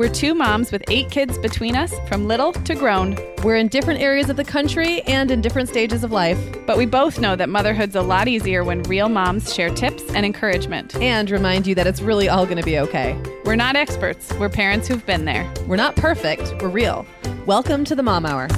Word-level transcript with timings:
We're 0.00 0.08
two 0.08 0.32
moms 0.34 0.72
with 0.72 0.82
eight 0.88 1.10
kids 1.10 1.36
between 1.36 1.76
us, 1.76 1.92
from 2.08 2.26
little 2.26 2.54
to 2.54 2.74
grown. 2.74 3.18
We're 3.44 3.56
in 3.56 3.68
different 3.68 4.00
areas 4.00 4.30
of 4.30 4.36
the 4.36 4.44
country 4.44 5.02
and 5.02 5.30
in 5.30 5.42
different 5.42 5.68
stages 5.68 6.02
of 6.02 6.10
life. 6.10 6.38
But 6.66 6.78
we 6.78 6.86
both 6.86 7.20
know 7.20 7.36
that 7.36 7.50
motherhood's 7.50 7.94
a 7.94 8.00
lot 8.00 8.26
easier 8.26 8.64
when 8.64 8.82
real 8.84 9.10
moms 9.10 9.54
share 9.54 9.68
tips 9.68 10.02
and 10.14 10.24
encouragement. 10.24 10.96
And 10.96 11.30
remind 11.30 11.66
you 11.66 11.74
that 11.74 11.86
it's 11.86 12.00
really 12.00 12.30
all 12.30 12.46
going 12.46 12.56
to 12.56 12.62
be 12.62 12.78
okay. 12.78 13.14
We're 13.44 13.56
not 13.56 13.76
experts, 13.76 14.32
we're 14.38 14.48
parents 14.48 14.88
who've 14.88 15.04
been 15.04 15.26
there. 15.26 15.46
We're 15.66 15.76
not 15.76 15.96
perfect, 15.96 16.54
we're 16.62 16.70
real. 16.70 17.04
Welcome 17.44 17.84
to 17.84 17.94
the 17.94 18.02
Mom 18.02 18.24
Hour. 18.24 18.48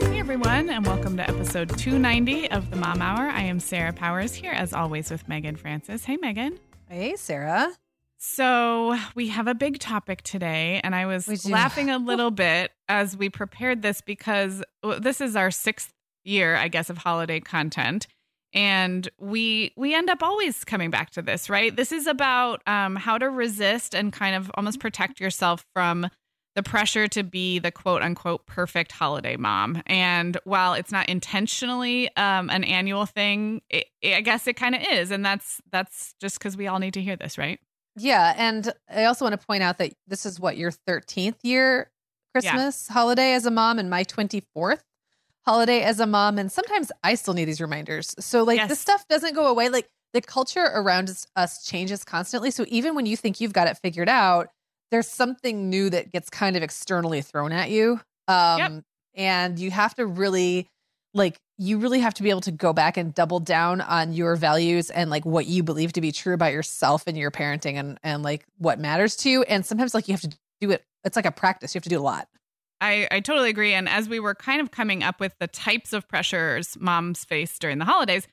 Hey 0.00 0.18
everyone, 0.18 0.70
and 0.70 0.86
welcome 0.86 1.18
to 1.18 1.28
episode 1.28 1.68
290 1.76 2.50
of 2.52 2.70
the 2.70 2.76
Mom 2.76 3.02
Hour. 3.02 3.28
I 3.28 3.42
am 3.42 3.60
Sarah 3.60 3.92
Powers 3.92 4.34
here, 4.34 4.52
as 4.52 4.72
always, 4.72 5.10
with 5.10 5.28
Meagan 5.28 5.56
Francis. 5.56 6.06
Hey, 6.06 6.16
Meagan. 6.16 6.58
Hey, 6.88 7.16
Sarah. 7.16 7.74
So, 8.26 8.98
we 9.14 9.28
have 9.28 9.48
a 9.48 9.54
big 9.54 9.78
topic 9.78 10.22
today, 10.22 10.80
and 10.82 10.94
I 10.94 11.04
was 11.04 11.44
laughing 11.44 11.90
a 11.90 11.98
little 12.10 12.30
bit 12.30 12.72
as 12.88 13.14
we 13.14 13.28
prepared 13.28 13.82
this 13.82 14.00
because 14.00 14.62
this 14.98 15.20
is 15.20 15.36
our 15.36 15.50
sixth 15.50 15.92
year, 16.24 16.56
I 16.56 16.68
guess, 16.68 16.88
of 16.88 16.96
holiday 16.96 17.40
content. 17.40 18.06
And 18.54 19.06
we 19.18 19.74
we 19.76 19.94
end 19.94 20.08
up 20.08 20.22
always 20.22 20.64
coming 20.64 20.90
back 20.90 21.10
to 21.10 21.22
this, 21.22 21.50
right? 21.50 21.76
This 21.76 21.92
is 21.92 22.06
about 22.06 22.66
um, 22.66 22.96
how 22.96 23.18
to 23.18 23.28
resist 23.28 23.94
and 23.94 24.10
kind 24.10 24.34
of 24.34 24.50
almost 24.54 24.80
protect 24.80 25.20
yourself 25.20 25.66
from 25.74 26.08
the 26.54 26.62
pressure 26.62 27.06
to 27.08 27.22
be 27.22 27.58
the 27.58 27.70
quote 27.70 28.00
unquote 28.00 28.46
perfect 28.46 28.90
holiday 28.90 29.36
mom. 29.36 29.82
And 29.86 30.38
while 30.44 30.72
it's 30.72 30.90
not 30.90 31.10
intentionally 31.10 32.08
um, 32.16 32.48
an 32.48 32.64
annual 32.64 33.04
thing, 33.04 33.60
it, 33.68 33.84
it, 34.00 34.14
I 34.14 34.22
guess 34.22 34.46
it 34.46 34.54
kind 34.54 34.74
of 34.74 34.80
is, 34.90 35.10
and 35.10 35.22
that's 35.22 35.60
that's 35.70 36.14
just 36.22 36.38
because 36.38 36.56
we 36.56 36.68
all 36.68 36.78
need 36.78 36.94
to 36.94 37.02
hear 37.02 37.16
this, 37.16 37.36
right? 37.36 37.60
Yeah. 37.96 38.34
And 38.36 38.72
I 38.88 39.04
also 39.04 39.24
want 39.24 39.38
to 39.38 39.46
point 39.46 39.62
out 39.62 39.78
that 39.78 39.92
this 40.06 40.26
is 40.26 40.40
what 40.40 40.56
your 40.56 40.72
13th 40.72 41.36
year 41.42 41.90
Christmas 42.34 42.86
yeah. 42.88 42.94
holiday 42.94 43.32
as 43.34 43.46
a 43.46 43.50
mom 43.50 43.78
and 43.78 43.88
my 43.88 44.04
24th 44.04 44.82
holiday 45.44 45.82
as 45.82 46.00
a 46.00 46.06
mom. 46.06 46.38
And 46.38 46.50
sometimes 46.50 46.90
I 47.02 47.14
still 47.14 47.34
need 47.34 47.44
these 47.44 47.60
reminders. 47.60 48.14
So, 48.18 48.42
like, 48.42 48.58
yes. 48.58 48.68
this 48.68 48.80
stuff 48.80 49.06
doesn't 49.08 49.34
go 49.34 49.46
away. 49.46 49.68
Like, 49.68 49.88
the 50.12 50.20
culture 50.20 50.64
around 50.74 51.10
us 51.36 51.64
changes 51.64 52.04
constantly. 52.04 52.50
So, 52.50 52.64
even 52.68 52.94
when 52.94 53.06
you 53.06 53.16
think 53.16 53.40
you've 53.40 53.52
got 53.52 53.68
it 53.68 53.78
figured 53.78 54.08
out, 54.08 54.48
there's 54.90 55.08
something 55.08 55.70
new 55.70 55.90
that 55.90 56.12
gets 56.12 56.30
kind 56.30 56.56
of 56.56 56.62
externally 56.62 57.22
thrown 57.22 57.52
at 57.52 57.70
you. 57.70 58.00
Um, 58.28 58.58
yep. 58.58 58.84
And 59.16 59.58
you 59.58 59.70
have 59.70 59.94
to 59.96 60.06
really 60.06 60.68
like 61.12 61.38
you 61.56 61.78
really 61.78 62.00
have 62.00 62.14
to 62.14 62.22
be 62.22 62.30
able 62.30 62.40
to 62.40 62.50
go 62.50 62.72
back 62.72 62.96
and 62.96 63.14
double 63.14 63.40
down 63.40 63.80
on 63.80 64.12
your 64.12 64.36
values 64.36 64.90
and 64.90 65.10
like 65.10 65.24
what 65.24 65.46
you 65.46 65.62
believe 65.62 65.92
to 65.92 66.00
be 66.00 66.10
true 66.10 66.34
about 66.34 66.52
yourself 66.52 67.04
and 67.06 67.16
your 67.16 67.30
parenting 67.30 67.74
and 67.74 67.98
and 68.02 68.22
like 68.22 68.44
what 68.58 68.78
matters 68.78 69.16
to 69.16 69.30
you 69.30 69.42
and 69.44 69.64
sometimes 69.64 69.94
like 69.94 70.08
you 70.08 70.14
have 70.14 70.20
to 70.20 70.36
do 70.60 70.70
it 70.70 70.84
it's 71.04 71.16
like 71.16 71.26
a 71.26 71.32
practice 71.32 71.74
you 71.74 71.78
have 71.78 71.84
to 71.84 71.88
do 71.88 71.98
a 71.98 72.02
lot 72.02 72.28
I, 72.80 73.08
I 73.10 73.20
totally 73.20 73.48
agree. 73.48 73.72
And 73.72 73.88
as 73.88 74.10
we 74.10 74.20
were 74.20 74.34
kind 74.34 74.60
of 74.60 74.70
coming 74.70 75.02
up 75.02 75.18
with 75.18 75.32
the 75.38 75.46
types 75.46 75.94
of 75.94 76.06
pressures 76.06 76.76
moms 76.78 77.24
face 77.24 77.58
during 77.58 77.78
the 77.78 77.86
holidays, 77.86 78.26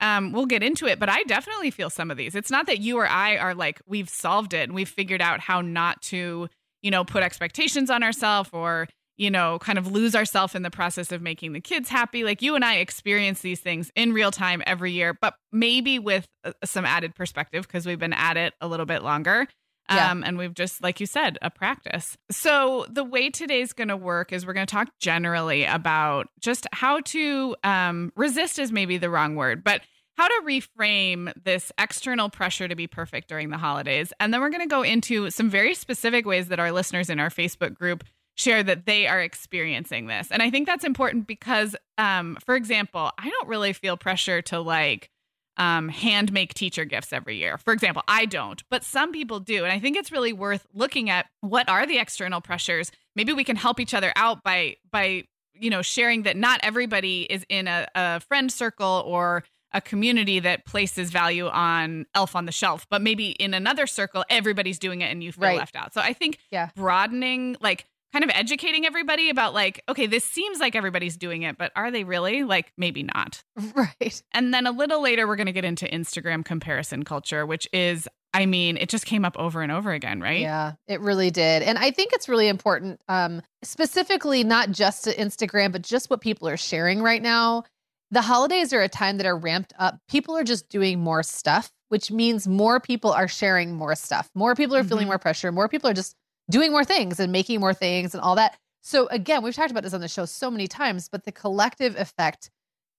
um, 0.00 0.32
we'll 0.32 0.46
get 0.46 0.62
into 0.62 0.86
it. 0.86 1.00
But 1.00 1.08
I 1.08 1.24
definitely 1.24 1.72
feel 1.72 1.90
some 1.90 2.10
of 2.10 2.16
these. 2.16 2.34
It's 2.36 2.50
not 2.50 2.66
that 2.66 2.78
you 2.78 2.98
or 2.98 3.08
I 3.08 3.36
are 3.36 3.54
like, 3.54 3.80
we've 3.86 4.08
solved 4.08 4.54
it 4.54 4.64
and 4.64 4.74
we've 4.74 4.88
figured 4.88 5.22
out 5.22 5.40
how 5.40 5.60
not 5.60 6.02
to, 6.02 6.48
you 6.82 6.90
know, 6.90 7.04
put 7.04 7.22
expectations 7.22 7.90
on 7.90 8.02
ourselves 8.02 8.50
or 8.52 8.86
you 9.16 9.30
know, 9.30 9.58
kind 9.58 9.78
of 9.78 9.90
lose 9.90 10.14
ourselves 10.14 10.54
in 10.54 10.62
the 10.62 10.70
process 10.70 11.12
of 11.12 11.22
making 11.22 11.52
the 11.52 11.60
kids 11.60 11.88
happy. 11.88 12.24
Like 12.24 12.42
you 12.42 12.54
and 12.54 12.64
I 12.64 12.76
experience 12.76 13.40
these 13.40 13.60
things 13.60 13.90
in 13.96 14.12
real 14.12 14.30
time 14.30 14.62
every 14.66 14.92
year, 14.92 15.14
but 15.14 15.34
maybe 15.52 15.98
with 15.98 16.26
uh, 16.44 16.52
some 16.64 16.84
added 16.84 17.14
perspective 17.14 17.66
because 17.66 17.86
we've 17.86 17.98
been 17.98 18.12
at 18.12 18.36
it 18.36 18.54
a 18.60 18.68
little 18.68 18.86
bit 18.86 19.02
longer. 19.02 19.46
Yeah. 19.88 20.10
Um, 20.10 20.24
and 20.24 20.36
we've 20.36 20.52
just, 20.52 20.82
like 20.82 20.98
you 20.98 21.06
said, 21.06 21.38
a 21.42 21.50
practice. 21.50 22.16
So, 22.28 22.86
the 22.90 23.04
way 23.04 23.30
today's 23.30 23.72
going 23.72 23.86
to 23.86 23.96
work 23.96 24.32
is 24.32 24.44
we're 24.44 24.52
going 24.52 24.66
to 24.66 24.74
talk 24.74 24.88
generally 24.98 25.64
about 25.64 26.26
just 26.40 26.66
how 26.72 27.00
to 27.02 27.54
um, 27.62 28.12
resist, 28.16 28.58
is 28.58 28.72
maybe 28.72 28.98
the 28.98 29.08
wrong 29.08 29.36
word, 29.36 29.62
but 29.62 29.82
how 30.16 30.26
to 30.26 30.42
reframe 30.44 31.32
this 31.44 31.70
external 31.78 32.30
pressure 32.30 32.66
to 32.66 32.74
be 32.74 32.86
perfect 32.86 33.28
during 33.28 33.50
the 33.50 33.58
holidays. 33.58 34.12
And 34.18 34.32
then 34.32 34.40
we're 34.40 34.50
going 34.50 34.62
to 34.62 34.66
go 34.66 34.82
into 34.82 35.30
some 35.30 35.50
very 35.50 35.74
specific 35.74 36.26
ways 36.26 36.48
that 36.48 36.58
our 36.58 36.72
listeners 36.72 37.10
in 37.10 37.20
our 37.20 37.28
Facebook 37.28 37.74
group 37.74 38.02
share 38.36 38.62
that 38.62 38.86
they 38.86 39.06
are 39.06 39.20
experiencing 39.20 40.06
this. 40.06 40.30
And 40.30 40.42
I 40.42 40.50
think 40.50 40.66
that's 40.66 40.84
important 40.84 41.26
because, 41.26 41.74
um, 41.98 42.36
for 42.44 42.54
example, 42.54 43.10
I 43.18 43.28
don't 43.30 43.48
really 43.48 43.72
feel 43.72 43.96
pressure 43.96 44.42
to 44.42 44.60
like 44.60 45.10
um, 45.56 45.88
hand 45.88 46.32
make 46.32 46.52
teacher 46.52 46.84
gifts 46.84 47.12
every 47.12 47.36
year. 47.38 47.56
For 47.56 47.72
example, 47.72 48.02
I 48.06 48.26
don't, 48.26 48.62
but 48.70 48.84
some 48.84 49.10
people 49.10 49.40
do. 49.40 49.64
And 49.64 49.72
I 49.72 49.78
think 49.78 49.96
it's 49.96 50.12
really 50.12 50.34
worth 50.34 50.66
looking 50.74 51.08
at 51.08 51.26
what 51.40 51.68
are 51.68 51.86
the 51.86 51.98
external 51.98 52.42
pressures. 52.42 52.92
Maybe 53.14 53.32
we 53.32 53.42
can 53.42 53.56
help 53.56 53.80
each 53.80 53.94
other 53.94 54.12
out 54.16 54.42
by, 54.42 54.76
by, 54.92 55.24
you 55.54 55.70
know, 55.70 55.80
sharing 55.80 56.24
that 56.24 56.36
not 56.36 56.60
everybody 56.62 57.22
is 57.22 57.44
in 57.48 57.68
a, 57.68 57.88
a 57.94 58.20
friend 58.20 58.52
circle 58.52 59.02
or 59.06 59.44
a 59.72 59.80
community 59.80 60.40
that 60.40 60.64
places 60.66 61.10
value 61.10 61.48
on 61.48 62.06
elf 62.14 62.36
on 62.36 62.46
the 62.46 62.52
shelf 62.52 62.86
but 62.88 63.02
maybe 63.02 63.30
in 63.30 63.52
another 63.52 63.86
circle 63.86 64.24
everybody's 64.30 64.78
doing 64.78 65.02
it 65.02 65.10
and 65.10 65.24
you 65.24 65.32
feel 65.32 65.48
right. 65.48 65.58
left 65.58 65.74
out 65.74 65.92
so 65.92 66.00
i 66.00 66.12
think 66.12 66.38
yeah. 66.50 66.70
broadening 66.76 67.56
like 67.60 67.84
kind 68.12 68.24
of 68.24 68.30
educating 68.34 68.86
everybody 68.86 69.30
about 69.30 69.54
like, 69.54 69.82
okay, 69.88 70.06
this 70.06 70.24
seems 70.24 70.58
like 70.58 70.74
everybody's 70.74 71.16
doing 71.16 71.42
it, 71.42 71.58
but 71.58 71.72
are 71.76 71.90
they 71.90 72.04
really? 72.04 72.44
Like, 72.44 72.72
maybe 72.76 73.02
not. 73.02 73.42
Right. 73.74 74.22
And 74.32 74.54
then 74.54 74.66
a 74.66 74.70
little 74.70 75.02
later, 75.02 75.26
we're 75.26 75.36
going 75.36 75.46
to 75.46 75.52
get 75.52 75.64
into 75.64 75.86
Instagram 75.86 76.44
comparison 76.44 77.02
culture, 77.04 77.44
which 77.44 77.68
is, 77.72 78.08
I 78.32 78.46
mean, 78.46 78.76
it 78.76 78.88
just 78.88 79.06
came 79.06 79.24
up 79.24 79.36
over 79.38 79.62
and 79.62 79.72
over 79.72 79.92
again, 79.92 80.20
right? 80.20 80.40
Yeah, 80.40 80.72
it 80.86 81.00
really 81.00 81.30
did. 81.30 81.62
And 81.62 81.78
I 81.78 81.90
think 81.90 82.12
it's 82.12 82.28
really 82.28 82.48
important, 82.48 83.00
um, 83.08 83.42
specifically 83.62 84.44
not 84.44 84.70
just 84.70 85.04
to 85.04 85.14
Instagram, 85.14 85.72
but 85.72 85.82
just 85.82 86.10
what 86.10 86.20
people 86.20 86.48
are 86.48 86.56
sharing 86.56 87.02
right 87.02 87.22
now. 87.22 87.64
The 88.10 88.22
holidays 88.22 88.72
are 88.72 88.82
a 88.82 88.88
time 88.88 89.16
that 89.16 89.26
are 89.26 89.36
ramped 89.36 89.72
up. 89.78 89.98
People 90.08 90.36
are 90.36 90.44
just 90.44 90.68
doing 90.68 91.00
more 91.00 91.22
stuff, 91.22 91.72
which 91.88 92.10
means 92.10 92.46
more 92.46 92.78
people 92.78 93.10
are 93.10 93.26
sharing 93.26 93.74
more 93.74 93.94
stuff. 93.94 94.30
More 94.34 94.54
people 94.54 94.76
are 94.76 94.80
mm-hmm. 94.80 94.88
feeling 94.88 95.06
more 95.06 95.18
pressure. 95.18 95.50
More 95.50 95.68
people 95.68 95.90
are 95.90 95.94
just 95.94 96.14
doing 96.50 96.70
more 96.70 96.84
things 96.84 97.20
and 97.20 97.32
making 97.32 97.60
more 97.60 97.74
things 97.74 98.14
and 98.14 98.22
all 98.22 98.36
that. 98.36 98.56
So 98.82 99.08
again, 99.08 99.42
we've 99.42 99.54
talked 99.54 99.70
about 99.70 99.82
this 99.82 99.94
on 99.94 100.00
the 100.00 100.08
show 100.08 100.24
so 100.24 100.50
many 100.50 100.68
times, 100.68 101.08
but 101.08 101.24
the 101.24 101.32
collective 101.32 101.96
effect 101.96 102.50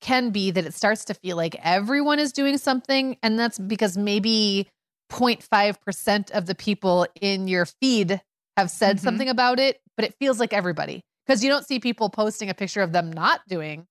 can 0.01 0.31
be 0.31 0.51
that 0.51 0.65
it 0.65 0.73
starts 0.73 1.05
to 1.05 1.13
feel 1.13 1.37
like 1.37 1.55
everyone 1.63 2.19
is 2.19 2.31
doing 2.31 2.57
something 2.57 3.17
and 3.23 3.39
that's 3.39 3.57
because 3.57 3.97
maybe 3.97 4.67
0.5% 5.11 6.31
of 6.31 6.45
the 6.45 6.55
people 6.55 7.07
in 7.21 7.47
your 7.47 7.65
feed 7.65 8.21
have 8.57 8.69
said 8.69 8.97
mm-hmm. 8.97 9.03
something 9.03 9.29
about 9.29 9.59
it, 9.59 9.79
but 9.95 10.05
it 10.05 10.13
feels 10.19 10.39
like 10.39 10.53
everybody 10.53 11.01
because 11.25 11.43
you 11.43 11.49
don't 11.49 11.65
see 11.65 11.79
people 11.79 12.09
posting 12.09 12.49
a 12.49 12.53
picture 12.53 12.81
of 12.81 12.91
them 12.91 13.11
not 13.11 13.41
doing 13.47 13.87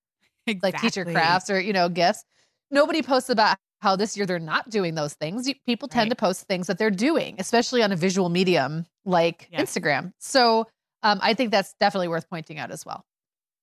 exactly. 0.46 0.72
like 0.72 0.80
teacher 0.80 1.04
crafts 1.04 1.50
or, 1.50 1.60
you 1.60 1.72
know, 1.72 1.88
gifts. 1.88 2.24
Nobody 2.70 3.02
posts 3.02 3.30
about 3.30 3.56
how 3.86 3.94
this 3.94 4.16
year 4.16 4.26
they're 4.26 4.40
not 4.40 4.68
doing 4.68 4.96
those 4.96 5.14
things. 5.14 5.48
People 5.64 5.86
tend 5.86 6.06
right. 6.06 6.10
to 6.10 6.16
post 6.16 6.48
things 6.48 6.66
that 6.66 6.76
they're 6.76 6.90
doing, 6.90 7.36
especially 7.38 7.84
on 7.84 7.92
a 7.92 7.96
visual 7.96 8.28
medium 8.28 8.84
like 9.04 9.48
yeah. 9.52 9.62
Instagram. 9.62 10.12
So 10.18 10.66
um, 11.04 11.20
I 11.22 11.34
think 11.34 11.52
that's 11.52 11.72
definitely 11.78 12.08
worth 12.08 12.28
pointing 12.28 12.58
out 12.58 12.72
as 12.72 12.84
well. 12.84 13.04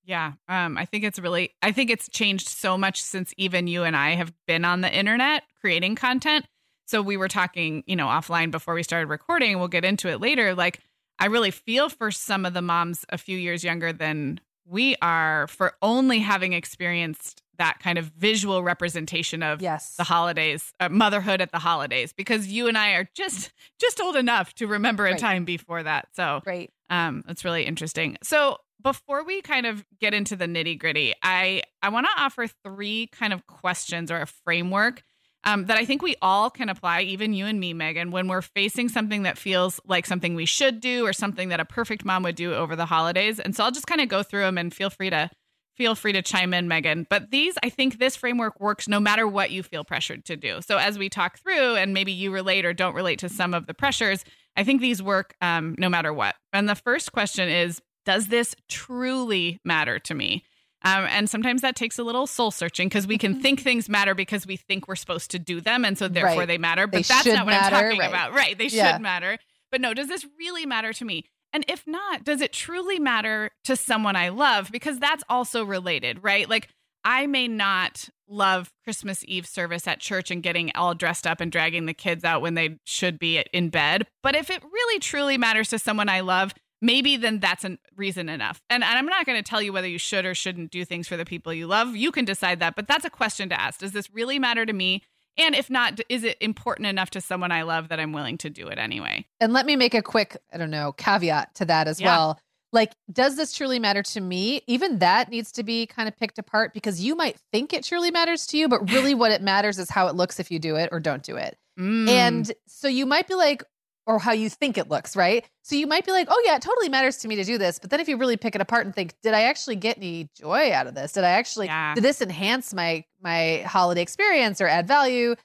Yeah. 0.02 0.32
Um, 0.48 0.78
I 0.78 0.86
think 0.86 1.04
it's 1.04 1.18
really, 1.18 1.54
I 1.60 1.72
think 1.72 1.90
it's 1.90 2.08
changed 2.08 2.48
so 2.48 2.78
much 2.78 3.02
since 3.02 3.34
even 3.36 3.66
you 3.66 3.84
and 3.84 3.94
I 3.94 4.12
have 4.12 4.32
been 4.46 4.64
on 4.64 4.80
the 4.80 4.90
internet 4.90 5.42
creating 5.60 5.94
content. 5.94 6.46
So 6.86 7.02
we 7.02 7.18
were 7.18 7.28
talking, 7.28 7.84
you 7.86 7.94
know, 7.96 8.06
offline 8.06 8.50
before 8.50 8.72
we 8.72 8.82
started 8.82 9.08
recording. 9.08 9.58
We'll 9.58 9.68
get 9.68 9.84
into 9.84 10.08
it 10.08 10.22
later. 10.22 10.54
Like, 10.54 10.80
I 11.18 11.26
really 11.26 11.50
feel 11.50 11.90
for 11.90 12.10
some 12.10 12.46
of 12.46 12.54
the 12.54 12.62
moms 12.62 13.04
a 13.10 13.18
few 13.18 13.36
years 13.36 13.62
younger 13.62 13.92
than 13.92 14.40
we 14.66 14.96
are 15.02 15.46
for 15.48 15.74
only 15.82 16.20
having 16.20 16.54
experienced 16.54 17.42
that 17.58 17.78
kind 17.80 17.98
of 17.98 18.06
visual 18.06 18.62
representation 18.62 19.42
of 19.42 19.62
yes. 19.62 19.96
the 19.96 20.04
holidays, 20.04 20.72
uh, 20.80 20.88
motherhood 20.88 21.40
at 21.40 21.52
the 21.52 21.58
holidays, 21.58 22.12
because 22.12 22.48
you 22.48 22.68
and 22.68 22.76
I 22.76 22.92
are 22.92 23.08
just 23.14 23.52
just 23.80 24.00
old 24.00 24.16
enough 24.16 24.54
to 24.54 24.66
remember 24.66 25.06
a 25.06 25.12
right. 25.12 25.18
time 25.18 25.44
before 25.44 25.82
that. 25.82 26.08
So, 26.12 26.42
right, 26.46 26.70
um, 26.90 27.22
that's 27.26 27.44
really 27.44 27.64
interesting. 27.64 28.16
So, 28.22 28.58
before 28.82 29.24
we 29.24 29.40
kind 29.42 29.66
of 29.66 29.84
get 30.00 30.14
into 30.14 30.36
the 30.36 30.46
nitty 30.46 30.78
gritty, 30.78 31.14
I 31.22 31.62
I 31.82 31.88
want 31.88 32.06
to 32.06 32.22
offer 32.22 32.46
three 32.64 33.08
kind 33.08 33.32
of 33.32 33.46
questions 33.46 34.10
or 34.10 34.20
a 34.20 34.26
framework 34.26 35.02
um, 35.44 35.66
that 35.66 35.76
I 35.76 35.84
think 35.84 36.02
we 36.02 36.16
all 36.22 36.50
can 36.50 36.68
apply, 36.68 37.02
even 37.02 37.34
you 37.34 37.46
and 37.46 37.60
me, 37.60 37.74
Meagan, 37.74 38.10
when 38.10 38.28
we're 38.28 38.42
facing 38.42 38.88
something 38.88 39.22
that 39.24 39.38
feels 39.38 39.78
like 39.86 40.06
something 40.06 40.34
we 40.34 40.46
should 40.46 40.80
do 40.80 41.06
or 41.06 41.12
something 41.12 41.50
that 41.50 41.60
a 41.60 41.64
perfect 41.64 42.04
mom 42.04 42.22
would 42.22 42.34
do 42.34 42.54
over 42.54 42.74
the 42.74 42.86
holidays. 42.86 43.38
And 43.38 43.54
so 43.54 43.64
I'll 43.64 43.70
just 43.70 43.86
kind 43.86 44.00
of 44.00 44.08
go 44.08 44.22
through 44.22 44.42
them 44.42 44.58
and 44.58 44.72
feel 44.72 44.90
free 44.90 45.10
to 45.10 45.30
feel 45.76 45.94
free 45.94 46.12
to 46.12 46.22
chime 46.22 46.54
in, 46.54 46.68
Meagan. 46.68 47.06
But 47.08 47.30
these, 47.30 47.56
I 47.62 47.68
think 47.68 47.98
this 47.98 48.16
framework 48.16 48.60
works 48.60 48.88
no 48.88 49.00
matter 49.00 49.26
what 49.26 49.50
you 49.50 49.62
feel 49.62 49.84
pressured 49.84 50.24
to 50.26 50.36
do. 50.36 50.60
So 50.62 50.78
as 50.78 50.98
we 50.98 51.08
talk 51.08 51.38
through, 51.38 51.76
and 51.76 51.92
maybe 51.92 52.12
you 52.12 52.30
relate 52.30 52.64
or 52.64 52.72
don't 52.72 52.94
relate 52.94 53.18
to 53.20 53.28
some 53.28 53.54
of 53.54 53.66
the 53.66 53.74
pressures, 53.74 54.24
I 54.56 54.64
think 54.64 54.80
these 54.80 55.02
work 55.02 55.34
um, 55.40 55.74
no 55.78 55.88
matter 55.88 56.12
what. 56.12 56.36
And 56.52 56.68
the 56.68 56.74
first 56.74 57.12
question 57.12 57.48
is 57.48 57.80
Does 58.04 58.28
this 58.28 58.54
truly 58.68 59.60
matter 59.64 59.98
to 60.00 60.14
me? 60.14 60.44
Um, 60.86 61.06
and 61.08 61.30
sometimes 61.30 61.62
that 61.62 61.76
takes 61.76 61.98
a 61.98 62.04
little 62.04 62.26
soul 62.26 62.50
searching 62.50 62.88
because 62.88 63.06
we 63.06 63.16
can 63.16 63.32
mm-hmm. 63.32 63.40
think 63.40 63.62
things 63.62 63.88
matter 63.88 64.14
because 64.14 64.46
we 64.46 64.56
think 64.56 64.86
we're 64.86 64.96
supposed 64.96 65.30
to 65.30 65.38
do 65.38 65.62
them. 65.62 65.82
And 65.82 65.96
so 65.96 66.08
therefore 66.08 66.40
right. 66.40 66.48
they 66.48 66.58
matter. 66.58 66.86
But 66.86 66.98
they 66.98 67.02
that's 67.02 67.26
not 67.26 67.46
what 67.46 67.52
matter, 67.52 67.76
I'm 67.76 67.82
talking 67.84 68.00
right. 68.00 68.08
about. 68.08 68.34
Right. 68.34 68.58
They 68.58 68.66
yeah. 68.66 68.92
should 68.92 69.00
matter. 69.00 69.38
But 69.70 69.80
no, 69.80 69.94
does 69.94 70.08
this 70.08 70.26
really 70.38 70.66
matter 70.66 70.92
to 70.92 71.04
me? 71.04 71.24
And 71.54 71.64
if 71.68 71.86
not, 71.86 72.24
does 72.24 72.40
it 72.40 72.52
truly 72.52 72.98
matter 72.98 73.50
to 73.64 73.76
someone 73.76 74.16
I 74.16 74.28
love? 74.28 74.70
Because 74.72 74.98
that's 74.98 75.24
also 75.28 75.64
related, 75.64 76.22
right? 76.22 76.50
Like, 76.50 76.68
I 77.04 77.26
may 77.26 77.48
not 77.48 78.08
love 78.26 78.72
Christmas 78.82 79.24
Eve 79.28 79.46
service 79.46 79.86
at 79.86 80.00
church 80.00 80.30
and 80.30 80.42
getting 80.42 80.72
all 80.74 80.94
dressed 80.94 81.26
up 81.26 81.40
and 81.40 81.52
dragging 81.52 81.86
the 81.86 81.94
kids 81.94 82.24
out 82.24 82.42
when 82.42 82.54
they 82.54 82.78
should 82.84 83.18
be 83.18 83.44
in 83.52 83.68
bed. 83.68 84.06
But 84.22 84.34
if 84.34 84.50
it 84.50 84.64
really 84.64 84.98
truly 84.98 85.38
matters 85.38 85.68
to 85.68 85.78
someone 85.78 86.08
I 86.08 86.20
love, 86.20 86.54
maybe 86.82 87.16
then 87.16 87.38
that's 87.38 87.64
a 87.64 87.78
reason 87.94 88.28
enough. 88.28 88.60
And, 88.68 88.82
I'm 88.82 89.06
not 89.06 89.24
going 89.24 89.40
to 89.40 89.48
tell 89.48 89.62
you 89.62 89.72
whether 89.72 89.88
you 89.88 89.98
should 89.98 90.26
or 90.26 90.34
shouldn't 90.34 90.72
do 90.72 90.84
things 90.84 91.06
for 91.06 91.16
the 91.16 91.24
people 91.24 91.52
you 91.52 91.66
love. 91.66 91.94
You 91.94 92.10
can 92.10 92.24
decide 92.24 92.58
that. 92.60 92.74
But 92.74 92.88
that's 92.88 93.04
a 93.04 93.10
question 93.10 93.48
to 93.50 93.60
ask. 93.60 93.78
Does 93.78 93.92
this 93.92 94.10
really 94.10 94.40
matter 94.40 94.66
to 94.66 94.72
me? 94.72 95.02
And 95.36 95.54
if 95.54 95.68
not, 95.68 96.00
is 96.08 96.24
it 96.24 96.36
important 96.40 96.86
enough 96.86 97.10
to 97.10 97.20
someone 97.20 97.50
I 97.50 97.62
love 97.62 97.88
that 97.88 97.98
I'm 97.98 98.12
willing 98.12 98.38
to 98.38 98.50
do 98.50 98.68
it 98.68 98.78
anyway? 98.78 99.26
And 99.40 99.52
let 99.52 99.66
me 99.66 99.76
make 99.76 99.94
a 99.94 100.02
quick, 100.02 100.36
I 100.52 100.58
don't 100.58 100.70
know, 100.70 100.92
caveat 100.92 101.54
to 101.56 101.64
that 101.66 101.88
as 101.88 102.00
yeah. 102.00 102.06
well. 102.06 102.40
Like, 102.72 102.92
does 103.12 103.36
this 103.36 103.52
truly 103.52 103.78
matter 103.78 104.02
to 104.02 104.20
me? 104.20 104.62
Even 104.66 104.98
that 104.98 105.28
needs 105.28 105.52
to 105.52 105.62
be 105.62 105.86
kind 105.86 106.08
of 106.08 106.16
picked 106.16 106.38
apart 106.38 106.74
because 106.74 107.00
you 107.00 107.14
might 107.14 107.38
think 107.52 107.72
it 107.72 107.84
truly 107.84 108.10
matters 108.10 108.46
to 108.48 108.58
you, 108.58 108.68
but 108.68 108.90
really 108.90 109.14
what 109.14 109.30
it 109.30 109.42
matters 109.42 109.78
is 109.78 109.90
how 109.90 110.08
it 110.08 110.16
looks 110.16 110.40
if 110.40 110.50
you 110.50 110.58
do 110.58 110.76
it 110.76 110.88
or 110.90 110.98
don't 110.98 111.22
do 111.22 111.36
it. 111.36 111.56
Mm. 111.78 112.08
And 112.08 112.52
so 112.66 112.88
you 112.88 113.06
might 113.06 113.28
be 113.28 113.34
like, 113.34 113.62
or 114.06 114.18
how 114.18 114.32
you 114.32 114.50
think 114.50 114.76
it 114.76 114.88
looks, 114.88 115.16
right? 115.16 115.44
So 115.62 115.76
you 115.76 115.86
might 115.86 116.04
be 116.04 116.12
like, 116.12 116.28
oh, 116.30 116.42
yeah, 116.44 116.56
it 116.56 116.62
totally 116.62 116.88
matters 116.88 117.16
to 117.18 117.28
me 117.28 117.36
to 117.36 117.44
do 117.44 117.56
this. 117.56 117.78
But 117.78 117.90
then 117.90 118.00
if 118.00 118.08
you 118.08 118.16
really 118.16 118.36
pick 118.36 118.54
it 118.54 118.60
apart 118.60 118.84
and 118.84 118.94
think, 118.94 119.14
did 119.22 119.34
I 119.34 119.42
actually 119.42 119.76
get 119.76 119.96
any 119.96 120.28
joy 120.38 120.72
out 120.72 120.86
of 120.86 120.94
this? 120.94 121.12
Did 121.12 121.24
I 121.24 121.30
actually, 121.30 121.66
yeah. 121.66 121.94
did 121.94 122.04
this 122.04 122.20
enhance 122.20 122.74
my, 122.74 123.04
my 123.22 123.64
holiday 123.66 124.02
experience 124.02 124.60
or 124.60 124.66
add 124.66 124.86
value? 124.86 125.36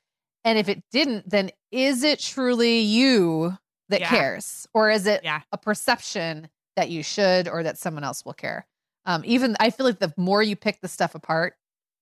And 0.43 0.57
if 0.57 0.67
it 0.67 0.83
didn't, 0.91 1.29
then 1.29 1.51
is 1.71 2.03
it 2.03 2.19
truly 2.19 2.79
you 2.79 3.57
that 3.89 4.01
yeah. 4.01 4.09
cares? 4.09 4.67
Or 4.73 4.89
is 4.89 5.07
it 5.07 5.21
yeah. 5.23 5.41
a 5.51 5.57
perception 5.57 6.49
that 6.75 6.89
you 6.89 7.03
should 7.03 7.47
or 7.47 7.63
that 7.63 7.77
someone 7.77 8.03
else 8.03 8.25
will 8.25 8.33
care? 8.33 8.65
Um, 9.05 9.23
even 9.25 9.55
I 9.59 9.69
feel 9.69 9.85
like 9.85 9.99
the 9.99 10.13
more 10.17 10.43
you 10.43 10.55
pick 10.55 10.81
the 10.81 10.87
stuff 10.87 11.15
apart, 11.15 11.55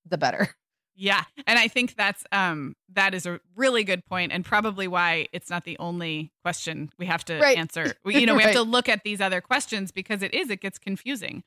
the 0.10 0.18
better. 0.18 0.50
Yeah. 0.98 1.24
And 1.46 1.60
I 1.60 1.68
think 1.68 1.96
that's 1.96 2.24
um 2.32 2.76
that 2.94 3.14
is 3.14 3.26
a 3.26 3.40
really 3.56 3.84
good 3.84 4.04
point 4.06 4.32
and 4.32 4.44
probably 4.44 4.88
why 4.88 5.28
it's 5.32 5.50
not 5.50 5.64
the 5.64 5.78
only 5.80 6.32
question 6.44 6.90
we 6.98 7.06
have 7.06 7.24
to 7.26 7.40
right. 7.40 7.58
answer. 7.58 7.94
We, 8.04 8.18
you 8.20 8.26
know, 8.26 8.34
we 8.34 8.44
right. 8.44 8.56
have 8.56 8.64
to 8.64 8.70
look 8.70 8.90
at 8.90 9.04
these 9.04 9.22
other 9.22 9.40
questions 9.42 9.92
because 9.92 10.24
it 10.24 10.34
is 10.34 10.50
it 10.50 10.60
gets 10.60 10.80
confusing. 10.80 11.44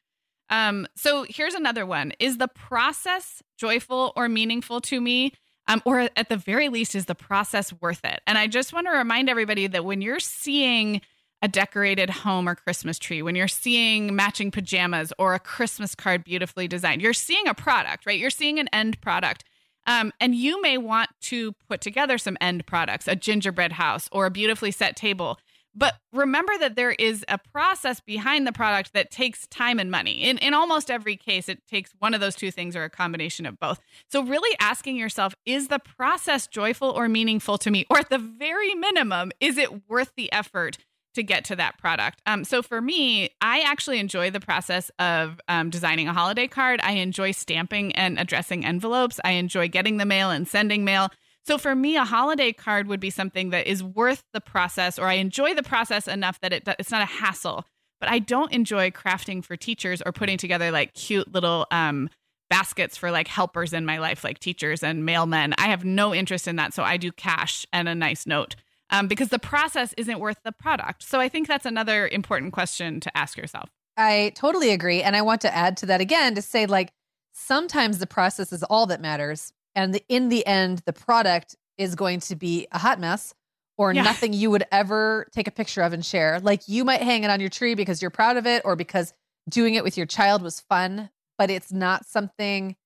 Um 0.49 0.87
so 0.95 1.27
here's 1.29 1.55
another 1.55 1.85
one. 1.85 2.13
Is 2.21 2.39
the 2.39 2.49
process 2.49 3.43
joyful 3.59 4.13
or 4.17 4.29
meaningful 4.29 4.81
to 4.83 5.01
me? 5.01 5.33
Um, 5.69 5.83
or 5.85 6.09
at 6.17 6.29
the 6.29 6.37
very 6.37 6.69
least, 6.69 6.97
is 6.97 7.05
the 7.05 7.15
process 7.15 7.73
worth 7.81 8.05
it? 8.05 8.21
And 8.27 8.37
I 8.37 8.49
just 8.49 8.73
want 8.73 8.89
to 8.89 8.93
remind 8.93 9.29
everybody 9.31 9.69
that 9.69 9.85
when 9.85 10.03
you're 10.03 10.19
seeing 10.19 11.01
a 11.43 11.49
decorated 11.49 12.11
home 12.11 12.49
or 12.49 12.55
Christmas 12.55 12.99
tree, 12.99 13.23
when 13.23 13.35
you're 13.35 13.49
seeing 13.49 14.15
matching 14.15 14.51
pajamas 14.51 15.13
or 15.19 15.35
a 15.35 15.39
Christmas 15.39 15.95
card 15.95 16.25
beautifully 16.25 16.69
designed, 16.69 17.01
you're 17.01 17.13
seeing 17.13 17.49
a 17.49 17.55
product, 17.55 18.07
right? 18.07 18.19
You're 18.19 18.31
seeing 18.31 18.59
an 18.59 18.69
end 18.73 19.01
product. 19.01 19.45
Um, 19.87 20.13
and 20.21 20.35
you 20.35 20.61
may 20.61 20.77
want 20.77 21.09
to 21.23 21.53
put 21.69 21.81
together 21.81 22.19
some 22.19 22.37
end 22.41 22.67
products, 22.67 23.09
a 23.09 23.17
gingerbread 23.17 23.73
house 23.73 24.09
or 24.13 24.27
a 24.27 24.31
beautifully 24.31 24.71
set 24.71 24.95
table. 24.95 25.39
But 25.75 25.95
remember 26.13 26.53
that 26.59 26.75
there 26.75 26.91
is 26.91 27.25
a 27.29 27.39
process 27.39 28.01
behind 28.01 28.47
the 28.47 28.53
product 28.53 28.93
that 28.93 29.11
takes 29.11 29.47
time 29.47 29.79
and 29.79 29.91
money. 29.91 30.23
In, 30.23 30.37
in 30.39 30.53
almost 30.53 30.91
every 30.91 31.17
case, 31.17 31.49
it 31.49 31.65
takes 31.69 31.93
one 32.01 32.13
of 32.13 32.21
those 32.21 32.35
two 32.35 32.51
things 32.51 32.75
or 32.75 32.83
a 32.83 32.91
combination 32.91 33.47
of 33.47 33.59
both. 33.61 33.81
So, 34.09 34.23
really 34.23 34.57
asking 34.59 34.97
yourself, 34.97 35.35
is 35.47 35.69
the 35.69 35.79
process 35.79 36.49
joyful 36.49 36.91
or 36.91 37.09
meaningful 37.09 37.57
to 37.59 37.71
me? 37.71 37.87
Or 37.89 37.99
at 37.99 38.11
the 38.11 38.19
very 38.19 38.75
minimum, 38.75 39.31
is 39.39 39.59
it 39.59 39.89
worth 39.89 40.13
the 40.17 40.33
effort 40.33 40.77
to 41.15 41.23
get 41.23 41.45
to 41.47 41.57
that 41.57 41.79
product. 41.79 42.21
Um, 42.27 42.45
so 42.45 42.63
for 42.63 42.81
me, 42.81 43.31
I 43.41 43.61
actually 43.61 43.99
enjoy 43.99 44.31
the 44.31 44.41
process 44.41 44.91
of 44.99 45.41
um, 45.49 45.71
designing 45.71 46.09
a 46.09 46.13
holiday 46.13 46.47
card. 46.47 46.81
I 46.83 46.93
enjoy 46.93 47.33
stamping 47.33 47.93
and 47.93 48.19
addressing 48.19 48.65
envelopes. 48.65 49.19
I 49.25 49.33
enjoy 49.33 49.69
getting 49.69 49.97
the 49.97 50.07
mail 50.07 50.31
and 50.31 50.47
sending 50.47 50.85
mail. 50.85 51.09
So 51.45 51.59
for 51.59 51.75
me, 51.75 51.97
a 51.97 52.05
holiday 52.05 52.53
card 52.53 52.87
would 52.87 53.01
be 53.01 53.11
something 53.11 53.51
that 53.51 53.67
is 53.67 53.83
worth 53.83 54.23
the 54.33 54.41
process, 54.41 54.99
or 54.99 55.07
I 55.07 55.15
enjoy 55.15 55.55
the 55.55 55.63
process 55.63 56.07
enough 56.07 56.39
that 56.41 56.53
it, 56.53 56.69
it's 56.79 56.91
not 56.91 57.03
a 57.03 57.07
hassle. 57.07 57.65
But 57.99 58.09
I 58.09 58.19
don't 58.19 58.53
enjoy 58.53 58.91
crafting 58.91 59.45
for 59.45 59.57
teachers 59.57 60.01
or 60.05 60.13
putting 60.13 60.39
together 60.39 60.71
like 60.71 60.95
cute 60.95 61.33
little 61.33 61.67
um, 61.71 62.09
baskets 62.49 62.97
for 62.97 63.11
like 63.11 63.29
helpers 63.29 63.73
in 63.73 63.85
my 63.85 63.99
life, 63.99 64.25
like 64.25 64.39
teachers 64.39 64.83
and 64.83 65.03
mailmen. 65.03 65.55
I 65.59 65.69
have 65.69 65.85
no 65.85 66.15
interest 66.15 66.49
in 66.49 66.57
that. 66.57 66.73
So 66.73 66.83
I 66.83 66.97
do 66.97 67.13
cash 67.13 67.67
and 67.73 67.89
a 67.89 67.95
nice 67.95 68.27
note 68.27 68.57
um, 68.91 69.09
because 69.09 69.29
the 69.29 69.39
process 69.39 69.95
isn't 69.97 70.19
worth 70.19 70.39
the 70.45 70.53
product. 70.53 71.03
So 71.03 71.21
I 71.21 71.29
think 71.29 71.49
that's 71.49 71.67
another 71.67 72.09
important 72.09 72.53
question 72.53 73.01
to 73.01 73.17
ask 73.17 73.37
yourself. 73.37 73.71
I 73.97 74.33
totally 74.35 74.71
agree. 74.71 75.03
And 75.03 75.17
I 75.17 75.23
want 75.23 75.41
to 75.43 75.55
add 75.55 75.77
to 75.79 75.87
that 75.87 76.01
again 76.01 76.35
to 76.35 76.43
say, 76.43 76.67
like, 76.67 76.93
sometimes 77.33 77.99
the 77.99 78.07
process 78.07 78.53
is 78.53 78.63
all 78.63 78.87
that 78.87 79.01
matters. 79.01 79.53
And 79.75 79.95
the, 79.95 80.05
in 80.09 80.29
the 80.29 80.47
end, 80.47 80.83
the 80.87 80.93
product 80.93 81.57
is 81.79 81.95
going 81.95 82.21
to 82.21 82.37
be 82.37 82.67
a 82.73 82.79
hot 82.79 82.99
mess 82.99 83.35
or 83.79 83.93
yeah. 83.93 84.03
nothing 84.03 84.33
you 84.33 84.51
would 84.51 84.65
ever 84.71 85.27
take 85.33 85.49
a 85.49 85.53
picture 85.53 85.83
of 85.83 85.93
and 85.93 86.05
share. 86.05 86.41
Like, 86.41 86.63
you 86.67 86.85
might 86.85 87.03
hang 87.03 87.25
it 87.25 87.31
on 87.31 87.41
your 87.41 87.49
tree 87.49 87.75
because 87.75 88.03
you're 88.03 88.11
proud 88.11 88.37
of 88.37 88.47
it 88.47 88.63
or 88.65 88.77
because 88.77 89.13
doing 89.49 89.75
it 89.75 89.85
with 89.85 89.97
your 89.97 90.07
child 90.07 90.43
was 90.43 90.61
fun, 90.61 91.11
but 91.39 91.51
it's 91.51 91.73
not 91.73 92.07
something 92.07 92.77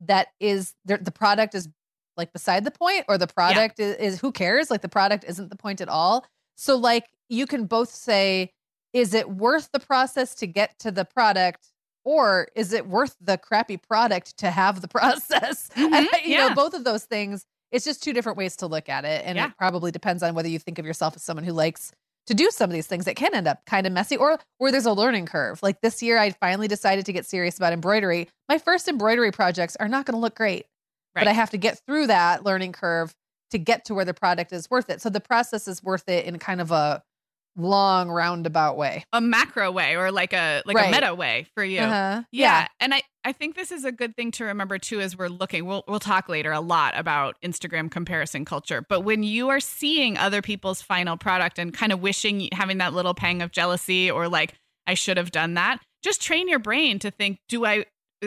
that 0.00 0.28
is 0.40 0.74
the, 0.84 0.98
the 0.98 1.12
product 1.12 1.54
is 1.54 1.68
like 2.16 2.32
beside 2.32 2.64
the 2.64 2.70
point 2.70 3.04
or 3.08 3.18
the 3.18 3.26
product 3.26 3.78
yeah. 3.78 3.86
is, 3.86 4.14
is 4.14 4.20
who 4.20 4.32
cares? 4.32 4.70
Like 4.70 4.82
the 4.82 4.88
product 4.88 5.24
isn't 5.26 5.50
the 5.50 5.56
point 5.56 5.80
at 5.80 5.88
all. 5.88 6.26
So 6.56 6.76
like 6.76 7.08
you 7.28 7.46
can 7.46 7.66
both 7.66 7.90
say 7.90 8.52
is 8.92 9.14
it 9.14 9.30
worth 9.30 9.70
the 9.72 9.80
process 9.80 10.34
to 10.36 10.46
get 10.46 10.78
to 10.80 10.90
the 10.90 11.04
product 11.04 11.68
or 12.04 12.48
is 12.54 12.72
it 12.72 12.86
worth 12.86 13.16
the 13.20 13.38
crappy 13.38 13.76
product 13.76 14.36
to 14.38 14.50
have 14.50 14.80
the 14.80 14.88
process? 14.98 15.70
Mm-hmm, 15.82 15.94
and, 15.94 16.08
you 16.24 16.34
yeah. 16.34 16.48
know 16.48 16.54
both 16.54 16.74
of 16.74 16.84
those 16.84 17.04
things 17.04 17.46
it's 17.72 17.86
just 17.86 18.02
two 18.02 18.12
different 18.12 18.36
ways 18.36 18.56
to 18.56 18.66
look 18.66 18.88
at 18.88 19.04
it 19.04 19.22
and 19.24 19.36
yeah. 19.36 19.46
it 19.46 19.56
probably 19.56 19.90
depends 19.90 20.22
on 20.22 20.34
whether 20.34 20.48
you 20.48 20.58
think 20.58 20.78
of 20.78 20.84
yourself 20.84 21.16
as 21.16 21.22
someone 21.22 21.44
who 21.44 21.52
likes 21.52 21.92
to 22.26 22.34
do 22.34 22.50
some 22.50 22.70
of 22.70 22.74
these 22.74 22.86
things 22.86 23.06
that 23.06 23.16
can 23.16 23.34
end 23.34 23.48
up 23.48 23.64
kind 23.66 23.86
of 23.86 23.92
messy 23.92 24.16
or 24.16 24.38
where 24.58 24.70
there's 24.70 24.86
a 24.86 24.92
learning 24.92 25.26
curve. 25.26 25.60
Like 25.62 25.80
this 25.80 26.02
year 26.02 26.18
i 26.18 26.30
finally 26.30 26.68
decided 26.68 27.06
to 27.06 27.12
get 27.12 27.26
serious 27.26 27.56
about 27.56 27.72
embroidery. 27.72 28.28
My 28.48 28.58
first 28.58 28.86
embroidery 28.86 29.32
projects 29.32 29.76
are 29.76 29.88
not 29.88 30.06
going 30.06 30.14
to 30.14 30.20
look 30.20 30.36
great 30.36 30.66
Right. 31.14 31.22
But 31.24 31.28
I 31.28 31.32
have 31.32 31.50
to 31.50 31.58
get 31.58 31.80
through 31.86 32.06
that 32.08 32.44
learning 32.44 32.72
curve 32.72 33.14
to 33.50 33.58
get 33.58 33.84
to 33.86 33.94
where 33.94 34.04
the 34.04 34.14
product 34.14 34.52
is 34.52 34.70
worth 34.70 34.88
it. 34.88 35.02
So 35.02 35.10
the 35.10 35.20
process 35.20 35.68
is 35.68 35.82
worth 35.82 36.08
it 36.08 36.24
in 36.24 36.38
kind 36.38 36.60
of 36.60 36.70
a 36.70 37.02
long 37.54 38.08
roundabout 38.10 38.78
way. 38.78 39.04
A 39.12 39.20
macro 39.20 39.70
way 39.70 39.94
or 39.94 40.10
like 40.10 40.32
a 40.32 40.62
like 40.64 40.74
Right. 40.76 40.88
a 40.88 40.90
meta 40.90 41.14
way 41.14 41.46
for 41.54 41.62
you. 41.62 41.80
Uh-huh. 41.80 42.22
Yeah. 42.32 42.66
And 42.80 42.94
I, 42.94 43.02
I 43.24 43.32
think 43.32 43.56
this 43.56 43.70
is 43.70 43.84
a 43.84 43.92
good 43.92 44.16
thing 44.16 44.30
to 44.32 44.44
remember 44.44 44.78
too 44.78 45.00
as 45.02 45.18
we're 45.18 45.28
looking. 45.28 45.66
We'll 45.66 45.84
we'll 45.86 46.00
talk 46.00 46.30
later 46.30 46.50
a 46.50 46.60
lot 46.60 46.94
about 46.96 47.36
Instagram 47.44 47.90
comparison 47.90 48.46
culture. 48.46 48.82
But 48.88 49.00
when 49.00 49.22
you 49.22 49.50
are 49.50 49.60
seeing 49.60 50.16
other 50.16 50.40
people's 50.40 50.80
final 50.80 51.18
product 51.18 51.58
and 51.58 51.74
kind 51.74 51.92
of 51.92 52.00
wishing 52.00 52.48
having 52.52 52.78
that 52.78 52.94
little 52.94 53.12
pang 53.12 53.42
of 53.42 53.52
jealousy 53.52 54.10
or 54.10 54.28
like 54.28 54.54
I 54.86 54.94
should 54.94 55.18
have 55.18 55.30
done 55.30 55.52
that, 55.54 55.78
just 56.02 56.22
train 56.22 56.48
your 56.48 56.58
brain 56.58 56.98
to 57.00 57.10
think, 57.10 57.38
do 57.50 57.66
I 57.66 57.84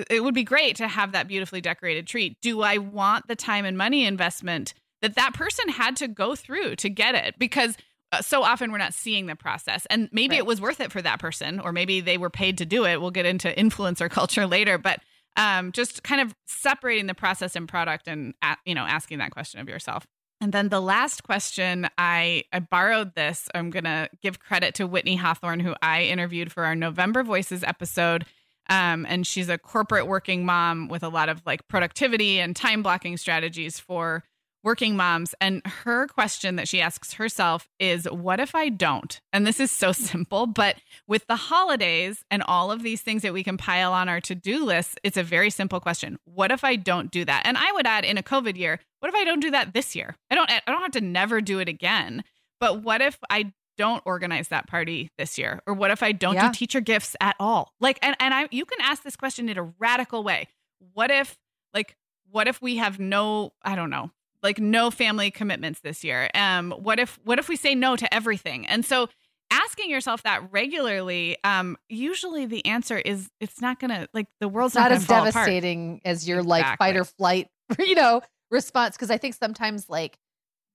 it 0.09 0.23
would 0.23 0.33
be 0.35 0.43
great 0.43 0.75
to 0.77 0.87
have 0.87 1.13
that 1.13 1.27
beautifully 1.27 1.61
decorated 1.61 2.05
treat. 2.07 2.39
Do 2.41 2.61
I 2.61 2.77
want 2.77 3.27
the 3.27 3.35
time 3.35 3.65
and 3.65 3.77
money 3.77 4.05
investment 4.05 4.73
that 5.01 5.15
that 5.15 5.33
person 5.33 5.69
had 5.69 5.95
to 5.97 6.07
go 6.07 6.35
through 6.35 6.75
to 6.77 6.89
get 6.89 7.15
it? 7.15 7.35
Because 7.39 7.77
uh, 8.11 8.21
so 8.21 8.43
often 8.43 8.71
we're 8.71 8.77
not 8.77 8.93
seeing 8.93 9.25
the 9.25 9.35
process 9.35 9.85
and 9.89 10.09
maybe 10.11 10.33
Right. 10.35 10.39
it 10.39 10.45
was 10.45 10.61
worth 10.61 10.79
it 10.79 10.91
for 10.91 11.01
that 11.01 11.19
person 11.19 11.59
or 11.59 11.71
maybe 11.71 12.01
they 12.01 12.17
were 12.17 12.29
paid 12.29 12.57
to 12.59 12.65
do 12.65 12.85
it 12.85 13.01
we'll 13.01 13.09
get 13.11 13.25
into 13.25 13.47
influencer 13.49 14.09
culture 14.11 14.45
later 14.45 14.77
but 14.77 14.99
um, 15.37 15.71
just 15.71 16.03
kind 16.03 16.21
of 16.21 16.33
separating 16.45 17.07
the 17.07 17.15
process 17.15 17.55
and 17.55 17.67
product 17.67 18.07
and 18.07 18.35
you 18.63 18.75
know 18.75 18.83
asking 18.85 19.17
that 19.17 19.31
question 19.31 19.59
of 19.59 19.67
yourself 19.67 20.05
and 20.39 20.53
then 20.53 20.69
the 20.69 20.79
last 20.79 21.23
question 21.23 21.89
i 21.97 22.43
i 22.53 22.59
borrowed 22.59 23.15
this 23.15 23.49
i'm 23.55 23.71
gonna 23.71 24.07
give 24.21 24.39
credit 24.39 24.75
to 24.75 24.85
whitney 24.85 25.15
hawthorne 25.15 25.59
who 25.59 25.73
i 25.81 26.03
interviewed 26.03 26.51
for 26.51 26.63
our 26.63 26.75
november 26.75 27.23
voices 27.23 27.63
episode 27.63 28.23
um, 28.69 29.05
and 29.07 29.25
she's 29.25 29.49
a 29.49 29.57
corporate 29.57 30.07
working 30.07 30.45
mom 30.45 30.87
with 30.87 31.03
a 31.03 31.09
lot 31.09 31.29
of 31.29 31.41
like 31.45 31.67
productivity 31.67 32.39
and 32.39 32.55
time 32.55 32.83
blocking 32.83 33.17
strategies 33.17 33.79
for 33.79 34.23
working 34.65 34.97
moms. 34.97 35.35
And 35.39 35.65
her 35.65 36.07
question 36.07 36.55
that 36.55 36.67
she 36.67 36.81
asks 36.81 37.13
herself 37.13 37.69
is, 37.79 38.05
What 38.05 38.41
if 38.41 38.55
I 38.55 38.67
don't? 38.69 39.21
And 39.31 39.47
this 39.47 39.59
is 39.61 39.71
so 39.71 39.91
simple, 39.93 40.47
but 40.47 40.75
with 41.07 41.25
the 41.27 41.35
holidays 41.35 42.25
and 42.29 42.43
all 42.43 42.71
of 42.71 42.83
these 42.83 43.01
things 43.01 43.21
that 43.21 43.33
we 43.33 43.43
can 43.43 43.57
pile 43.57 43.93
on 43.93 44.09
our 44.09 44.19
to 44.21 44.35
do 44.35 44.65
list, 44.65 44.99
it's 45.03 45.17
a 45.17 45.23
very 45.23 45.51
simple 45.51 45.79
question. 45.79 46.17
What 46.25 46.51
if 46.51 46.63
I 46.63 46.75
don't 46.75 47.11
do 47.11 47.23
that? 47.23 47.43
And 47.45 47.57
I 47.57 47.71
would 47.73 47.87
add 47.87 48.03
in 48.03 48.17
a 48.17 48.23
COVID 48.23 48.57
year, 48.57 48.79
what 48.99 49.09
if 49.09 49.15
I 49.15 49.23
don't 49.23 49.39
do 49.39 49.51
that 49.51 49.73
this 49.73 49.95
year? 49.95 50.17
I 50.29 50.35
don't 50.35 50.49
I 50.49 50.61
don't 50.65 50.81
have 50.81 50.91
to 50.91 51.01
never 51.01 51.39
do 51.39 51.59
it 51.59 51.69
again. 51.69 52.23
But 52.59 52.81
what 52.81 53.01
if 53.01 53.19
I 53.29 53.53
don't 53.77 54.01
organize 54.05 54.47
that 54.49 54.67
party 54.67 55.11
this 55.17 55.37
year? 55.37 55.61
Or 55.67 55.73
what 55.73 55.91
if 55.91 56.01
I 56.03 56.11
don't 56.11 56.35
Yeah. 56.35 56.47
do 56.47 56.53
teacher 56.53 56.81
gifts 56.81 57.15
at 57.21 57.35
all? 57.39 57.73
Like 57.79 57.99
and, 58.01 58.15
and 58.19 58.33
I 58.33 58.47
you 58.51 58.65
can 58.65 58.79
ask 58.81 59.03
this 59.03 59.15
question 59.15 59.49
in 59.49 59.57
a 59.57 59.63
radical 59.79 60.23
way. 60.23 60.47
What 60.93 61.11
if 61.11 61.37
like 61.73 61.95
what 62.31 62.47
if 62.47 62.61
we 62.61 62.77
have 62.77 62.99
no, 62.99 63.53
I 63.63 63.75
don't 63.75 63.89
know, 63.89 64.11
like 64.43 64.59
no 64.59 64.91
family 64.91 65.31
commitments 65.31 65.79
this 65.81 66.03
year? 66.03 66.29
Um 66.33 66.71
what 66.71 66.99
if 66.99 67.19
what 67.23 67.39
if 67.39 67.49
we 67.49 67.55
say 67.55 67.75
no 67.75 67.95
to 67.95 68.13
everything? 68.13 68.65
And 68.67 68.85
so 68.85 69.09
asking 69.51 69.89
yourself 69.91 70.23
that 70.23 70.51
regularly, 70.51 71.37
um, 71.43 71.77
usually 71.87 72.45
the 72.45 72.65
answer 72.65 72.97
is 72.97 73.29
it's 73.39 73.61
not 73.61 73.79
gonna 73.79 74.07
like 74.13 74.27
the 74.39 74.47
world's 74.47 74.75
It's 74.75 74.81
not 74.81 74.91
as 74.91 75.05
fall 75.05 75.17
apart. 75.19 75.33
devastating 75.33 76.01
as 76.03 76.27
your 76.27 76.43
like 76.43 76.77
fight 76.77 76.95
or 76.95 77.03
flight, 77.05 77.47
you 77.79 77.95
know, 77.95 78.21
response. 78.51 78.97
Cause 78.97 79.11
I 79.11 79.17
think 79.17 79.35
sometimes 79.35 79.89
like 79.89 80.17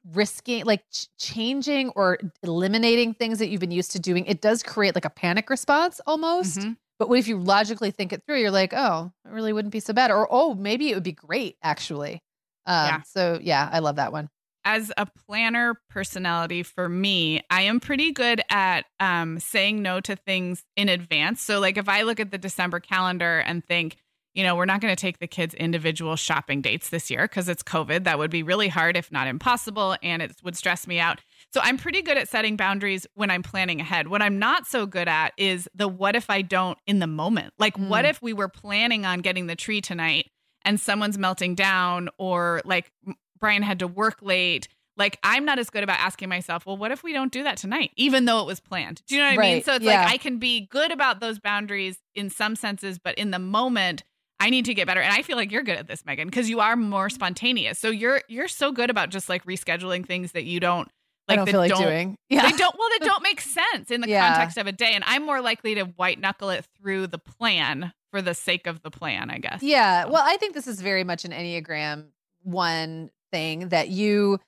risking, 0.05 0.65
like 0.65 0.83
ch- 0.91 1.09
changing 1.19 1.91
or 1.91 2.19
eliminating 2.43 3.15
things 3.15 3.39
that 3.39 3.49
you've 3.49 3.61
been 3.61 3.71
used 3.71 3.93
to 3.93 3.99
doing, 4.01 4.27
it 4.27 4.41
does 4.41 4.63
create 4.63 4.95
like 4.95 5.05
a 5.05 5.11
panic 5.11 5.51
response 5.51 6.01
almost. 6.07 6.59
Mhm. 6.61 6.77
But 6.99 7.09
what 7.09 7.19
if 7.19 7.29
you 7.29 7.39
logically 7.39 7.91
think 7.91 8.13
it 8.13 8.23
through? 8.27 8.41
You're 8.41 8.51
like, 8.51 8.73
oh, 8.75 9.13
it 9.25 9.31
really 9.31 9.53
wouldn't 9.53 9.73
be 9.73 9.81
so 9.81 9.93
bad. 9.95 10.11
Or, 10.11 10.29
oh, 10.31 10.55
maybe 10.55 10.91
it 10.91 10.95
would 10.95 11.03
be 11.03 11.13
great 11.13 11.57
actually. 11.63 12.23
Um, 12.67 12.87
Yeah. 12.87 13.01
So 13.07 13.39
yeah, 13.43 13.69
I 13.73 13.79
love 13.79 13.97
that 13.97 14.13
one. 14.13 14.29
as 14.67 14.93
a 14.99 15.07
planner 15.07 15.81
personality 15.89 16.63
for 16.63 16.87
me, 16.87 17.41
I 17.49 17.63
am 17.63 17.81
pretty 17.81 18.13
good 18.13 18.43
at 18.51 18.85
um, 19.01 19.39
saying 19.41 19.81
no 19.81 20.01
to 20.01 20.15
things 20.17 20.65
in 20.77 20.91
advance. 20.91 21.41
So, 21.41 21.59
like, 21.61 21.79
if 21.79 21.89
I 21.89 22.03
look 22.03 22.21
at 22.21 22.31
the 22.31 22.37
December 22.37 22.79
calendar 22.81 23.39
and 23.39 23.65
think, 23.65 23.97
you 24.35 24.43
know, 24.43 24.55
we're 24.55 24.65
not 24.65 24.81
going 24.81 24.95
to 24.95 25.01
take 25.01 25.19
the 25.19 25.27
kids' 25.27 25.55
individual 25.55 26.17
shopping 26.17 26.61
dates 26.61 26.91
this 26.91 27.11
year 27.11 27.23
because 27.23 27.49
it's 27.49 27.63
COVID, 27.63 28.05
that 28.05 28.19
would 28.19 28.31
be 28.31 28.43
really 28.43 28.69
hard, 28.69 28.97
if 28.97 29.11
not 29.11 29.27
impossible, 29.27 29.97
and 30.03 30.23
it 30.23 30.37
would 30.45 30.57
stress 30.57 30.87
me 30.87 31.01
out. 31.01 31.21
So, 31.53 31.61
I'm 31.63 31.77
pretty 31.77 32.03
good 32.03 32.17
at 32.17 32.29
setting 32.29 32.57
boundaries 32.57 33.07
when 33.15 33.31
I'm 33.31 33.43
planning 33.43 33.81
ahead. 33.81 34.09
What 34.09 34.23
I'm 34.23 34.39
not 34.39 34.67
so 34.67 34.87
good 34.87 35.09
at 35.09 35.33
is 35.37 35.69
the 35.75 35.89
what 35.89 36.15
if 36.15 36.31
I 36.31 36.43
don't 36.43 36.79
in 36.87 37.01
the 37.01 37.07
moment. 37.07 37.55
Like, 37.59 37.77
what 37.77 38.05
Mm. 38.05 38.11
if 38.11 38.23
we 38.23 38.33
were 38.33 38.49
planning 38.49 39.05
on 39.05 39.21
getting 39.21 39.47
the 39.47 39.57
tree 39.57 39.81
tonight 39.81 40.31
and 40.65 40.79
someone's 40.79 41.19
melting 41.19 41.55
down, 41.55 42.09
or 42.19 42.61
like 42.65 42.93
Brian 43.41 43.63
had 43.63 43.79
to 43.81 43.87
work 43.87 44.19
late. 44.23 44.69
Like 44.97 45.19
I'm 45.23 45.47
not 45.47 45.59
as 45.59 45.71
good 45.71 45.83
about 45.83 45.99
asking 45.99 46.29
myself, 46.29 46.67
well, 46.67 46.77
what 46.77 46.91
if 46.93 47.03
we 47.03 47.15
don't 47.15 47.33
do 47.33 47.43
that 47.45 47.57
tonight, 47.57 47.91
even 47.97 48.27
though 48.27 48.41
it 48.41 48.47
was 48.47 48.61
planned? 48.61 49.01
Do 49.07 49.15
you 49.15 49.23
know 49.23 49.29
what 49.29 49.39
I 49.39 49.43
mean? 49.55 49.63
So 49.63 49.77
it's 49.77 49.85
yeah. 49.85 50.03
like 50.03 50.11
I 50.13 50.17
can 50.19 50.39
be 50.39 50.67
good 50.67 50.93
about 50.93 51.21
those 51.21 51.39
boundaries 51.39 51.99
in 52.15 52.29
some 52.29 52.55
senses, 52.55 52.99
but 52.99 53.15
in 53.17 53.31
the 53.31 53.39
moment, 53.39 54.03
I 54.41 54.51
need 54.51 54.65
to 54.65 54.75
get 54.75 54.87
better. 54.87 55.01
And 55.01 55.13
I 55.13 55.23
feel 55.23 55.37
like 55.37 55.53
you're 55.53 55.63
good 55.63 55.77
at 55.79 55.87
this, 55.87 56.05
Meagan, 56.07 56.27
because 56.29 56.49
you 56.49 56.61
are 56.61 56.75
more 56.77 57.11
spontaneous. 57.11 57.79
So 57.79 57.91
you're 57.91 58.23
you're 58.29 58.49
so 58.49 58.73
good 58.73 58.91
about 58.91 59.11
just 59.11 59.29
like 59.29 59.45
rescheduling 59.45 60.07
things 60.07 60.33
that 60.33 60.45
you 60.45 60.59
don't 60.61 60.89
I 61.29 61.35
like 61.35 61.37
don't 61.39 61.45
that 61.45 61.51
feel 61.53 61.61
like 61.61 61.71
don't 61.71 61.83
doing. 61.83 62.17
Yeah. 62.31 62.51
they 62.51 62.57
don't 62.57 62.75
well 62.79 62.89
they 62.99 63.07
don't 63.07 63.23
make 63.23 63.41
sense 63.73 63.91
in 63.91 64.01
the 64.01 64.09
Yeah. 64.09 64.29
context 64.33 64.57
of 64.57 64.67
a 64.67 64.73
day. 64.73 64.93
And 64.95 65.05
I'm 65.07 65.25
more 65.27 65.41
likely 65.41 65.75
to 65.77 65.83
white 65.85 66.19
knuckle 66.19 66.51
it 66.51 66.65
through 66.79 67.09
the 67.09 67.19
plan 67.19 67.93
for 68.11 68.23
the 68.23 68.35
sake 68.35 68.67
of 68.67 68.83
the 68.83 68.91
plan, 68.91 69.31
I 69.31 69.39
guess. 69.39 69.63
Yeah. 69.63 70.07
Well, 70.07 70.23
I 70.25 70.37
think 70.39 70.55
this 70.55 70.67
is 70.67 70.81
very 70.81 71.05
much 71.05 71.25
an 71.25 71.31
Enneagram 71.33 72.07
one 72.43 73.11
thing 73.31 73.69
that 73.69 73.89
you 73.91 74.39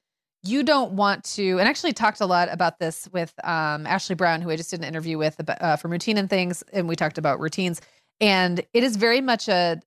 you 0.45 0.65
don't 0.65 0.93
want 0.95 1.23
to 1.23 1.59
and 1.61 1.69
actually 1.69 1.93
talked 1.93 2.21
a 2.21 2.27
lot 2.27 2.49
about 2.51 2.79
this 2.81 3.09
with 3.13 3.33
um 3.45 3.87
Ashley 3.87 4.15
Brown 4.17 4.41
who 4.41 4.51
I 4.51 4.57
just 4.57 4.71
did 4.71 4.81
an 4.81 4.87
interview 4.87 5.19
with 5.19 5.39
about, 5.39 5.61
uh, 5.63 5.77
from 5.77 5.93
routine 5.93 6.17
and 6.19 6.29
things 6.31 6.65
and 6.73 6.89
we 6.89 6.97
talked 6.97 7.19
about 7.19 7.39
routines 7.39 7.81
and 8.21 8.61
it 8.73 8.85
is 8.85 8.97
very 8.97 9.21
much 9.21 9.49
a, 9.49 9.81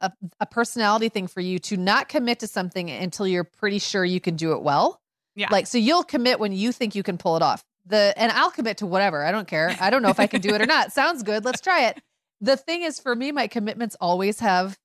a 0.00 0.12
a 0.40 0.46
personality 0.46 1.08
thing 1.08 1.26
for 1.26 1.40
you 1.40 1.58
to 1.60 1.76
not 1.76 2.08
commit 2.08 2.40
to 2.40 2.46
something 2.46 2.90
until 2.90 3.26
you're 3.26 3.44
pretty 3.44 3.78
sure 3.78 4.04
you 4.04 4.20
can 4.20 4.36
do 4.36 4.52
it 4.52 4.62
well. 4.62 5.00
Yeah. 5.36 5.48
Like 5.50 5.66
so 5.66 5.78
you'll 5.78 6.04
commit 6.04 6.38
when 6.40 6.52
you 6.52 6.72
think 6.72 6.94
you 6.94 7.02
can 7.02 7.18
pull 7.18 7.36
it 7.36 7.42
off. 7.42 7.64
The 7.86 8.14
and 8.16 8.32
I'll 8.32 8.50
commit 8.50 8.78
to 8.78 8.86
whatever. 8.86 9.24
I 9.24 9.30
don't 9.32 9.48
care. 9.48 9.74
I 9.80 9.90
don't 9.90 10.02
know 10.02 10.08
if 10.10 10.20
I 10.20 10.26
can 10.26 10.40
do 10.40 10.54
it 10.54 10.60
or 10.62 10.66
not. 10.66 10.92
Sounds 10.92 11.22
good. 11.22 11.44
Let's 11.44 11.60
try 11.60 11.86
it. 11.88 12.00
The 12.40 12.56
thing 12.56 12.82
is 12.82 12.98
for 13.00 13.14
me 13.14 13.32
my 13.32 13.46
commitments 13.46 13.96
always 14.00 14.40
have 14.40 14.78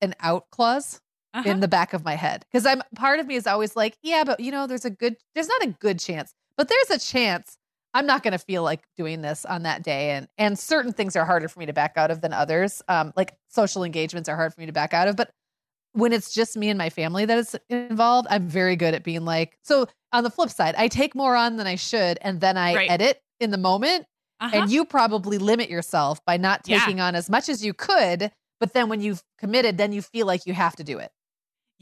an 0.00 0.14
out 0.20 0.50
clause 0.50 1.00
Uh-huh. 1.34 1.48
in 1.48 1.60
the 1.60 1.68
back 1.68 1.94
of 1.94 2.04
my 2.04 2.14
head 2.14 2.44
because 2.50 2.66
I'm 2.66 2.82
part 2.94 3.18
of 3.20 3.26
me 3.26 3.36
is 3.36 3.46
always 3.46 3.74
like, 3.76 3.96
yeah, 4.02 4.22
but 4.24 4.40
you 4.40 4.50
know, 4.52 4.66
there's 4.66 4.84
a 4.84 4.90
good, 4.90 5.16
there's 5.34 5.48
not 5.48 5.62
a 5.62 5.68
good 5.68 5.98
chance, 5.98 6.34
but 6.58 6.68
there's 6.68 6.90
a 6.90 6.98
chance 7.02 7.56
I'm 7.94 8.06
not 8.06 8.22
going 8.22 8.32
to 8.32 8.38
feel 8.38 8.62
like 8.62 8.84
doing 8.96 9.20
this 9.22 9.44
on 9.44 9.62
that 9.64 9.82
day, 9.82 10.10
and 10.10 10.28
and 10.38 10.58
certain 10.58 10.92
things 10.92 11.14
are 11.16 11.24
harder 11.24 11.48
for 11.48 11.58
me 11.60 11.66
to 11.66 11.72
back 11.72 11.94
out 11.96 12.10
of 12.10 12.20
than 12.22 12.32
others. 12.32 12.82
Um, 12.88 13.12
like 13.16 13.36
social 13.48 13.84
engagements 13.84 14.28
are 14.28 14.36
hard 14.36 14.54
for 14.54 14.60
me 14.60 14.66
to 14.66 14.72
back 14.72 14.94
out 14.94 15.08
of, 15.08 15.16
but 15.16 15.30
when 15.92 16.12
it's 16.12 16.32
just 16.32 16.56
me 16.56 16.70
and 16.70 16.78
my 16.78 16.90
family 16.90 17.24
that 17.26 17.38
is 17.38 17.56
involved, 17.70 18.28
I'm 18.30 18.48
very 18.48 18.76
good 18.76 18.94
at 18.94 19.04
being 19.04 19.24
like. 19.26 19.58
So 19.62 19.86
on 20.12 20.24
the 20.24 20.30
flip 20.30 20.50
side, 20.50 20.74
I 20.76 20.88
take 20.88 21.14
more 21.14 21.36
on 21.36 21.56
than 21.56 21.66
I 21.66 21.76
should, 21.76 22.18
and 22.22 22.40
then 22.40 22.56
I 22.58 22.74
Right. 22.76 22.88
edit 22.88 23.22
in 23.40 23.50
the 23.50 23.58
moment, 23.58 24.06
Uh-huh. 24.40 24.56
and 24.56 24.70
you 24.70 24.84
probably 24.86 25.38
limit 25.38 25.68
yourself 25.70 26.24
by 26.24 26.36
not 26.38 26.64
Yeah. 26.64 26.78
taking 26.86 27.00
on 27.00 27.14
as 27.14 27.28
much 27.30 27.48
as 27.48 27.64
you 27.64 27.74
could. 27.74 28.32
But 28.60 28.72
then 28.74 28.88
when 28.88 29.00
you've 29.02 29.24
committed, 29.38 29.78
then 29.78 29.92
you 29.92 30.02
feel 30.02 30.26
like 30.26 30.46
you 30.46 30.54
have 30.54 30.76
to 30.76 30.84
do 30.84 30.98
it. 30.98 31.12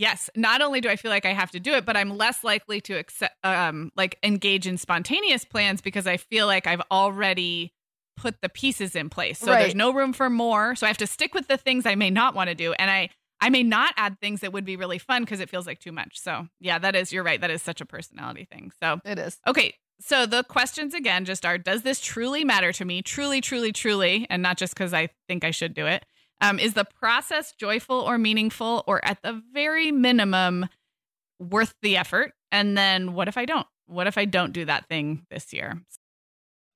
Yes. 0.00 0.30
Not 0.34 0.62
only 0.62 0.80
do 0.80 0.88
I 0.88 0.96
feel 0.96 1.10
like 1.10 1.26
I 1.26 1.34
have 1.34 1.50
to 1.50 1.60
do 1.60 1.74
it, 1.74 1.84
but 1.84 1.94
I'm 1.94 2.16
less 2.16 2.42
likely 2.42 2.80
to 2.80 2.94
accept, 2.94 3.34
um, 3.44 3.92
like 3.96 4.18
engage 4.22 4.66
in 4.66 4.78
spontaneous 4.78 5.44
plans 5.44 5.82
because 5.82 6.06
I 6.06 6.16
feel 6.16 6.46
like 6.46 6.66
I've 6.66 6.80
already 6.90 7.74
put 8.16 8.40
the 8.40 8.48
pieces 8.48 8.96
in 8.96 9.10
place. 9.10 9.38
So 9.38 9.46
there's 9.46 9.74
no 9.74 9.92
room 9.92 10.14
for 10.14 10.30
more. 10.30 10.74
So 10.74 10.86
I 10.86 10.88
have 10.88 10.96
to 10.98 11.06
stick 11.06 11.34
with 11.34 11.48
the 11.48 11.58
things 11.58 11.84
I 11.84 11.96
may 11.96 12.08
not 12.08 12.34
want 12.34 12.48
to 12.48 12.54
do, 12.54 12.72
and 12.72 12.90
I 12.90 13.10
I 13.42 13.50
may 13.50 13.62
not 13.62 13.92
add 13.98 14.18
things 14.20 14.40
that 14.40 14.52
would 14.54 14.64
be 14.64 14.76
really 14.76 14.98
fun 14.98 15.22
because 15.22 15.40
it 15.40 15.50
feels 15.50 15.66
like 15.66 15.80
too 15.80 15.92
much. 15.92 16.18
So 16.18 16.48
yeah, 16.60 16.78
that 16.78 16.96
is 16.96 17.12
you're 17.12 17.22
right. 17.22 17.40
That 17.40 17.50
is 17.50 17.60
such 17.60 17.82
a 17.82 17.86
personality 17.86 18.46
thing. 18.50 18.72
So 18.82 19.00
It 19.04 19.18
is. 19.18 19.38
Okay. 19.46 19.74
So 20.00 20.24
the 20.24 20.44
questions 20.44 20.94
again 20.94 21.26
just 21.26 21.44
are 21.44 21.58
Does 21.58 21.82
this 21.82 22.00
truly 22.00 22.42
matter 22.42 22.72
to 22.72 22.86
me? 22.86 23.02
Truly, 23.02 23.42
truly, 23.42 23.70
truly, 23.70 24.26
and 24.30 24.42
not 24.42 24.56
just 24.56 24.74
because 24.74 24.94
I 24.94 25.10
think 25.28 25.44
I 25.44 25.50
should 25.50 25.74
do 25.74 25.86
it. 25.86 26.06
Um, 26.40 26.58
is 26.58 26.74
the 26.74 26.84
process 26.84 27.52
joyful 27.52 27.96
or 28.00 28.18
meaningful, 28.18 28.84
or 28.86 29.04
at 29.04 29.22
the 29.22 29.42
very 29.52 29.92
minimum, 29.92 30.68
worth 31.38 31.74
the 31.82 31.96
effort? 31.96 32.32
And 32.50 32.76
then 32.76 33.14
what 33.14 33.28
if 33.28 33.36
I 33.36 33.44
don't? 33.44 33.66
What 33.86 34.06
if 34.06 34.16
I 34.16 34.24
don't 34.24 34.52
do 34.52 34.64
that 34.64 34.86
thing 34.86 35.26
this 35.30 35.52
year? 35.52 35.82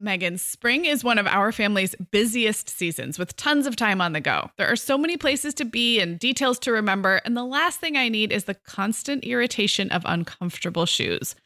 Meagan, 0.00 0.36
spring 0.36 0.84
is 0.84 1.04
one 1.04 1.18
of 1.18 1.26
our 1.26 1.52
family's 1.52 1.94
busiest 2.10 2.68
seasons 2.68 3.18
with 3.18 3.36
tons 3.36 3.66
of 3.66 3.76
time 3.76 4.00
on 4.00 4.12
the 4.12 4.20
go. 4.20 4.50
There 4.58 4.70
are 4.70 4.76
so 4.76 4.98
many 4.98 5.16
places 5.16 5.54
to 5.54 5.64
be 5.64 6.00
and 6.00 6.18
details 6.18 6.58
to 6.60 6.72
remember, 6.72 7.22
and 7.24 7.36
the 7.36 7.44
last 7.44 7.80
thing 7.80 7.96
I 7.96 8.08
need 8.08 8.32
is 8.32 8.44
the 8.44 8.54
constant 8.54 9.24
irritation 9.24 9.90
of 9.90 10.02
uncomfortable 10.04 10.84
shoes. 10.84 11.36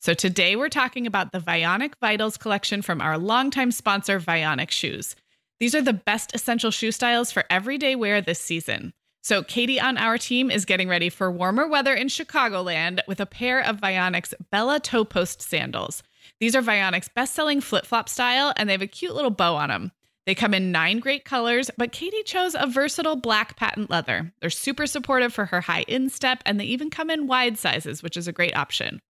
So 0.00 0.14
today 0.14 0.56
we're 0.56 0.68
talking 0.68 1.06
about 1.06 1.32
the 1.32 1.38
Vionic 1.38 1.92
Vitals 2.00 2.36
collection 2.36 2.82
from 2.82 3.00
our 3.00 3.18
longtime 3.18 3.72
sponsor, 3.72 4.18
Vionic 4.18 4.70
Shoes. 4.70 5.14
These 5.60 5.74
are 5.74 5.82
the 5.82 5.92
best 5.92 6.34
essential 6.34 6.70
shoe 6.70 6.92
styles 6.92 7.32
for 7.32 7.44
everyday 7.50 7.96
wear 7.96 8.20
this 8.20 8.40
season. 8.40 8.92
So 9.22 9.42
Katie 9.42 9.80
on 9.80 9.98
our 9.98 10.16
team 10.16 10.50
is 10.50 10.64
getting 10.64 10.88
ready 10.88 11.08
for 11.08 11.30
warmer 11.32 11.66
weather 11.66 11.94
in 11.94 12.06
Chicagoland 12.06 13.00
with 13.08 13.18
a 13.20 13.26
pair 13.26 13.60
of 13.60 13.80
Vionic's 13.80 14.34
Bella 14.52 14.78
Toe 14.78 15.04
Post 15.04 15.42
sandals. 15.42 16.02
These 16.38 16.54
are 16.54 16.62
Vionic's 16.62 17.08
best 17.08 17.34
selling 17.34 17.60
flip 17.60 17.84
flop 17.84 18.08
style, 18.08 18.52
and 18.56 18.68
they 18.68 18.72
have 18.72 18.82
a 18.82 18.86
cute 18.86 19.14
little 19.14 19.30
bow 19.30 19.56
on 19.56 19.70
them. 19.70 19.92
They 20.26 20.34
come 20.34 20.54
in 20.54 20.70
nine 20.70 21.00
great 21.00 21.24
colors, 21.24 21.70
but 21.76 21.90
Katie 21.90 22.22
chose 22.22 22.54
a 22.54 22.66
versatile 22.66 23.16
black 23.16 23.56
patent 23.56 23.90
leather. 23.90 24.32
They're 24.40 24.50
super 24.50 24.86
supportive 24.86 25.32
for 25.32 25.46
her 25.46 25.62
high 25.62 25.84
instep, 25.88 26.42
and 26.46 26.60
they 26.60 26.66
even 26.66 26.90
come 26.90 27.10
in 27.10 27.26
wide 27.26 27.58
sizes, 27.58 28.02
which 28.02 28.16
is 28.16 28.28
a 28.28 28.32
great 28.32 28.56
option. 28.56 29.00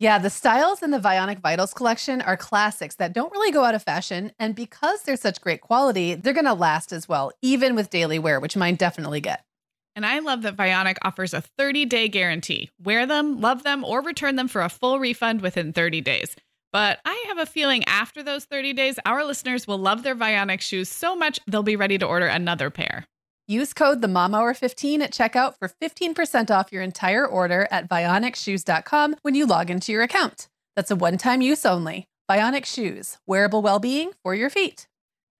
Yeah, 0.00 0.18
the 0.18 0.30
styles 0.30 0.80
in 0.84 0.92
the 0.92 1.00
Vionic 1.00 1.40
Vitals 1.40 1.74
collection 1.74 2.22
are 2.22 2.36
classics 2.36 2.94
that 2.96 3.12
don't 3.12 3.32
really 3.32 3.50
go 3.50 3.64
out 3.64 3.74
of 3.74 3.82
fashion. 3.82 4.30
And 4.38 4.54
because 4.54 5.02
they're 5.02 5.16
such 5.16 5.40
great 5.40 5.60
quality, 5.60 6.14
they're 6.14 6.32
going 6.32 6.44
to 6.44 6.54
last 6.54 6.92
as 6.92 7.08
well, 7.08 7.32
even 7.42 7.74
with 7.74 7.90
daily 7.90 8.20
wear, 8.20 8.38
which 8.38 8.56
mine 8.56 8.76
definitely 8.76 9.20
get. 9.20 9.44
And 9.96 10.06
I 10.06 10.20
love 10.20 10.42
that 10.42 10.56
Vionic 10.56 10.98
offers 11.02 11.34
a 11.34 11.40
30 11.40 11.86
day 11.86 12.06
guarantee. 12.06 12.70
Wear 12.80 13.06
them, 13.06 13.40
love 13.40 13.64
them, 13.64 13.82
or 13.82 14.00
return 14.00 14.36
them 14.36 14.46
for 14.46 14.62
a 14.62 14.68
full 14.68 15.00
refund 15.00 15.40
within 15.40 15.72
30 15.72 16.00
days. 16.02 16.36
But 16.72 17.00
I 17.04 17.24
have 17.26 17.38
a 17.38 17.46
feeling 17.46 17.82
after 17.86 18.22
those 18.22 18.44
30 18.44 18.74
days, 18.74 19.00
our 19.04 19.24
listeners 19.24 19.66
will 19.66 19.78
love 19.78 20.04
their 20.04 20.14
Vionic 20.14 20.60
shoes 20.60 20.88
so 20.88 21.16
much 21.16 21.40
they'll 21.48 21.64
be 21.64 21.74
ready 21.74 21.98
to 21.98 22.06
order 22.06 22.26
another 22.26 22.70
pair. 22.70 23.04
Use 23.50 23.72
code 23.72 24.02
the 24.02 24.08
Mom 24.08 24.34
Hour 24.34 24.52
15 24.52 25.00
at 25.00 25.10
checkout 25.10 25.54
for 25.58 25.70
15% 25.70 26.50
off 26.50 26.70
your 26.70 26.82
entire 26.82 27.26
order 27.26 27.66
at 27.70 27.88
vionicshoes.com 27.88 29.16
when 29.22 29.34
you 29.34 29.46
log 29.46 29.70
into 29.70 29.90
your 29.90 30.02
account. 30.02 30.48
That's 30.76 30.90
a 30.90 30.96
one-time 30.96 31.40
use 31.40 31.64
only. 31.64 32.04
Vionic 32.28 32.66
Shoes, 32.66 33.16
wearable 33.26 33.62
well-being 33.62 34.10
for 34.22 34.34
your 34.34 34.50
feet. 34.50 34.86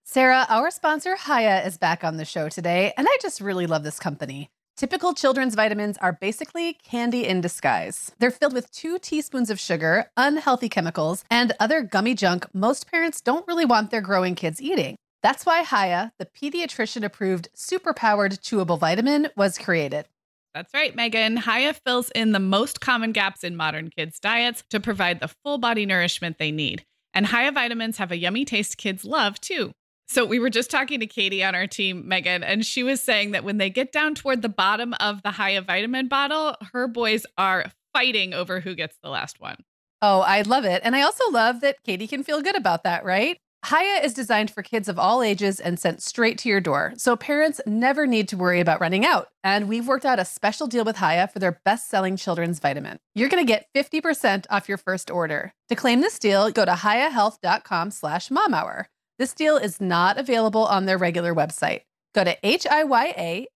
Sarah, 0.04 0.46
our 0.48 0.70
sponsor 0.70 1.16
Hiya 1.26 1.66
is 1.66 1.76
back 1.76 2.02
on 2.02 2.16
the 2.16 2.24
show 2.24 2.48
today, 2.48 2.94
and 2.96 3.06
I 3.06 3.14
just 3.20 3.42
really 3.42 3.66
love 3.66 3.82
this 3.82 3.98
company. 3.98 4.48
Typical 4.74 5.12
children's 5.12 5.54
vitamins 5.54 5.98
are 5.98 6.14
basically 6.14 6.78
candy 6.82 7.26
in 7.26 7.42
disguise. 7.42 8.12
They're 8.18 8.30
filled 8.30 8.54
with 8.54 8.70
two 8.70 8.98
teaspoons 8.98 9.50
of 9.50 9.60
sugar, 9.60 10.10
unhealthy 10.16 10.70
chemicals, 10.70 11.24
and 11.30 11.52
other 11.60 11.82
gummy 11.82 12.14
junk 12.14 12.46
most 12.54 12.90
parents 12.90 13.20
don't 13.20 13.46
really 13.46 13.66
want 13.66 13.90
their 13.90 14.00
growing 14.00 14.34
kids 14.34 14.62
eating. 14.62 14.96
That's 15.22 15.44
why 15.44 15.64
Hiya, 15.64 16.12
the 16.18 16.26
pediatrician 16.26 17.04
approved 17.04 17.48
superpowered 17.56 18.40
chewable 18.40 18.78
vitamin, 18.78 19.28
was 19.36 19.58
created. 19.58 20.06
That's 20.54 20.72
right, 20.72 20.94
Meagan. 20.94 21.36
Hiya 21.36 21.74
fills 21.74 22.10
in 22.10 22.32
the 22.32 22.40
most 22.40 22.80
common 22.80 23.12
gaps 23.12 23.44
in 23.44 23.56
modern 23.56 23.90
kids' 23.90 24.20
diets 24.20 24.64
to 24.70 24.80
provide 24.80 25.20
the 25.20 25.28
full 25.44 25.58
body 25.58 25.86
nourishment 25.86 26.38
they 26.38 26.50
need. 26.50 26.84
And 27.14 27.26
Hiya 27.26 27.52
vitamins 27.52 27.98
have 27.98 28.12
a 28.12 28.16
yummy 28.16 28.44
taste 28.44 28.76
kids 28.78 29.04
love 29.04 29.40
too. 29.40 29.72
So 30.08 30.24
we 30.24 30.38
were 30.38 30.50
just 30.50 30.70
talking 30.70 31.00
to 31.00 31.06
Katie 31.06 31.44
on 31.44 31.54
our 31.54 31.66
team, 31.66 32.08
Meagan, 32.08 32.42
and 32.42 32.64
she 32.64 32.82
was 32.82 33.02
saying 33.02 33.32
that 33.32 33.44
when 33.44 33.58
they 33.58 33.68
get 33.68 33.92
down 33.92 34.14
toward 34.14 34.40
the 34.40 34.48
bottom 34.48 34.94
of 35.00 35.22
the 35.22 35.32
Hiya 35.32 35.62
vitamin 35.62 36.08
bottle, 36.08 36.56
her 36.72 36.88
boys 36.88 37.26
are 37.36 37.66
fighting 37.92 38.32
over 38.32 38.60
who 38.60 38.74
gets 38.74 38.96
the 39.02 39.10
last 39.10 39.40
one. 39.40 39.56
Oh, 40.00 40.20
I 40.20 40.42
love 40.42 40.64
it. 40.64 40.80
And 40.84 40.96
I 40.96 41.02
also 41.02 41.28
love 41.30 41.60
that 41.60 41.82
Katie 41.82 42.06
can 42.06 42.22
feel 42.22 42.40
good 42.40 42.56
about 42.56 42.84
that, 42.84 43.04
right? 43.04 43.38
Hiya 43.66 44.02
is 44.04 44.14
designed 44.14 44.50
for 44.52 44.62
kids 44.62 44.88
of 44.88 44.98
all 44.98 45.22
ages 45.22 45.58
and 45.58 45.78
sent 45.78 46.00
straight 46.00 46.38
to 46.38 46.48
your 46.48 46.60
door, 46.60 46.94
so 46.96 47.16
parents 47.16 47.60
never 47.66 48.06
need 48.06 48.28
to 48.28 48.36
worry 48.36 48.60
about 48.60 48.80
running 48.80 49.04
out. 49.04 49.28
And 49.42 49.68
we've 49.68 49.88
worked 49.88 50.04
out 50.04 50.20
a 50.20 50.24
special 50.24 50.68
deal 50.68 50.84
with 50.84 50.98
Hiya 50.98 51.28
for 51.32 51.40
their 51.40 51.60
best 51.64 51.90
selling 51.90 52.16
children's 52.16 52.60
vitamin. 52.60 52.98
You're 53.14 53.28
going 53.28 53.44
to 53.44 53.52
get 53.52 53.66
50% 53.74 54.46
off 54.48 54.68
your 54.68 54.78
first 54.78 55.10
order. 55.10 55.52
To 55.68 55.74
claim 55.74 56.00
this 56.00 56.18
deal, 56.20 56.50
go 56.50 56.64
to 56.64 56.72
hiyahealth.com 56.72 57.90
slash 57.90 58.28
momhour. 58.28 58.84
This 59.18 59.34
deal 59.34 59.56
is 59.56 59.80
not 59.80 60.18
available 60.18 60.64
on 60.64 60.86
their 60.86 60.96
regular 60.96 61.34
website. 61.34 61.80
Go 62.14 62.22
to 62.24 62.36
H-I-Y-A-H-E-A-L-T-H 62.42 63.48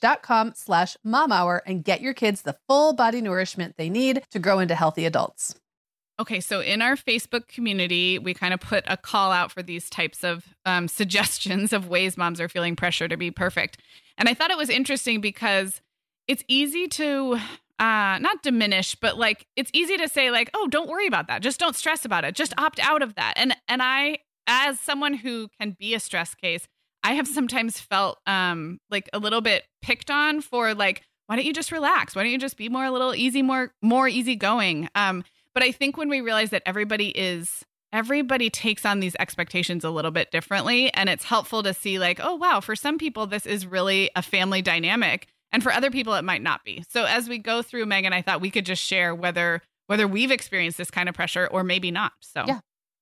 dot 0.00 0.22
com 0.22 0.52
slash 0.54 0.96
momhour 1.06 1.60
and 1.66 1.84
get 1.84 2.00
your 2.00 2.14
kids 2.14 2.42
the 2.42 2.56
full 2.68 2.94
body 2.94 3.20
nourishment 3.20 3.74
they 3.76 3.90
need 3.90 4.22
to 4.30 4.38
grow 4.38 4.60
into 4.60 4.74
healthy 4.76 5.04
adults. 5.04 5.56
Okay, 6.20 6.40
so 6.40 6.60
in 6.60 6.82
our 6.82 6.96
Facebook 6.96 7.48
community, 7.48 8.18
we 8.18 8.34
kind 8.34 8.52
of 8.52 8.60
put 8.60 8.84
a 8.86 8.98
call 8.98 9.32
out 9.32 9.50
for 9.50 9.62
these 9.62 9.88
types 9.88 10.22
of 10.22 10.44
um, 10.66 10.86
suggestions 11.00 11.72
of 11.72 11.88
ways 11.88 12.18
moms 12.18 12.40
are 12.42 12.48
feeling 12.48 12.76
pressure 12.76 13.08
to 13.08 13.16
be 13.16 13.30
perfect. 13.30 13.78
And 14.18 14.28
I 14.28 14.34
thought 14.34 14.50
it 14.50 14.58
was 14.58 14.68
interesting 14.68 15.22
because 15.22 15.80
it's 16.28 16.44
easy 16.46 16.86
to 16.88 17.38
uh, 17.78 18.18
not 18.18 18.42
diminish, 18.42 18.94
but 18.94 19.16
like 19.16 19.46
it's 19.56 19.70
easy 19.72 19.96
to 19.96 20.08
say 20.08 20.30
like, 20.30 20.50
oh, 20.52 20.68
don't 20.68 20.90
worry 20.90 21.06
about 21.06 21.26
that. 21.28 21.40
Just 21.40 21.58
don't 21.58 21.74
stress 21.74 22.04
about 22.04 22.26
it. 22.26 22.34
Just 22.34 22.52
opt 22.58 22.78
out 22.80 23.02
of 23.02 23.14
that. 23.14 23.32
And 23.36 23.56
and 23.66 23.82
I, 23.82 24.18
as 24.46 24.78
someone 24.78 25.14
who 25.14 25.48
can 25.58 25.74
be 25.78 25.94
a 25.94 26.00
stress 26.00 26.34
case, 26.34 26.68
I 27.02 27.14
have 27.14 27.26
sometimes 27.26 27.80
felt 27.80 28.18
um 28.26 28.78
like 28.90 29.08
a 29.14 29.18
little 29.18 29.40
bit 29.40 29.64
picked 29.80 30.10
on 30.10 30.42
for 30.42 30.74
like, 30.74 31.02
why 31.28 31.36
don't 31.36 31.46
you 31.46 31.54
just 31.54 31.72
relax? 31.72 32.14
Why 32.14 32.24
don't 32.24 32.32
you 32.32 32.38
just 32.38 32.58
be 32.58 32.68
more 32.68 32.84
a 32.84 32.90
little 32.90 33.14
easy, 33.14 33.40
more 33.40 33.72
more 33.80 34.06
easygoing? 34.06 34.90
Um, 34.94 35.24
but 35.54 35.62
I 35.62 35.72
think 35.72 35.96
when 35.96 36.08
we 36.08 36.20
realize 36.20 36.50
that 36.50 36.62
everybody 36.66 37.08
is 37.08 37.64
everybody 37.92 38.50
takes 38.50 38.86
on 38.86 39.00
these 39.00 39.16
expectations 39.18 39.82
a 39.82 39.90
little 39.90 40.12
bit 40.12 40.30
differently 40.30 40.92
and 40.94 41.08
it's 41.08 41.24
helpful 41.24 41.62
to 41.62 41.74
see 41.74 41.98
like 41.98 42.20
oh 42.22 42.36
wow 42.36 42.60
for 42.60 42.76
some 42.76 42.98
people 42.98 43.26
this 43.26 43.46
is 43.46 43.66
really 43.66 44.10
a 44.14 44.22
family 44.22 44.62
dynamic 44.62 45.26
and 45.52 45.62
for 45.62 45.72
other 45.72 45.90
people 45.90 46.14
it 46.14 46.22
might 46.22 46.42
not 46.42 46.64
be. 46.64 46.84
So 46.88 47.04
as 47.04 47.28
we 47.28 47.38
go 47.38 47.62
through 47.62 47.86
meagan 47.86 48.12
i 48.12 48.22
thought 48.22 48.40
we 48.40 48.50
could 48.50 48.66
just 48.66 48.82
share 48.82 49.14
whether 49.14 49.62
whether 49.90 50.06
we've 50.06 50.30
experienced 50.30 50.78
this 50.78 50.90
kind 50.90 51.08
of 51.08 51.16
pressure 51.16 51.48
or 51.48 51.64
maybe 51.64 51.90
not. 51.90 52.12
So 52.20 52.44
yeah. 52.46 52.60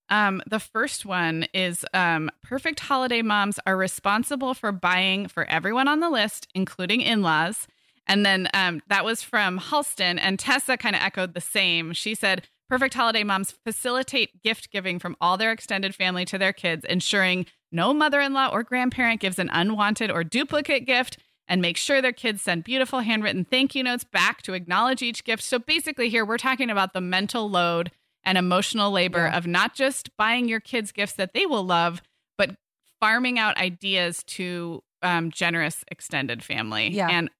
um, 0.08 0.40
the 0.48 0.58
first 0.58 1.04
one 1.04 1.46
is 1.52 1.84
um, 1.92 2.30
perfect 2.42 2.80
holiday 2.80 3.20
moms 3.20 3.60
are 3.66 3.76
responsible 3.76 4.54
for 4.54 4.72
buying 4.72 5.28
for 5.28 5.44
everyone 5.44 5.86
on 5.86 6.00
the 6.00 6.08
list 6.08 6.48
including 6.54 7.02
in-laws 7.02 7.66
and 8.08 8.24
then 8.24 8.48
um, 8.54 8.80
that 8.88 9.04
was 9.04 9.22
from 9.22 9.58
Halston, 9.58 10.18
and 10.20 10.38
Tessa 10.38 10.76
kind 10.76 10.96
of 10.96 11.02
echoed 11.02 11.34
the 11.34 11.40
same. 11.40 11.92
She 11.92 12.14
said, 12.14 12.48
Perfect 12.68 12.94
holiday 12.94 13.24
moms 13.24 13.54
facilitate 13.64 14.42
gift 14.42 14.70
giving 14.70 14.98
from 14.98 15.16
all 15.22 15.38
their 15.38 15.52
extended 15.52 15.94
family 15.94 16.26
to 16.26 16.36
their 16.36 16.52
kids, 16.52 16.84
ensuring 16.84 17.46
no 17.72 17.94
mother 17.94 18.20
in 18.20 18.34
law 18.34 18.48
or 18.48 18.62
grandparent 18.62 19.20
gives 19.20 19.38
an 19.38 19.48
unwanted 19.52 20.10
or 20.10 20.22
duplicate 20.22 20.86
gift, 20.86 21.18
and 21.46 21.62
make 21.62 21.78
sure 21.78 22.02
their 22.02 22.12
kids 22.12 22.42
send 22.42 22.64
beautiful 22.64 23.00
handwritten 23.00 23.44
thank 23.44 23.74
you 23.74 23.82
notes 23.82 24.04
back 24.04 24.42
to 24.42 24.52
acknowledge 24.52 25.00
each 25.00 25.24
gift. 25.24 25.42
So 25.42 25.58
basically, 25.58 26.10
here 26.10 26.26
we're 26.26 26.36
talking 26.36 26.68
about 26.68 26.92
the 26.92 27.00
mental 27.00 27.48
load 27.48 27.90
and 28.22 28.36
emotional 28.36 28.90
labor 28.90 29.26
yeah. 29.26 29.36
of 29.36 29.46
not 29.46 29.74
just 29.74 30.14
buying 30.18 30.48
your 30.48 30.60
kids 30.60 30.92
gifts 30.92 31.14
that 31.14 31.32
they 31.32 31.46
will 31.46 31.64
love, 31.64 32.02
but 32.36 32.56
farming 33.00 33.38
out 33.38 33.56
ideas 33.56 34.22
to 34.24 34.82
um, 35.02 35.30
generous 35.30 35.84
extended 35.88 36.42
family. 36.42 36.88
Yeah. 36.88 37.08
And 37.08 37.30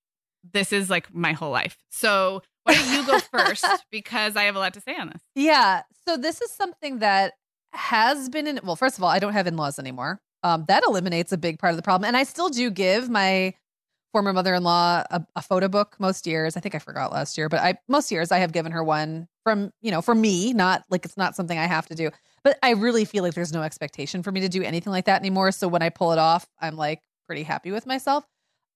this 0.53 0.73
is 0.73 0.91
like 0.91 1.13
my 1.15 1.33
whole 1.33 1.51
life. 1.51 1.77
So 1.91 2.43
why 2.65 2.75
don't 2.75 2.93
you 2.93 3.07
go 3.07 3.19
first? 3.33 3.67
because 3.91 4.37
I 4.37 4.45
have 4.45 4.57
a 4.57 4.59
lot 4.59 4.75
to 4.75 4.81
say 4.81 4.97
on 4.97 5.09
this. 5.09 5.23
Yeah. 5.35 5.83
So 6.07 6.17
this 6.17 6.41
is 6.41 6.51
something 6.51 6.99
that 6.99 7.35
has 7.73 8.29
been 8.29 8.47
in 8.47 8.61
well, 8.63 8.77
first 8.77 8.99
of 8.99 9.05
all, 9.05 9.11
I 9.11 9.19
don't 9.19 9.33
have 9.33 9.47
in-laws 9.47 9.79
anymore. 9.79 10.21
Um, 10.43 10.65
that 10.69 10.83
eliminates 10.87 11.33
a 11.33 11.39
big 11.39 11.59
part 11.59 11.73
of 11.73 11.77
the 11.77 11.83
problem. 11.83 12.07
And 12.07 12.17
I 12.17 12.23
still 12.23 12.49
do 12.49 12.71
give 12.71 13.09
my 13.09 13.55
former 14.13 14.33
mother-in-law 14.33 15.05
a, 15.11 15.27
a, 15.37 15.43
photo 15.43 15.69
book 15.69 15.97
most 15.99 16.27
years. 16.27 16.57
I 16.57 16.61
think 16.61 16.75
I 16.75 16.79
forgot 16.79 17.13
last 17.13 17.37
year, 17.37 17.49
but 17.49 17.61
I 17.61 17.79
most 17.89 18.11
years 18.11 18.33
I 18.33 18.39
have 18.39 18.53
given 18.53 18.73
her 18.73 18.83
one 18.83 19.29
from, 19.45 19.71
you 19.83 19.91
know, 19.91 20.01
for 20.01 20.15
me, 20.15 20.53
not 20.53 20.85
like 20.89 21.05
it's 21.05 21.17
not 21.17 21.37
something 21.37 21.59
I 21.59 21.67
have 21.67 21.87
to 21.89 21.95
do. 21.95 22.11
But 22.43 22.59
I 22.63 22.71
really 22.71 23.05
feel 23.05 23.23
like 23.23 23.35
there's 23.35 23.53
no 23.53 23.63
expectation 23.63 24.23
for 24.23 24.33
me 24.33 24.41
to 24.41 24.49
do 24.49 24.63
anything 24.63 24.93
like 24.93 25.05
that 25.07 25.21
anymore. 25.21 25.53
So 25.53 25.69
when 25.69 25.83
I 25.83 25.91
pull 25.91 26.13
it 26.13 26.19
off, 26.19 26.47
I'm 26.61 26.77
like 26.77 27.03
pretty 27.27 27.43
happy 27.43 27.71
with 27.71 27.87
myself. 27.87 28.25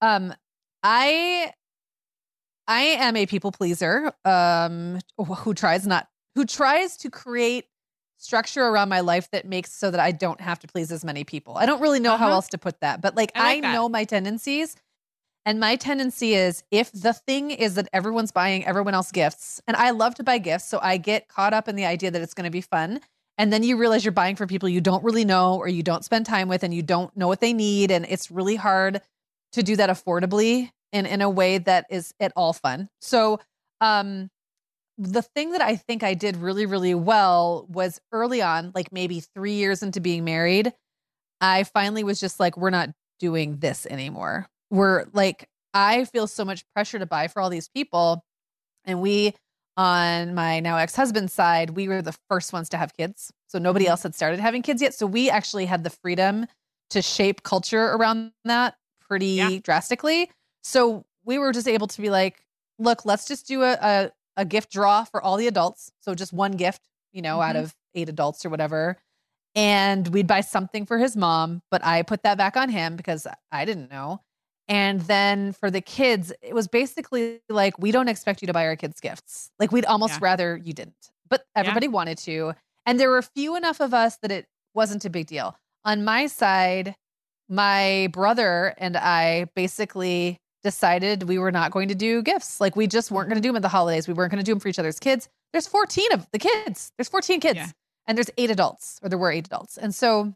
Um, 0.01 0.35
I 0.83 1.53
I 2.73 2.81
am 2.81 3.17
a 3.17 3.27
people 3.27 3.53
pleaser 3.53 4.13
um 4.25 4.99
who 5.19 5.53
tries 5.53 5.87
not 5.87 6.09
who 6.35 6.47
tries 6.47 6.97
to 6.99 7.11
create 7.11 7.67
structure 8.17 8.63
around 8.63 8.89
my 8.89 9.01
life 9.01 9.31
that 9.33 9.47
makes 9.47 9.73
so 9.73 9.91
that 9.91 10.01
I 10.01 10.13
don't 10.13 10.41
have 10.41 10.59
to 10.61 10.69
please 10.69 10.91
as 10.91 11.05
many 11.05 11.25
people. 11.25 11.59
I 11.59 11.67
don't 11.67 11.83
really 11.83 12.01
know 12.01 12.15
uh-huh. 12.15 12.27
how 12.27 12.31
else 12.31 12.49
to 12.49 12.59
put 12.59 12.81
that, 12.81 13.03
but 13.03 13.17
like 13.17 13.33
I, 13.35 13.57
like 13.57 13.65
I 13.65 13.73
know 13.73 13.89
my 13.89 14.05
tendencies. 14.05 14.77
And 15.45 15.59
my 15.59 15.75
tendency 15.75 16.35
is 16.35 16.63
if 16.71 16.93
the 16.93 17.13
thing 17.13 17.51
is 17.51 17.75
that 17.75 17.89
everyone's 17.93 18.31
buying 18.31 18.65
everyone 18.65 18.95
else 18.95 19.11
gifts, 19.11 19.61
and 19.67 19.77
I 19.77 19.91
love 19.91 20.15
to 20.15 20.23
buy 20.23 20.39
gifts, 20.39 20.69
so 20.69 20.79
I 20.81 20.99
get 20.99 21.27
caught 21.27 21.53
up 21.53 21.69
in 21.69 21.75
the 21.75 21.85
idea 21.85 22.13
that 22.13 22.23
it's 22.23 22.33
going 22.33 22.45
to 22.45 22.51
be 22.51 22.61
fun. 22.61 23.01
And 23.39 23.53
then 23.53 23.65
you 23.65 23.77
realize 23.77 24.05
you're 24.05 24.13
buying 24.13 24.37
for 24.37 24.47
people 24.47 24.69
you 24.69 24.81
don't 24.81 25.03
really 25.03 25.25
know 25.25 25.57
or 25.57 25.67
you 25.67 25.83
don't 25.83 26.05
spend 26.05 26.27
time 26.27 26.47
with 26.47 26.63
and 26.63 26.73
you 26.73 26.83
don't 26.83 27.15
know 27.17 27.27
what 27.27 27.41
they 27.41 27.53
need. 27.53 27.91
And 27.91 28.07
it's 28.09 28.31
really 28.31 28.55
hard 28.55 29.01
to 29.53 29.65
do 29.65 29.75
that 29.77 29.91
affordably 29.91 30.71
and 30.93 31.07
in 31.07 31.23
a 31.23 31.31
way 31.31 31.59
that 31.59 31.87
is 31.91 32.13
at 32.21 32.33
all 32.37 32.53
fun. 32.53 32.89
So, 33.01 33.41
um, 33.81 34.31
the 34.99 35.23
thing 35.23 35.53
that 35.53 35.63
I 35.63 35.77
think 35.77 36.03
I 36.03 36.15
did 36.15 36.37
really, 36.37 36.67
really 36.67 36.95
well 36.95 37.67
was 37.69 38.01
early 38.13 38.43
on, 38.43 38.73
like 38.75 38.93
maybe 38.93 39.21
three 39.21 39.55
years 39.55 39.83
into 39.83 40.01
being 40.01 40.25
married, 40.25 40.73
I 41.41 41.65
finally 41.65 42.05
was 42.05 42.21
just 42.21 42.39
like, 42.39 42.57
we're 42.57 42.71
not 42.71 42.91
doing 43.19 43.57
this 43.59 43.87
anymore. 43.87 44.49
We're 44.71 45.07
like, 45.13 45.49
I 45.75 46.05
feel 46.05 46.27
so 46.27 46.45
much 46.45 46.65
pressure 46.75 46.99
to 46.99 47.07
buy 47.07 47.29
for 47.29 47.41
all 47.41 47.51
these 47.51 47.69
people. 47.69 48.23
And 48.85 49.01
we, 49.01 49.35
on 49.77 50.35
my 50.35 50.61
now 50.61 50.77
ex 50.77 50.95
husband's 50.95 51.33
side, 51.33 51.71
we 51.71 51.89
were 51.89 52.03
the 52.03 52.17
first 52.29 52.53
ones 52.53 52.69
to 52.71 52.77
have 52.77 52.95
kids. 52.95 53.33
So 53.49 53.59
nobody 53.59 53.87
mm-hmm. 53.87 53.93
else 53.93 54.03
had 54.03 54.15
started 54.15 54.41
having 54.41 54.63
kids 54.63 54.83
yet. 54.83 54.95
So 54.95 55.07
we 55.07 55.31
actually 55.31 55.67
had 55.67 55.85
the 55.85 55.91
freedom 55.91 56.47
to 56.91 57.01
shape 57.01 57.43
culture 57.43 57.87
around 57.87 58.33
that 58.45 58.75
pretty 59.01 59.27
yeah. 59.27 59.59
drastically. 59.63 60.31
So 60.62 61.05
we 61.25 61.38
were 61.38 61.53
just 61.53 61.68
able 61.68 61.87
to 61.88 62.01
be 62.03 62.11
like, 62.11 62.44
look, 62.79 63.05
let's 63.05 63.27
just 63.29 63.46
do 63.46 63.62
a, 63.62 63.72
a 63.81 64.12
a 64.38 64.44
gift 64.46 64.72
draw 64.72 65.05
for 65.05 65.22
all 65.22 65.37
the 65.37 65.46
adults. 65.46 65.92
So 66.01 66.14
just 66.14 66.33
one 66.33 66.53
gift, 66.53 66.81
you 67.12 67.20
know, 67.20 67.38
Mhm. 67.38 67.48
out 67.51 67.57
of 67.57 67.75
eight 67.94 68.09
adults 68.09 68.46
or 68.46 68.48
whatever. 68.48 68.96
And 69.55 70.09
we'd 70.09 70.27
buy 70.27 70.40
something 70.40 70.87
for 70.87 70.96
his 70.96 71.16
mom, 71.18 71.61
but 71.70 71.85
I 71.85 72.01
put 72.03 72.22
that 72.22 72.38
back 72.38 72.57
on 72.57 72.70
him 72.70 72.96
because 72.96 73.27
I 73.51 73.64
didn't 73.66 73.90
know. 73.90 74.22
And 74.68 75.03
then 75.03 75.53
for 75.53 75.70
the 75.70 75.83
kids, 75.83 76.33
it 76.40 76.55
was 76.55 76.66
basically 76.66 77.42
like, 77.51 77.79
we 77.79 77.90
don't 77.92 78.09
expect 78.09 78.40
you 78.40 78.46
to 78.46 78.55
buy 78.55 78.64
our 78.66 78.77
kids 78.77 79.01
gifts. 79.01 79.51
Like, 79.59 79.70
we'd 79.70 79.85
almost 79.85 80.14
Yeah. 80.14 80.18
rather 80.22 80.57
you 80.57 80.72
didn't, 80.72 81.11
but 81.29 81.44
everybody 81.55 81.88
wanted 81.88 82.16
to. 82.18 82.55
And 82.87 82.98
there 82.98 83.11
were 83.11 83.20
few 83.20 83.55
enough 83.55 83.81
of 83.81 83.92
us 83.92 84.16
that 84.22 84.31
it 84.33 84.46
wasn't 84.72 85.05
a 85.05 85.11
big 85.11 85.27
deal. 85.27 85.59
On 85.85 86.03
my 86.07 86.27
side, 86.27 86.96
my 87.51 88.09
brother 88.12 88.75
and 88.79 88.96
I 88.96 89.44
basically 89.55 90.40
decided 90.62 91.25
we 91.25 91.38
were 91.38 91.51
not 91.53 91.70
going 91.70 91.88
to 91.88 91.94
do 91.94 92.22
gifts. 92.22 92.61
Like, 92.61 92.77
we 92.77 92.87
just 92.87 93.11
weren't 93.11 93.29
going 93.29 93.37
to 93.40 93.42
do 93.42 93.48
them 93.48 93.57
at 93.57 93.62
the 93.62 93.68
holidays. 93.68 94.07
We 94.09 94.14
weren't 94.14 94.31
going 94.31 94.42
to 94.42 94.44
do 94.44 94.53
them 94.53 94.61
for 94.61 94.68
each 94.68 94.79
other's 94.79 94.98
kids. 94.98 95.29
There's 95.53 95.66
14 95.66 96.12
of 96.12 96.27
the 96.33 96.38
kids, 96.38 96.92
there's 96.96 97.09
14 97.09 97.40
kids, 97.40 97.57
Yeah. 97.57 97.68
and 98.07 98.16
there's 98.16 98.31
eight 98.38 98.51
adults, 98.51 98.98
or 99.03 99.09
there 99.09 99.18
were 99.18 99.31
eight 99.31 99.46
adults. 99.46 99.77
And 99.77 99.94
so 99.94 100.33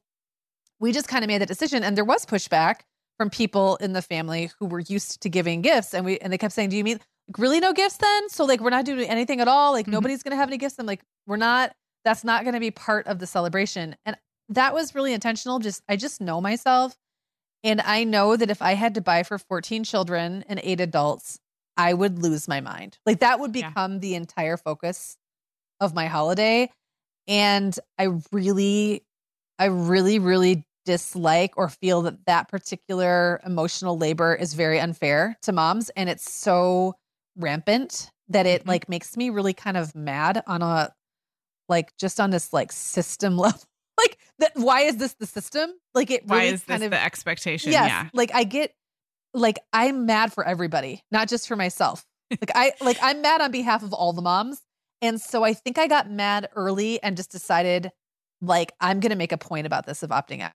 we 0.78 0.92
just 0.92 1.08
kind 1.08 1.24
of 1.24 1.28
made 1.28 1.38
that 1.40 1.48
decision. 1.48 1.82
And 1.82 1.96
there 1.96 2.04
was 2.04 2.26
pushback 2.26 2.80
from 3.16 3.30
people 3.30 3.76
in 3.76 3.92
the 3.94 4.02
family 4.02 4.50
who 4.58 4.66
were 4.66 4.80
used 4.80 5.22
to 5.22 5.30
giving 5.30 5.62
gifts 5.62 5.94
and 5.94 6.04
we 6.04 6.18
and 6.18 6.30
they 6.30 6.36
kept 6.36 6.52
saying 6.52 6.68
do 6.68 6.76
you 6.76 6.84
mean 6.84 6.98
like, 7.28 7.38
really 7.38 7.60
no 7.60 7.72
gifts 7.72 7.96
then 7.96 8.28
so 8.28 8.44
like 8.44 8.60
we're 8.60 8.68
not 8.68 8.84
doing 8.84 9.08
anything 9.08 9.40
at 9.40 9.48
all 9.48 9.72
like 9.72 9.86
Mhm. 9.86 9.92
nobody's 9.92 10.22
gonna 10.22 10.36
have 10.36 10.50
any 10.50 10.58
gifts 10.58 10.74
i'm 10.78 10.84
like 10.84 11.00
we're 11.26 11.38
not 11.38 11.74
that's 12.04 12.24
not 12.24 12.44
gonna 12.44 12.60
be 12.60 12.70
part 12.70 13.06
of 13.06 13.18
the 13.18 13.26
celebration 13.26 13.96
and 14.04 14.18
that 14.50 14.74
was 14.74 14.94
really 14.94 15.14
intentional 15.14 15.58
just 15.60 15.82
i 15.88 15.96
just 15.96 16.20
know 16.20 16.42
myself 16.42 16.94
and 17.66 17.80
i 17.82 18.04
know 18.04 18.36
that 18.36 18.50
if 18.50 18.62
i 18.62 18.72
had 18.74 18.94
to 18.94 19.00
buy 19.00 19.22
for 19.22 19.38
14 19.38 19.84
children 19.84 20.44
and 20.48 20.60
eight 20.62 20.80
adults 20.80 21.38
i 21.76 21.92
would 21.92 22.22
lose 22.22 22.48
my 22.48 22.60
mind 22.60 22.98
like 23.04 23.20
that 23.20 23.40
would 23.40 23.54
Yeah. 23.54 23.68
become 23.68 24.00
the 24.00 24.14
entire 24.14 24.56
focus 24.56 25.16
of 25.80 25.94
my 25.94 26.06
holiday 26.06 26.70
and 27.28 27.78
i 27.98 28.08
really 28.32 29.02
i 29.58 29.66
really 29.66 30.18
really 30.18 30.64
dislike 30.86 31.52
or 31.56 31.68
feel 31.68 32.02
that 32.02 32.24
that 32.26 32.48
particular 32.48 33.40
emotional 33.44 33.98
labor 33.98 34.34
is 34.34 34.54
very 34.54 34.78
unfair 34.78 35.36
to 35.42 35.52
moms 35.52 35.90
and 35.90 36.08
it's 36.08 36.30
so 36.32 36.94
rampant 37.36 38.10
that 38.28 38.46
it 38.46 38.62
Mhm. 38.64 38.68
like 38.68 38.88
makes 38.88 39.16
me 39.16 39.30
really 39.30 39.52
kind 39.52 39.76
of 39.76 39.94
mad 39.94 40.42
on 40.46 40.62
a 40.62 40.92
like 41.68 41.96
just 41.96 42.20
on 42.20 42.30
this 42.30 42.52
like 42.52 42.72
system 42.72 43.36
level 43.38 43.60
that 44.38 44.52
why 44.54 44.82
is 44.82 44.96
this 44.96 45.14
the 45.14 45.26
system 45.26 45.70
like 45.94 46.10
it 46.10 46.26
Why 46.26 46.38
really 46.38 46.48
is 46.54 46.64
this 46.64 46.82
of 46.82 46.90
the 46.90 47.02
expectation? 47.02 47.72
yes 47.72 47.88
Yeah. 47.88 48.08
like 48.12 48.30
i 48.34 48.44
get 48.44 48.72
like 49.34 49.58
i'm 49.72 50.06
mad 50.06 50.32
for 50.32 50.44
everybody 50.46 51.02
not 51.10 51.28
just 51.28 51.48
for 51.48 51.56
myself 51.56 52.04
like 52.30 52.50
i 52.54 52.72
like 52.80 52.98
i'm 53.02 53.22
mad 53.22 53.40
on 53.40 53.50
behalf 53.50 53.82
of 53.82 53.92
all 53.92 54.12
the 54.12 54.22
moms 54.22 54.60
and 55.02 55.20
so 55.20 55.42
i 55.44 55.52
think 55.54 55.78
i 55.78 55.86
got 55.86 56.10
mad 56.10 56.48
early 56.54 57.02
and 57.02 57.16
just 57.16 57.30
decided 57.30 57.90
like 58.40 58.72
i'm 58.80 59.00
gonna 59.00 59.16
make 59.16 59.32
a 59.32 59.38
point 59.38 59.66
about 59.66 59.86
this 59.86 60.02
of 60.02 60.10
opting 60.10 60.42
out 60.42 60.52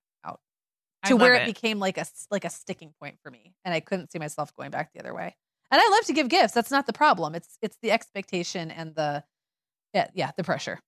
to 1.05 1.15
where 1.15 1.33
it. 1.33 1.45
became 1.47 1.79
like 1.79 1.97
a 1.97 2.05
like 2.29 2.45
a 2.45 2.49
sticking 2.49 2.93
point 3.01 3.17
for 3.23 3.31
me 3.31 3.55
and 3.65 3.73
i 3.73 3.79
couldn't 3.79 4.11
see 4.11 4.19
myself 4.19 4.55
going 4.55 4.69
back 4.69 4.91
the 4.93 4.99
other 4.99 5.15
way 5.15 5.35
and 5.71 5.81
i 5.81 5.89
love 5.89 6.05
to 6.05 6.13
give 6.13 6.27
gifts 6.29 6.53
that's 6.53 6.69
not 6.69 6.85
the 6.85 6.93
problem 6.93 7.33
it's 7.33 7.57
it's 7.63 7.75
the 7.81 7.89
expectation 7.91 8.69
and 8.69 8.93
the 8.93 9.23
yeah, 9.95 10.07
yeah 10.13 10.29
the 10.37 10.43
pressure 10.43 10.79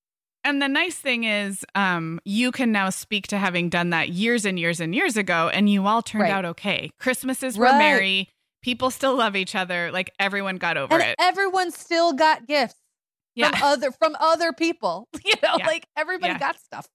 And 0.43 0.62
the 0.62 0.67
nice 0.67 0.95
thing 0.95 1.23
is, 1.23 1.65
um, 1.75 2.19
you 2.25 2.51
can 2.51 2.71
now 2.71 2.89
speak 2.89 3.27
to 3.27 3.38
having 3.38 3.69
done 3.69 3.91
that 3.91 4.10
years 4.10 4.45
and 4.45 4.60
years 4.60 4.79
and 4.82 4.93
years 4.93 5.15
ago, 5.17 5.49
and 5.49 5.69
you 5.69 5.88
all 5.88 6.01
turned 6.01 6.23
Right. 6.23 6.32
out 6.34 6.45
okay. 6.45 6.89
Christmases 6.99 7.58
were 7.58 7.65
Right. 7.65 7.77
merry. 7.77 8.29
People 8.62 8.91
still 8.91 9.15
love 9.15 9.36
each 9.36 9.56
other. 9.56 9.91
Like 9.91 10.12
everyone 10.19 10.58
got 10.58 10.75
over 10.77 10.93
and 10.93 11.03
it. 11.03 11.15
everyone 11.19 11.71
still 11.71 12.13
got 12.13 12.45
gifts 12.47 12.75
Yeah. 13.36 13.49
from 13.51 13.63
other 13.63 13.91
from 13.91 14.15
other 14.19 14.51
people 14.53 15.08
you 15.25 15.34
know 15.41 15.56
Yeah. 15.58 15.67
like 15.67 15.86
everybody 15.97 16.34
Yeah. 16.34 16.39
got 16.39 16.60
stuff 16.60 16.88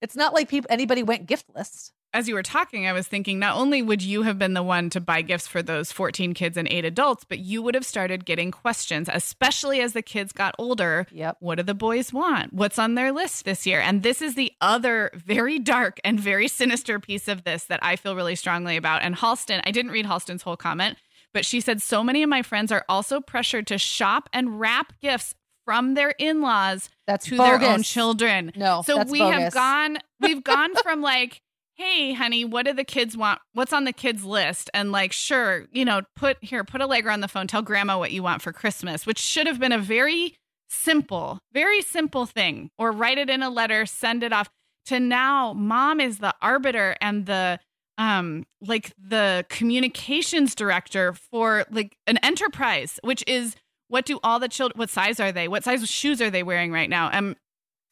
it's 0.00 0.16
not 0.16 0.32
like 0.34 0.48
people 0.48 0.68
anybody 0.70 1.02
went 1.02 1.26
giftless 1.28 1.90
As 2.14 2.28
you 2.28 2.34
were 2.34 2.42
talking, 2.42 2.86
I 2.86 2.92
was 2.92 3.08
thinking 3.08 3.38
not 3.38 3.56
only 3.56 3.80
would 3.80 4.02
you 4.02 4.22
have 4.22 4.38
been 4.38 4.52
the 4.52 4.62
one 4.62 4.90
to 4.90 5.00
buy 5.00 5.22
gifts 5.22 5.46
for 5.46 5.62
those 5.62 5.92
14 5.92 6.34
kids 6.34 6.58
and 6.58 6.68
eight 6.68 6.84
adults, 6.84 7.24
but 7.24 7.38
you 7.38 7.62
would 7.62 7.74
have 7.74 7.86
started 7.86 8.26
getting 8.26 8.50
questions, 8.50 9.08
especially 9.10 9.80
as 9.80 9.94
the 9.94 10.02
kids 10.02 10.30
got 10.32 10.54
older. 10.58 11.06
yep 11.10 11.38
What 11.40 11.54
do 11.54 11.62
the 11.62 11.74
boys 11.74 12.12
want? 12.12 12.52
What's 12.52 12.78
on 12.78 12.96
their 12.96 13.12
list 13.12 13.46
this 13.46 13.66
year? 13.66 13.80
And 13.80 14.02
this 14.02 14.20
is 14.20 14.34
the 14.34 14.52
other 14.60 15.10
very 15.14 15.58
dark 15.58 16.00
and 16.04 16.20
very 16.20 16.48
sinister 16.48 17.00
piece 17.00 17.28
of 17.28 17.44
this 17.44 17.64
that 17.64 17.80
I 17.82 17.96
feel 17.96 18.14
really 18.14 18.36
strongly 18.36 18.76
about. 18.76 19.02
And 19.02 19.16
Halston, 19.16 19.62
I 19.64 19.70
didn't 19.70 19.92
read 19.92 20.04
Halston's 20.04 20.42
whole 20.42 20.58
comment, 20.58 20.98
but 21.32 21.46
she 21.46 21.60
said 21.62 21.80
so 21.80 22.04
many 22.04 22.22
of 22.22 22.28
my 22.28 22.42
friends 22.42 22.70
are 22.70 22.84
also 22.90 23.20
pressured 23.22 23.66
to 23.68 23.78
shop 23.78 24.28
and 24.34 24.60
wrap 24.60 24.92
gifts 25.00 25.34
from 25.64 25.94
their 25.94 26.10
in 26.18 26.42
laws 26.42 26.90
that's 27.06 27.26
to 27.26 27.38
bogus. 27.38 27.60
their 27.60 27.70
own 27.70 27.82
children. 27.82 28.52
no 28.54 28.82
So 28.84 29.02
we 29.04 29.20
have 29.20 29.54
gone, 29.54 29.98
we've 30.20 30.44
gone 30.44 30.74
from 30.82 31.00
like, 31.00 31.40
hey, 31.82 32.12
honey, 32.12 32.44
what 32.44 32.64
do 32.64 32.72
the 32.72 32.84
kids 32.84 33.16
want? 33.16 33.40
What's 33.54 33.72
on 33.72 33.84
the 33.84 33.92
kids' 33.92 34.24
list? 34.24 34.70
And 34.72 34.92
like, 34.92 35.12
sure, 35.12 35.66
you 35.72 35.84
know, 35.84 36.02
put 36.14 36.36
here, 36.40 36.62
put 36.62 36.80
Allegra 36.80 37.12
on 37.12 37.20
the 37.20 37.28
phone, 37.28 37.48
tell 37.48 37.62
grandma 37.62 37.98
what 37.98 38.12
you 38.12 38.22
want 38.22 38.40
for 38.40 38.52
Christmas, 38.52 39.04
which 39.04 39.18
should 39.18 39.48
have 39.48 39.58
been 39.58 39.72
a 39.72 39.78
very 39.78 40.36
simple, 40.70 41.40
very 41.52 41.82
simple 41.82 42.24
thing, 42.24 42.70
or 42.78 42.92
write 42.92 43.18
it 43.18 43.28
in 43.28 43.42
a 43.42 43.50
letter, 43.50 43.84
send 43.84 44.22
it 44.22 44.32
off. 44.32 44.48
To 44.86 45.00
now, 45.00 45.52
mom 45.52 46.00
is 46.00 46.18
the 46.18 46.34
arbiter 46.40 46.96
and 47.00 47.26
the 47.26 47.58
um 47.98 48.46
like 48.60 48.92
the 48.98 49.44
communications 49.50 50.54
director 50.54 51.12
for 51.12 51.66
like 51.70 51.94
an 52.06 52.16
enterprise 52.18 52.98
which 53.04 53.22
is 53.26 53.54
what 53.88 54.06
do 54.06 54.18
all 54.22 54.40
the 54.40 54.48
children 54.48 54.78
what 54.78 54.88
size 54.88 55.20
are 55.20 55.30
they 55.30 55.46
what 55.46 55.62
size 55.62 55.86
shoes 55.86 56.22
are 56.22 56.30
they 56.30 56.42
wearing 56.42 56.72
right 56.72 56.88
now 56.88 57.10
um 57.12 57.36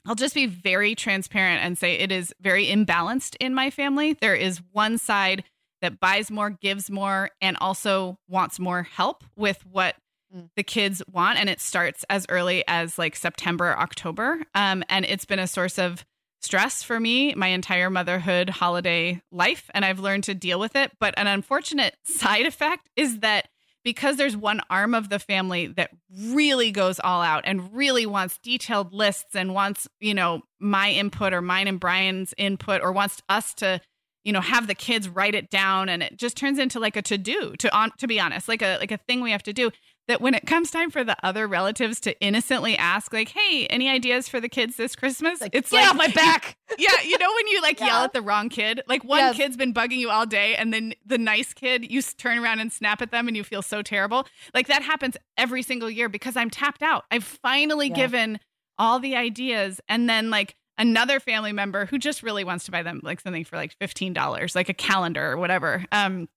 I'll 0.06 0.14
just 0.14 0.34
be 0.34 0.46
very 0.46 0.94
transparent 0.94 1.62
and 1.64 1.76
say 1.76 1.94
it 1.94 2.10
is 2.12 2.34
very 2.40 2.66
imbalanced 2.66 3.36
in 3.40 3.54
my 3.54 3.70
family. 3.70 4.14
There 4.14 4.34
is 4.34 4.60
one 4.72 4.98
side 4.98 5.44
that 5.82 6.00
buys 6.00 6.30
more, 6.30 6.50
gives 6.50 6.90
more, 6.90 7.30
and 7.40 7.56
also 7.60 8.18
wants 8.28 8.58
more 8.58 8.82
help 8.82 9.24
with 9.36 9.64
what 9.66 9.96
Mm. 10.32 10.48
the 10.54 10.62
kids 10.62 11.02
want. 11.10 11.40
And 11.40 11.48
it 11.50 11.60
starts 11.60 12.04
as 12.08 12.24
early 12.28 12.62
as 12.68 12.98
like 13.00 13.16
September, 13.16 13.76
October. 13.76 14.40
Um, 14.54 14.84
and 14.88 15.04
it's 15.04 15.24
been 15.24 15.40
a 15.40 15.48
source 15.48 15.76
of 15.76 16.04
stress 16.40 16.84
for 16.84 17.00
me 17.00 17.34
my 17.34 17.48
entire 17.48 17.90
motherhood 17.90 18.48
holiday 18.48 19.20
life. 19.32 19.68
And 19.74 19.84
I've 19.84 19.98
learned 19.98 20.22
to 20.24 20.34
deal 20.36 20.60
with 20.60 20.76
it. 20.76 20.92
But 21.00 21.14
an 21.16 21.26
unfortunate 21.26 21.96
side 22.04 22.46
effect 22.46 22.88
is 22.94 23.18
that 23.18 23.48
because 23.85 24.16
there's 24.16 24.37
one 24.37 24.61
arm 24.69 24.95
of 24.95 25.09
the 25.09 25.19
family 25.19 25.66
that 25.69 25.90
really 26.14 26.71
goes 26.71 27.01
all 27.01 27.23
out 27.23 27.45
and 27.47 27.73
really 27.75 28.07
wants 28.07 28.38
detailed 28.38 28.93
lists 28.93 29.35
and 29.35 29.55
wants, 29.55 29.88
you 30.01 30.14
know, 30.14 30.43
my 30.59 30.90
input 30.90 31.33
or 31.33 31.40
mine 31.40 31.69
and 31.69 31.81
Brian's 31.81 32.35
input 32.37 32.83
or 32.83 32.93
wants 32.93 33.23
us 33.29 33.55
to, 33.55 33.81
you 34.25 34.33
know, 34.33 34.40
have 34.40 34.66
the 34.66 34.75
kids 34.75 35.09
write 35.09 35.35
it 35.35 35.51
down. 35.51 35.88
And 35.88 36.03
it 36.03 36.19
just 36.19 36.37
turns 36.37 36.59
into 36.59 36.79
like 36.79 36.97
a 36.97 37.03
to-do 37.03 37.57
to 37.57 37.75
on 37.75 37.93
to 37.99 38.07
be 38.07 38.21
honest, 38.21 38.49
like 38.49 38.62
a 38.62 38.77
like 38.79 38.93
a 38.93 38.99
thing 38.99 39.21
we 39.23 39.31
have 39.31 39.43
to 39.45 39.53
do 39.53 39.71
that 40.11 40.20
when 40.20 40.35
it 40.35 40.46
comes 40.46 40.70
time 40.70 40.90
for 40.90 41.03
the 41.05 41.16
other 41.25 41.46
relatives 41.49 42.01
to 42.01 42.20
innocently 42.20 42.77
ask 42.77 43.12
like, 43.12 43.29
"Hey, 43.31 43.66
any 43.68 43.88
ideas 43.88 44.29
for 44.29 44.40
the 44.40 44.49
kids 44.49 44.77
this 44.77 44.94
Christmas?" 44.94 45.40
like, 45.40 45.55
it's 45.55 45.70
get 45.70 45.79
like 45.81 45.88
off 45.90 45.96
my 45.96 46.09
back 46.09 46.57
yeah, 46.79 46.90
you 47.05 47.16
know 47.18 47.31
when 47.35 47.46
you 47.49 47.62
like 47.62 47.81
yell 47.81 48.05
at 48.05 48.12
the 48.12 48.23
wrong 48.23 48.49
kid? 48.49 48.83
Like 48.87 49.03
one 49.05 49.18
Yes. 49.18 49.37
kid's 49.37 49.57
been 49.57 49.73
bugging 49.75 49.96
you 49.99 50.11
all 50.11 50.27
day 50.27 50.55
and 50.57 50.73
then 50.73 50.94
the 51.07 51.18
nice 51.18 51.53
kid, 51.55 51.90
you 51.90 52.03
turn 52.03 52.38
around 52.38 52.61
and 52.61 52.73
snap 52.73 53.01
at 53.03 53.11
them 53.11 53.27
and 53.29 53.37
you 53.37 53.42
feel 53.44 53.62
so 53.62 53.83
terrible. 53.83 54.27
Like 54.55 54.66
that 54.68 54.83
happens 54.83 55.16
every 55.37 55.62
single 55.62 55.88
year 55.90 56.09
because 56.09 56.37
I'm 56.37 56.51
tapped 56.51 56.83
out. 56.83 57.05
I've 57.11 57.25
finally 57.25 57.88
Yeah. 57.88 57.94
given 57.96 58.40
all 58.79 58.99
the 59.01 59.16
ideas 59.16 59.81
and 59.88 60.09
then 60.09 60.31
like 60.31 60.55
another 60.79 61.20
family 61.20 61.53
member 61.53 61.87
who 61.87 61.99
just 61.99 62.23
really 62.23 62.42
wants 62.44 62.64
to 62.64 62.70
buy 62.70 62.83
them 62.83 63.01
like 63.03 63.20
something 63.20 63.44
for 63.44 63.57
like 63.57 63.77
$15, 63.79 64.55
like 64.55 64.68
a 64.68 64.75
calendar 64.75 65.33
or 65.33 65.37
whatever. 65.37 65.85
Um 65.92 66.29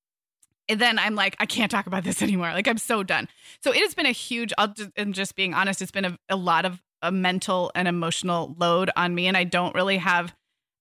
and 0.70 0.80
then 0.80 0.98
I'm 0.98 1.16
like, 1.16 1.36
I 1.40 1.46
can't 1.46 1.72
talk 1.72 1.88
about 1.88 2.04
this 2.04 2.22
anymore. 2.24 2.52
Like 2.54 2.68
I'm 2.68 2.78
so 2.78 3.04
done. 3.04 3.28
So 3.62 3.72
it 3.72 3.80
has 3.80 3.94
been 3.94 4.06
a 4.06 4.12
huge. 4.12 4.54
I'll 4.58 4.70
just, 4.70 4.90
and 4.96 5.14
just 5.14 5.36
being 5.36 5.54
honest, 5.54 5.82
it's 5.82 5.92
been 5.92 6.06
a, 6.06 6.18
a 6.30 6.36
lot 6.36 6.66
of 6.66 6.82
a 7.02 7.12
mental 7.12 7.72
and 7.76 7.88
emotional 7.88 8.56
load 8.58 8.90
on 8.96 9.14
me, 9.14 9.28
and 9.28 9.36
I 9.36 9.44
don't 9.44 9.76
really 9.76 9.98
have 9.98 10.34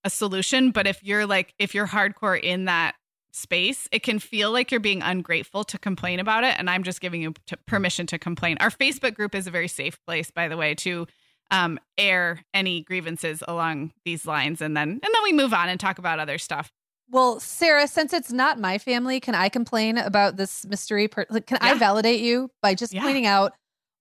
a 0.05 0.11
solution. 0.11 0.71
But 0.71 0.87
if 0.87 1.03
you're 1.03 1.27
like, 1.27 1.55
if 1.59 1.75
you're 1.75 1.89
hardcore 1.89 2.41
in 2.41 2.67
that 2.67 2.95
space, 3.33 3.89
it 3.91 4.03
can 4.03 4.19
feel 4.19 4.53
like 4.53 4.71
you're 4.71 4.81
being 4.81 5.03
ungrateful 5.03 5.65
to 5.65 5.79
complain 5.79 6.21
about 6.21 6.45
it. 6.45 6.55
And 6.59 6.69
I'm 6.69 6.83
just 6.83 7.01
giving 7.01 7.23
you 7.23 7.35
t- 7.47 7.57
permission 7.67 8.07
to 8.09 8.19
complain. 8.19 8.59
Our 8.61 8.71
Facebook 8.71 9.15
group 9.15 9.35
is 9.35 9.47
a 9.47 9.51
very 9.51 9.69
safe 9.69 9.99
place, 10.07 10.31
by 10.31 10.49
the 10.49 10.57
way, 10.57 10.75
to 10.77 11.07
um, 11.51 11.79
air 11.99 12.43
any 12.55 12.83
grievances 12.83 13.43
along 13.47 13.93
these 14.05 14.27
lines, 14.27 14.61
and 14.61 14.77
then 14.77 14.89
and 14.89 15.01
then 15.03 15.23
we 15.23 15.33
move 15.33 15.53
on 15.53 15.69
and 15.69 15.79
talk 15.79 15.99
about 15.99 16.19
other 16.19 16.39
stuff. 16.39 16.73
Well, 17.11 17.41
Sarah, 17.41 17.87
since 17.89 18.13
it's 18.13 18.33
not 18.33 18.59
my 18.59 18.79
family, 18.79 19.21
can 19.21 19.35
I 19.35 19.49
complain 19.49 19.99
about 19.99 20.37
this 20.37 20.65
mystery? 20.67 21.09
Per- 21.09 21.27
like, 21.29 21.47
can 21.47 21.59
I 21.61 21.75
validate 21.75 22.21
you 22.21 22.51
by 22.63 22.75
just 22.75 22.93
Yeah. 22.93 23.03
pointing 23.03 23.27
out 23.27 23.53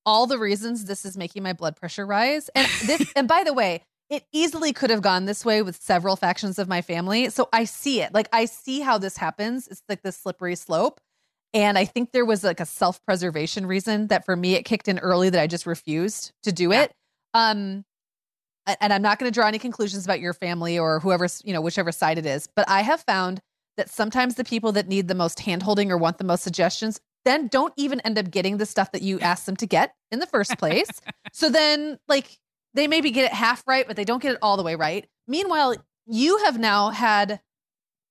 all 0.05 0.27
the 0.27 0.37
reasons 0.37 0.85
this 0.85 1.05
is 1.05 1.17
making 1.17 1.43
my 1.43 1.53
blood 1.53 1.75
pressure 1.75 2.05
rise? 2.05 2.49
And 2.55 2.67
this, 2.87 3.11
and 3.15 3.27
by 3.27 3.43
the 3.43 3.53
way, 3.53 3.83
it 4.09 4.23
easily 4.31 4.71
could 4.73 4.89
have 4.89 5.01
gone 5.01 5.25
this 5.25 5.43
way 5.45 5.61
with 5.61 5.81
several 5.81 6.15
factions 6.15 6.57
of 6.59 6.67
my 6.67 6.81
family. 6.81 7.29
So 7.29 7.49
I 7.53 7.63
see 7.65 8.01
it. 8.01 8.13
Like 8.13 8.27
I 8.33 8.45
see 8.45 8.79
how 8.81 8.97
this 8.97 9.17
happens. 9.17 9.67
It's 9.67 9.81
like 9.89 10.01
this 10.03 10.17
slippery 10.17 10.55
slope. 10.55 10.99
And 11.53 11.77
I 11.77 11.83
think 11.85 12.11
there 12.11 12.25
was 12.25 12.43
like 12.45 12.59
a 12.61 12.65
self 12.65 13.03
preservation 13.05 13.65
reason 13.65 14.07
that 14.07 14.23
for 14.25 14.35
me 14.37 14.55
it 14.55 14.63
kicked 14.63 14.87
in 14.87 14.99
early 14.99 15.29
that 15.29 15.41
I 15.41 15.47
just 15.47 15.65
refused 15.65 16.31
to 16.43 16.51
do 16.53 16.71
Yeah. 16.71 16.83
it. 16.83 16.93
Um, 17.33 17.83
and 18.79 18.93
I'm 18.93 19.01
not 19.01 19.19
going 19.19 19.31
to 19.31 19.33
draw 19.33 19.47
any 19.47 19.59
conclusions 19.59 20.05
about 20.05 20.19
your 20.19 20.33
family 20.33 20.77
or 20.77 20.99
whoever's, 20.99 21.41
you 21.45 21.53
know, 21.53 21.61
whichever 21.61 21.91
side 21.91 22.17
it 22.17 22.25
is. 22.25 22.47
But 22.55 22.69
I 22.69 22.81
have 22.81 23.01
found 23.01 23.41
that 23.77 23.89
sometimes 23.89 24.35
the 24.35 24.43
people 24.43 24.71
that 24.73 24.87
need 24.87 25.07
the 25.07 25.15
most 25.15 25.39
handholding 25.39 25.89
or 25.89 25.97
want 25.97 26.17
the 26.17 26.23
most 26.23 26.43
suggestions 26.43 26.99
then 27.23 27.47
don't 27.47 27.73
even 27.77 27.99
end 28.01 28.17
up 28.17 28.31
getting 28.31 28.57
the 28.57 28.65
stuff 28.65 28.91
that 28.93 29.03
you 29.03 29.19
asked 29.21 29.45
them 29.45 29.55
to 29.57 29.67
get 29.67 29.93
in 30.11 30.19
the 30.19 30.25
first 30.25 30.57
place. 30.57 30.89
so 31.33 31.49
then, 31.49 31.99
like, 32.07 32.37
they 32.73 32.87
maybe 32.87 33.11
get 33.11 33.25
it 33.25 33.31
half 33.33 33.63
right, 33.67 33.85
but 33.87 33.95
they 33.95 34.03
don't 34.05 34.21
get 34.23 34.31
it 34.33 34.39
all 34.41 34.57
the 34.57 34.63
way 34.63 34.75
right. 34.75 35.07
Meanwhile, 35.27 35.75
you 36.07 36.37
have 36.45 36.57
now 36.59 36.89
had 36.89 37.39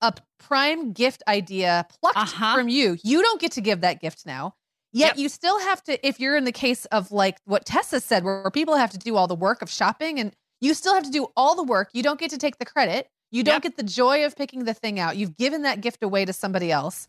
a 0.00 0.14
prime 0.38 0.92
gift 0.92 1.22
idea 1.26 1.86
plucked 2.00 2.16
Uh-huh. 2.18 2.54
from 2.54 2.68
you. 2.68 2.96
You 3.02 3.20
don't 3.22 3.40
get 3.40 3.52
to 3.52 3.60
give 3.60 3.80
that 3.80 4.00
gift 4.00 4.24
now. 4.26 4.54
Yet 4.92 5.10
Yep. 5.10 5.18
you 5.18 5.28
still 5.28 5.58
have 5.60 5.82
to, 5.84 6.06
if 6.06 6.18
you're 6.18 6.36
in 6.36 6.44
the 6.44 6.52
case 6.52 6.84
of 6.86 7.12
like 7.12 7.38
what 7.44 7.64
Tessa 7.64 8.00
said, 8.00 8.24
where, 8.24 8.50
people 8.50 8.76
have 8.76 8.90
to 8.90 8.98
do 8.98 9.16
all 9.16 9.26
the 9.28 9.34
work 9.36 9.62
of 9.62 9.70
shopping 9.70 10.18
and 10.18 10.34
you 10.60 10.74
still 10.74 10.94
have 10.94 11.04
to 11.04 11.10
do 11.10 11.28
all 11.36 11.54
the 11.54 11.62
work. 11.62 11.90
You 11.92 12.02
don't 12.02 12.18
get 12.18 12.30
to 12.30 12.38
take 12.38 12.58
the 12.58 12.64
credit. 12.66 13.08
You 13.30 13.44
don't 13.44 13.56
Yep. 13.56 13.62
get 13.62 13.76
the 13.76 13.82
joy 13.84 14.24
of 14.24 14.34
picking 14.36 14.64
the 14.64 14.74
thing 14.74 14.98
out. 14.98 15.16
You've 15.16 15.36
given 15.36 15.62
that 15.62 15.80
gift 15.80 16.02
away 16.02 16.24
to 16.24 16.32
somebody 16.32 16.72
else. 16.72 17.06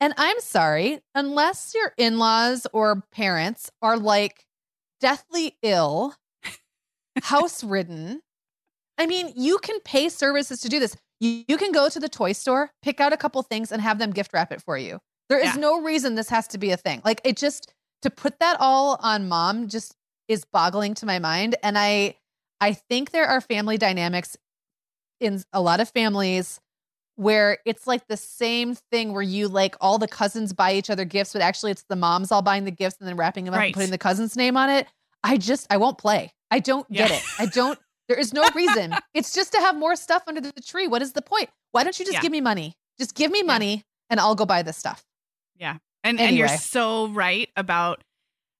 And 0.00 0.14
I'm 0.16 0.38
sorry, 0.40 1.00
unless 1.14 1.72
your 1.74 1.92
in 1.96 2.18
laws 2.18 2.66
or 2.72 3.02
parents 3.12 3.70
are 3.82 3.96
like 3.96 4.44
deathly 5.00 5.56
ill, 5.62 6.14
house 7.22 7.64
ridden, 7.64 8.20
I 8.98 9.06
mean, 9.06 9.32
you 9.36 9.58
can 9.58 9.80
pay 9.80 10.08
services 10.08 10.60
to 10.60 10.68
do 10.68 10.78
this. 10.78 10.96
You, 11.18 11.44
you 11.48 11.56
can 11.56 11.72
go 11.72 11.88
to 11.88 11.98
the 11.98 12.08
toy 12.08 12.32
store, 12.32 12.70
pick 12.82 13.00
out 13.00 13.12
a 13.12 13.16
couple 13.16 13.42
things, 13.42 13.72
and 13.72 13.80
have 13.82 13.98
them 13.98 14.10
gift 14.10 14.32
wrap 14.32 14.52
it 14.52 14.62
for 14.62 14.76
you. 14.78 15.00
There 15.28 15.38
is 15.38 15.54
Yeah. 15.54 15.60
no 15.60 15.80
reason 15.80 16.14
this 16.14 16.28
has 16.28 16.46
to 16.48 16.58
be 16.58 16.70
a 16.70 16.76
thing. 16.76 17.02
Like 17.04 17.20
it 17.24 17.36
just 17.36 17.72
to 18.02 18.10
put 18.10 18.38
that 18.40 18.56
all 18.60 18.98
on 19.02 19.28
mom 19.28 19.68
just 19.68 19.96
is 20.28 20.44
boggling 20.44 20.94
to 20.94 21.06
my 21.06 21.18
mind. 21.18 21.56
And 21.62 21.78
I 21.78 22.16
I 22.60 22.72
think 22.72 23.10
there 23.10 23.26
are 23.26 23.40
family 23.40 23.76
dynamics 23.78 24.36
in 25.20 25.42
a 25.52 25.60
lot 25.60 25.80
of 25.80 25.88
families 25.90 26.60
where 27.16 27.58
it's 27.64 27.86
like 27.86 28.06
the 28.08 28.16
same 28.16 28.74
thing 28.90 29.12
where 29.12 29.22
you 29.22 29.48
like 29.48 29.74
all 29.80 29.98
the 29.98 30.08
cousins 30.08 30.52
buy 30.52 30.72
each 30.74 30.90
other 30.90 31.04
gifts, 31.06 31.32
but 31.32 31.40
actually 31.42 31.70
it's 31.72 31.84
the 31.88 31.96
moms 31.96 32.30
all 32.30 32.42
buying 32.42 32.64
the 32.64 32.70
gifts 32.70 32.96
and 33.00 33.08
then 33.08 33.16
wrapping 33.16 33.44
them 33.46 33.54
up 33.54 33.58
Right. 33.58 33.66
and 33.66 33.74
putting 33.74 33.90
the 33.90 33.98
cousin's 33.98 34.36
name 34.36 34.56
on 34.56 34.68
it. 34.70 34.86
I 35.24 35.36
just 35.38 35.66
I 35.70 35.76
won't 35.78 35.98
play. 35.98 36.32
I 36.50 36.58
don't 36.60 36.90
get 36.92 37.10
it. 37.10 37.22
I 37.38 37.46
don't 37.46 37.78
there 38.08 38.18
is 38.18 38.32
no 38.32 38.48
reason. 38.54 38.94
it's 39.14 39.32
just 39.32 39.52
to 39.52 39.58
have 39.58 39.76
more 39.76 39.96
stuff 39.96 40.22
under 40.26 40.40
the 40.40 40.52
tree. 40.62 40.86
What 40.86 41.02
is 41.02 41.12
the 41.12 41.22
point? 41.22 41.50
Why 41.72 41.82
don't 41.84 41.98
you 41.98 42.04
just 42.04 42.14
Yeah. 42.14 42.20
give 42.22 42.32
me 42.32 42.40
money? 42.40 42.76
Just 42.98 43.14
give 43.14 43.30
me 43.30 43.42
money 43.42 43.84
and 44.10 44.20
I'll 44.20 44.34
go 44.36 44.46
buy 44.46 44.62
this 44.62 44.76
stuff. 44.76 45.04
And 46.04 46.20
and 46.20 46.36
you're 46.36 46.48
so 46.48 47.08
right 47.08 47.48
about 47.56 48.02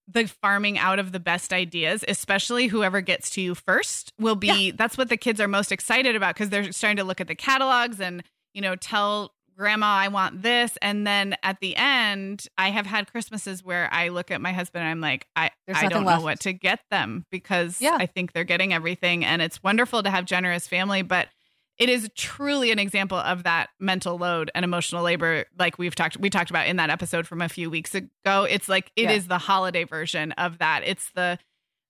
the 0.09 0.27
farming 0.27 0.79
out 0.79 0.99
of 0.99 1.13
the 1.13 1.21
best 1.21 1.53
ideas, 1.53 2.05
especially 2.09 2.67
whoever 2.69 3.01
gets 3.01 3.31
to 3.31 3.41
you 3.41 3.55
first 3.55 4.13
will 4.19 4.37
be 4.37 4.71
that's 4.71 4.97
what 4.99 5.09
the 5.09 5.17
kids 5.17 5.41
are 5.41 5.49
most 5.49 5.73
excited 5.73 6.15
about 6.17 6.35
because 6.35 6.49
they're 6.49 6.71
starting 6.73 6.97
to 6.97 7.05
look 7.05 7.21
at 7.21 7.27
the 7.29 7.35
catalogs 7.35 8.01
and, 8.01 8.23
you 8.55 8.63
know, 8.63 8.77
tell 8.77 9.33
grandma 9.57 9.87
I 9.87 10.09
want 10.09 10.43
this. 10.43 10.77
And 10.83 11.07
then 11.07 11.35
at 11.43 11.59
the 11.61 11.75
end 11.77 12.47
I 12.59 12.71
have 12.71 12.87
had 12.87 13.11
Christmases 13.11 13.65
where 13.65 13.89
I 13.93 14.09
look 14.09 14.31
at 14.31 14.41
my 14.41 14.53
husband 14.53 14.83
and 14.83 14.91
I'm 14.91 15.01
like 15.01 15.27
I 15.35 15.51
There's 15.67 15.79
I 15.79 15.89
don't 15.89 16.05
left. 16.05 16.19
know 16.21 16.25
what 16.25 16.41
to 16.41 16.53
get 16.53 16.81
them 16.91 17.25
because 17.31 17.81
Yeah. 17.81 17.97
I 17.99 18.07
think 18.07 18.33
they're 18.33 18.45
getting 18.45 18.73
everything. 18.75 19.25
And 19.25 19.41
it's 19.41 19.63
wonderful 19.63 20.03
to 20.03 20.11
have 20.11 20.25
generous 20.25 20.69
family 20.69 21.03
but 21.03 21.29
it 21.79 21.89
is 21.89 22.09
truly 22.17 22.71
an 22.71 22.79
example 22.79 23.19
of 23.19 23.43
that 23.43 23.69
mental 23.79 24.17
load 24.17 24.51
and 24.55 24.65
emotional 24.65 25.03
labor 25.03 25.45
like 25.59 25.79
we've 25.79 25.95
talked 25.95 26.17
we 26.19 26.31
talked 26.31 26.51
about 26.51 26.67
in 26.67 26.77
that 26.77 26.91
episode 26.91 27.27
from 27.27 27.43
a 27.43 27.49
few 27.49 27.69
weeks 27.71 27.95
ago 27.95 28.45
it's 28.49 28.69
like 28.69 28.91
it 28.97 29.11
is 29.11 29.25
Yeah. 29.25 29.29
the 29.29 29.39
holiday 29.39 29.85
version 29.85 30.33
of 30.33 30.59
that 30.59 30.83
it's 30.85 31.11
the 31.15 31.39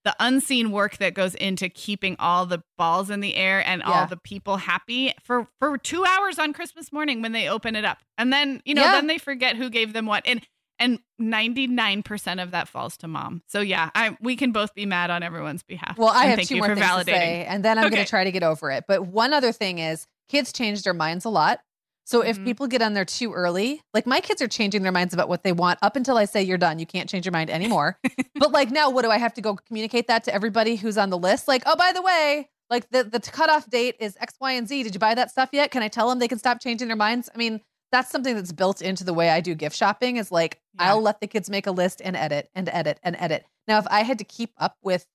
the 0.05 0.15
unseen 0.21 0.71
work 0.71 0.97
that 0.97 1.13
goes 1.13 1.35
into 1.35 1.67
keeping 1.67 2.15
all 2.17 2.45
the 2.45 2.61
balls 2.77 3.09
in 3.09 3.19
the 3.19 3.35
air 3.35 3.65
and 3.67 3.81
Yeah. 3.85 3.91
all 4.01 4.07
the 4.07 4.15
people 4.17 4.57
happy 4.57 5.13
for 5.23 5.47
for 5.59 5.77
2 5.77 6.05
hours 6.05 6.39
on 6.39 6.53
Christmas 6.53 6.93
morning 6.93 7.21
when 7.21 7.31
they 7.33 7.49
open 7.49 7.75
it 7.75 7.83
up 7.83 7.99
and 8.17 8.31
then 8.31 8.61
you 8.65 8.73
know 8.73 8.83
Yeah. 8.83 8.91
then 8.93 9.07
they 9.07 9.17
forget 9.17 9.55
who 9.57 9.69
gave 9.69 9.93
them 9.93 10.05
what 10.05 10.23
and 10.25 10.41
and 10.79 10.99
99% 11.19 12.41
of 12.41 12.51
that 12.51 12.67
falls 12.67 12.97
to 12.97 13.07
mom. 13.07 13.41
So 13.47 13.61
yeah, 13.61 13.89
I 13.95 14.17
we 14.21 14.35
can 14.35 14.51
both 14.51 14.73
be 14.73 14.85
mad 14.85 15.09
on 15.09 15.23
everyone's 15.23 15.63
behalf. 15.63 15.97
Well, 15.97 16.09
I 16.09 16.21
And 16.23 16.29
have 16.31 16.37
thank 16.37 16.49
two 16.49 16.55
you 16.55 16.61
more 16.61 16.69
for 16.69 16.75
things 16.75 16.85
validating. 16.87 17.05
to 17.05 17.11
say, 17.11 17.45
and 17.45 17.63
then 17.65 17.77
I'm 17.77 17.89
going 17.89 18.03
to 18.03 18.09
try 18.09 18.23
to 18.23 18.31
get 18.31 18.43
over 18.43 18.71
it. 18.71 18.85
But 18.87 19.07
one 19.07 19.33
other 19.33 19.51
thing 19.51 19.79
is, 19.79 20.07
kids 20.29 20.51
change 20.51 20.83
their 20.83 20.93
minds 20.93 21.25
a 21.25 21.29
lot. 21.29 21.59
So 22.05 22.21
if 22.21 22.37
Mhm. 22.39 22.45
people 22.45 22.67
get 22.67 22.81
on 22.81 22.93
there 22.93 23.03
too 23.05 23.33
early, 23.33 23.81
like 23.93 24.05
my 24.07 24.21
kids 24.21 24.41
are 24.41 24.47
changing 24.47 24.81
their 24.83 24.91
minds 24.93 25.13
about 25.13 25.27
what 25.27 25.43
they 25.43 25.51
want 25.51 25.79
up 25.81 25.95
until 25.97 26.17
I 26.17 26.25
say 26.25 26.41
you're 26.43 26.57
done. 26.57 26.79
You 26.79 26.85
can't 26.85 27.09
change 27.09 27.25
your 27.25 27.33
mind 27.33 27.49
anymore. 27.49 27.99
but 28.35 28.51
like 28.51 28.71
now, 28.71 28.89
what 28.89 29.01
do 29.03 29.11
I 29.11 29.17
have 29.17 29.33
to 29.33 29.41
go 29.41 29.55
communicate 29.67 30.07
that 30.07 30.23
to 30.25 30.33
everybody 30.33 30.75
who's 30.77 30.97
on 30.97 31.09
the 31.09 31.17
list? 31.17 31.47
Like, 31.49 31.63
oh, 31.65 31.75
by 31.75 31.91
the 31.91 32.01
way, 32.01 32.49
like 32.69 32.89
the 32.91 33.03
the 33.03 33.19
cutoff 33.19 33.69
date 33.69 33.95
is 33.99 34.15
X, 34.21 34.35
Y, 34.39 34.51
and 34.53 34.67
Z. 34.69 34.83
Did 34.83 34.93
you 34.93 34.99
buy 34.99 35.15
that 35.15 35.31
stuff 35.31 35.49
yet? 35.51 35.71
Can 35.71 35.83
I 35.83 35.87
tell 35.89 36.07
them 36.07 36.19
they 36.19 36.27
can 36.29 36.39
stop 36.39 36.61
changing 36.61 36.87
their 36.87 36.95
minds? 36.97 37.29
I 37.33 37.37
mean, 37.37 37.59
that's 37.91 38.09
something 38.11 38.35
that's 38.35 38.51
built 38.51 38.81
into 38.81 39.03
the 39.03 39.13
way 39.13 39.29
I 39.29 39.39
do 39.41 39.55
gift 39.55 39.75
shopping. 39.75 40.17
Is 40.17 40.31
like 40.31 40.59
Yeah. 40.79 40.91
I'll 40.91 41.01
let 41.01 41.21
the 41.21 41.27
kids 41.27 41.49
make 41.49 41.67
a 41.67 41.71
list 41.71 42.01
and 42.03 42.15
edit 42.15 42.49
and 42.53 42.69
edit 42.69 42.99
and 43.03 43.15
edit. 43.19 43.45
Now, 43.67 43.79
if 43.79 43.87
I 43.89 44.03
had 44.03 44.17
to 44.19 44.23
keep 44.23 44.51
up 44.57 44.77
with 44.83 45.05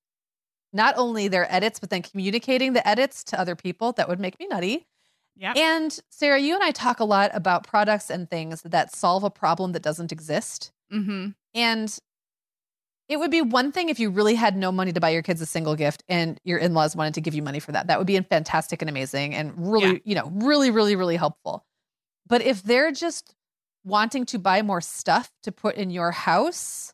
not 0.73 0.95
only 0.97 1.29
their 1.29 1.51
edits, 1.53 1.79
but 1.79 1.91
then 1.91 2.03
communicating 2.03 2.73
the 2.73 2.87
edits 2.87 3.23
to 3.25 3.39
other 3.41 3.55
people, 3.55 3.93
that 3.93 4.09
would 4.09 4.21
make 4.21 4.39
me 4.41 4.47
nutty. 4.47 4.87
Yeah. 5.37 5.53
And 5.57 5.99
Sarah, 6.11 6.39
you 6.39 6.55
and 6.55 6.63
I 6.63 6.71
talk 6.71 7.01
a 7.01 7.05
lot 7.05 7.31
about 7.35 7.67
products 7.67 8.11
and 8.11 8.29
things 8.29 8.63
that 8.63 8.95
solve 8.95 9.25
a 9.25 9.31
problem 9.31 9.73
that 9.73 9.83
doesn't 9.83 10.13
exist. 10.13 10.73
Mm-hmm. 10.93 11.29
And 11.55 11.99
it 13.09 13.19
would 13.19 13.31
be 13.31 13.43
one 13.43 13.73
thing 13.73 13.89
if 13.89 13.99
you 14.01 14.11
really 14.11 14.35
had 14.35 14.57
no 14.57 14.73
money 14.73 14.93
to 14.93 15.01
buy 15.01 15.11
your 15.11 15.23
kids 15.23 15.41
a 15.41 15.47
single 15.47 15.75
gift 15.75 16.03
and 16.09 16.39
your 16.45 16.59
in 16.59 16.73
laws 16.75 16.97
wanted 16.97 17.15
to 17.15 17.21
give 17.21 17.35
you 17.35 17.43
money 17.43 17.61
for 17.61 17.73
that. 17.73 17.89
That 17.89 17.99
would 17.99 18.07
be 18.07 18.19
fantastic 18.21 18.81
and 18.81 18.89
amazing 18.89 19.35
and 19.35 19.53
really, 19.73 19.95
Yeah. 19.95 19.99
you 20.05 20.15
know, 20.15 20.31
really, 20.35 20.71
really, 20.71 20.97
really 20.97 21.17
helpful. 21.17 21.65
But 22.27 22.43
if 22.43 22.63
they're 22.63 22.93
just 22.93 23.35
wanting 23.85 24.25
to 24.27 24.39
buy 24.39 24.63
more 24.63 24.81
stuff 24.81 25.31
to 25.43 25.53
put 25.53 25.77
in 25.77 25.91
your 25.91 26.13
house 26.13 26.93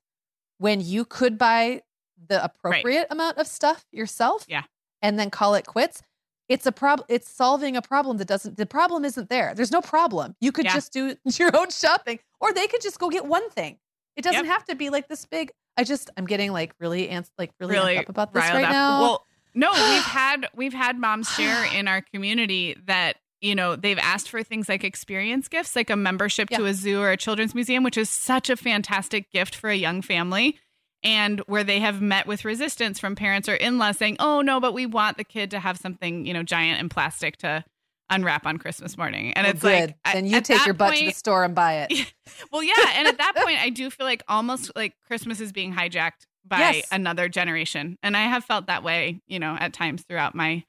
when 0.58 0.80
you 0.80 1.04
could 1.04 1.36
buy 1.38 1.82
the 2.28 2.42
appropriate 2.42 3.06
amount 3.10 3.38
of 3.38 3.46
stuff 3.46 3.84
yourself 3.92 4.44
Yeah. 4.48 4.62
and 5.02 5.18
then 5.18 5.30
call 5.30 5.54
it 5.54 5.66
quits, 5.66 6.02
it's 6.48 6.64
a 6.66 6.72
problem. 6.72 7.04
It's 7.10 7.28
solving 7.30 7.76
a 7.76 7.82
problem 7.82 8.16
that 8.16 8.26
doesn't, 8.26 8.56
the 8.56 8.64
problem 8.66 9.04
isn't 9.04 9.28
there. 9.28 9.52
There's 9.54 9.70
no 9.70 9.82
problem. 9.82 10.34
You 10.40 10.50
could 10.50 10.64
Yeah. 10.64 10.74
just 10.74 10.92
do 10.92 11.14
your 11.38 11.54
own 11.54 11.70
shopping 11.70 12.18
or 12.40 12.52
they 12.52 12.66
could 12.66 12.80
just 12.80 12.98
go 12.98 13.10
get 13.10 13.26
one 13.26 13.48
thing. 13.50 13.78
It 14.16 14.22
doesn't 14.22 14.46
Yep. 14.46 14.52
have 14.52 14.64
to 14.64 14.74
be 14.74 14.88
like 14.90 15.08
this 15.08 15.26
big. 15.26 15.52
I 15.76 15.84
just, 15.84 16.10
I'm 16.16 16.26
getting 16.26 16.50
like 16.52 16.72
really, 16.80 17.08
ants 17.10 17.30
like 17.38 17.52
really, 17.60 17.74
really 17.74 17.98
up 17.98 18.08
about 18.08 18.32
this 18.32 18.42
right 18.42 18.64
up. 18.64 18.70
now. 18.72 19.00
Well, 19.00 19.26
no, 19.54 19.70
we've 19.72 20.02
had 20.02 20.48
we've 20.54 20.72
had 20.72 20.98
moms 20.98 21.28
share 21.30 21.64
in 21.72 21.86
our 21.86 22.00
community 22.00 22.76
that 22.86 23.16
you 23.40 23.54
know 23.54 23.76
they've 23.76 23.98
asked 23.98 24.28
for 24.30 24.42
things 24.42 24.68
like 24.68 24.84
experience 24.84 25.48
gifts, 25.48 25.76
like 25.76 25.90
a 25.90 25.96
membership 25.96 26.48
to 26.50 26.64
a 26.66 26.74
zoo 26.74 27.00
or 27.00 27.10
a 27.10 27.16
children's 27.16 27.54
museum, 27.54 27.84
which 27.84 27.96
is 27.96 28.10
such 28.10 28.50
a 28.50 28.56
fantastic 28.56 29.30
gift 29.30 29.54
for 29.54 29.70
a 29.70 29.76
young 29.76 30.02
family. 30.02 30.56
And 31.04 31.38
where 31.46 31.62
they 31.62 31.78
have 31.78 32.00
met 32.02 32.26
with 32.26 32.44
resistance 32.44 32.98
from 32.98 33.14
parents 33.14 33.48
or 33.48 33.54
in-laws 33.54 33.98
saying, 33.98 34.16
"Oh 34.18 34.40
no, 34.40 34.58
but 34.58 34.72
we 34.74 34.84
want 34.84 35.16
the 35.16 35.22
kid 35.24 35.52
to 35.52 35.60
have 35.60 35.76
something, 35.78 36.26
you 36.26 36.34
know, 36.34 36.42
giant 36.42 36.80
and 36.80 36.90
plastic 36.90 37.36
to 37.38 37.64
unwrap 38.10 38.46
on 38.46 38.58
Christmas 38.58 38.98
morning." 38.98 39.32
And 39.34 39.44
Well, 39.44 39.52
it's 39.52 39.62
good. 39.62 39.94
like, 40.04 40.14
then 40.14 40.26
you 40.26 40.40
take 40.40 40.64
your 40.64 40.74
butt 40.74 40.96
to 40.96 41.04
the 41.04 41.12
store 41.12 41.44
and 41.44 41.54
buy 41.54 41.86
it. 41.88 42.12
well, 42.52 42.64
yeah, 42.64 42.74
and 42.96 43.06
at 43.06 43.18
that 43.18 43.36
point, 43.36 43.60
I 43.60 43.70
do 43.70 43.90
feel 43.90 44.06
like 44.06 44.24
almost 44.26 44.72
like 44.74 44.94
Christmas 45.06 45.40
is 45.40 45.52
being 45.52 45.72
hijacked 45.72 46.26
by 46.44 46.58
Yes. 46.58 46.88
another 46.90 47.28
generation, 47.28 47.96
and 48.02 48.16
I 48.16 48.22
have 48.22 48.44
felt 48.44 48.66
that 48.66 48.82
way, 48.82 49.20
you 49.28 49.38
know, 49.38 49.56
at 49.60 49.72
times 49.72 50.02
throughout 50.02 50.34
my 50.34 50.64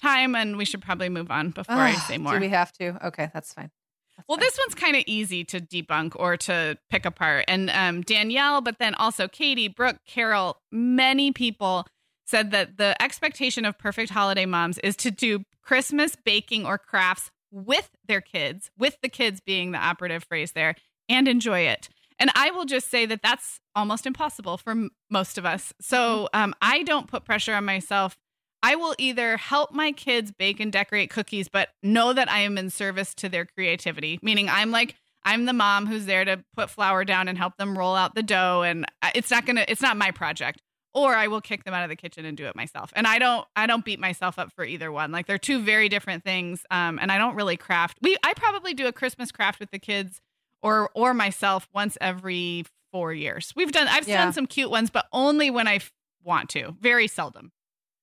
time. 0.00 0.34
And 0.34 0.56
we 0.56 0.64
should 0.64 0.82
probably 0.82 1.08
move 1.08 1.30
on 1.30 1.50
before 1.50 1.74
I 1.76 1.94
say 1.94 2.18
more. 2.18 2.34
Do 2.34 2.40
we 2.40 2.48
have 2.48 2.72
to? 2.74 3.06
Okay, 3.08 3.30
that's 3.32 3.52
fine. 3.52 3.70
That's 4.16 4.28
Well, 4.28 4.38
fine. 4.38 4.44
this 4.44 4.58
one's 4.58 4.74
kind 4.74 4.96
of 4.96 5.02
easy 5.06 5.44
to 5.44 5.60
debunk 5.60 6.12
or 6.16 6.36
to 6.38 6.78
pick 6.90 7.04
apart. 7.04 7.44
And 7.48 7.70
um, 7.70 8.02
Danielle, 8.02 8.60
but 8.60 8.78
then 8.78 8.94
also 8.94 9.28
Katie, 9.28 9.68
Brooke, 9.68 9.98
Carol, 10.06 10.58
many 10.70 11.32
people 11.32 11.86
said 12.26 12.50
that 12.52 12.76
the 12.78 13.00
expectation 13.02 13.64
of 13.64 13.78
perfect 13.78 14.10
holiday 14.10 14.46
moms 14.46 14.78
is 14.78 14.96
to 14.96 15.10
do 15.10 15.44
Christmas 15.62 16.16
baking 16.24 16.64
or 16.66 16.78
crafts 16.78 17.30
with 17.50 17.90
their 18.06 18.20
kids, 18.20 18.70
with 18.78 18.96
the 19.02 19.08
kids 19.08 19.40
being 19.40 19.72
the 19.72 19.78
operative 19.78 20.24
phrase 20.24 20.52
there, 20.52 20.74
and 21.08 21.28
enjoy 21.28 21.60
it. 21.60 21.88
And 22.18 22.30
I 22.34 22.50
will 22.50 22.64
just 22.64 22.90
say 22.90 23.06
that 23.06 23.20
that's 23.22 23.60
almost 23.74 24.06
impossible 24.06 24.56
for 24.56 24.70
m- 24.70 24.90
most 25.10 25.36
of 25.38 25.44
us. 25.44 25.72
So 25.80 26.28
um, 26.32 26.54
I 26.62 26.82
don't 26.84 27.08
put 27.08 27.24
pressure 27.24 27.54
on 27.54 27.64
myself. 27.64 28.16
I 28.64 28.76
will 28.76 28.94
either 28.98 29.36
help 29.36 29.72
my 29.72 29.92
kids 29.92 30.32
bake 30.32 30.58
and 30.58 30.72
decorate 30.72 31.10
cookies, 31.10 31.48
but 31.48 31.68
know 31.82 32.12
that 32.14 32.30
I 32.30 32.40
am 32.40 32.56
in 32.56 32.70
service 32.70 33.14
to 33.16 33.28
their 33.28 33.44
creativity, 33.44 34.18
meaning 34.22 34.48
I'm 34.48 34.70
like, 34.70 34.94
I'm 35.22 35.44
the 35.44 35.52
mom 35.52 35.86
who's 35.86 36.06
there 36.06 36.24
to 36.24 36.42
put 36.56 36.70
flour 36.70 37.04
down 37.04 37.28
and 37.28 37.36
help 37.36 37.56
them 37.58 37.76
roll 37.76 37.94
out 37.94 38.14
the 38.14 38.22
dough. 38.22 38.62
And 38.62 38.86
it's 39.14 39.30
not 39.30 39.44
going 39.46 39.56
to, 39.56 39.70
it's 39.70 39.80
not 39.82 39.96
my 39.96 40.10
project. 40.10 40.60
Or 40.94 41.14
I 41.14 41.26
will 41.26 41.40
kick 41.40 41.64
them 41.64 41.74
out 41.74 41.82
of 41.82 41.88
the 41.90 41.96
kitchen 41.96 42.24
and 42.24 42.36
do 42.36 42.46
it 42.46 42.54
myself. 42.54 42.92
And 42.94 43.06
I 43.06 43.18
don't, 43.18 43.44
I 43.56 43.66
don't 43.66 43.84
beat 43.84 43.98
myself 43.98 44.38
up 44.38 44.52
for 44.54 44.64
either 44.64 44.92
one. 44.92 45.12
Like 45.12 45.26
they're 45.26 45.38
two 45.38 45.60
very 45.62 45.88
different 45.88 46.22
things. 46.24 46.64
Um, 46.70 46.98
and 47.02 47.10
I 47.12 47.18
don't 47.18 47.34
really 47.34 47.56
craft. 47.56 47.98
We, 48.00 48.16
I 48.24 48.32
probably 48.34 48.74
do 48.74 48.86
a 48.86 48.92
Christmas 48.92 49.32
craft 49.32 49.60
with 49.60 49.70
the 49.72 49.78
kids 49.80 50.20
or 50.62 50.88
or 50.94 51.12
myself 51.12 51.68
once 51.74 51.98
every 52.00 52.64
four 52.92 53.12
years. 53.12 53.52
We've 53.56 53.72
done 53.72 53.88
I've 53.88 54.06
Yeah. 54.08 54.22
done 54.24 54.32
some 54.32 54.46
cute 54.46 54.70
ones, 54.70 54.88
but 54.88 55.06
only 55.12 55.50
when 55.50 55.66
I 55.66 55.76
f- 55.76 55.90
want 56.22 56.48
to. 56.50 56.76
Very 56.80 57.08
seldom. 57.08 57.50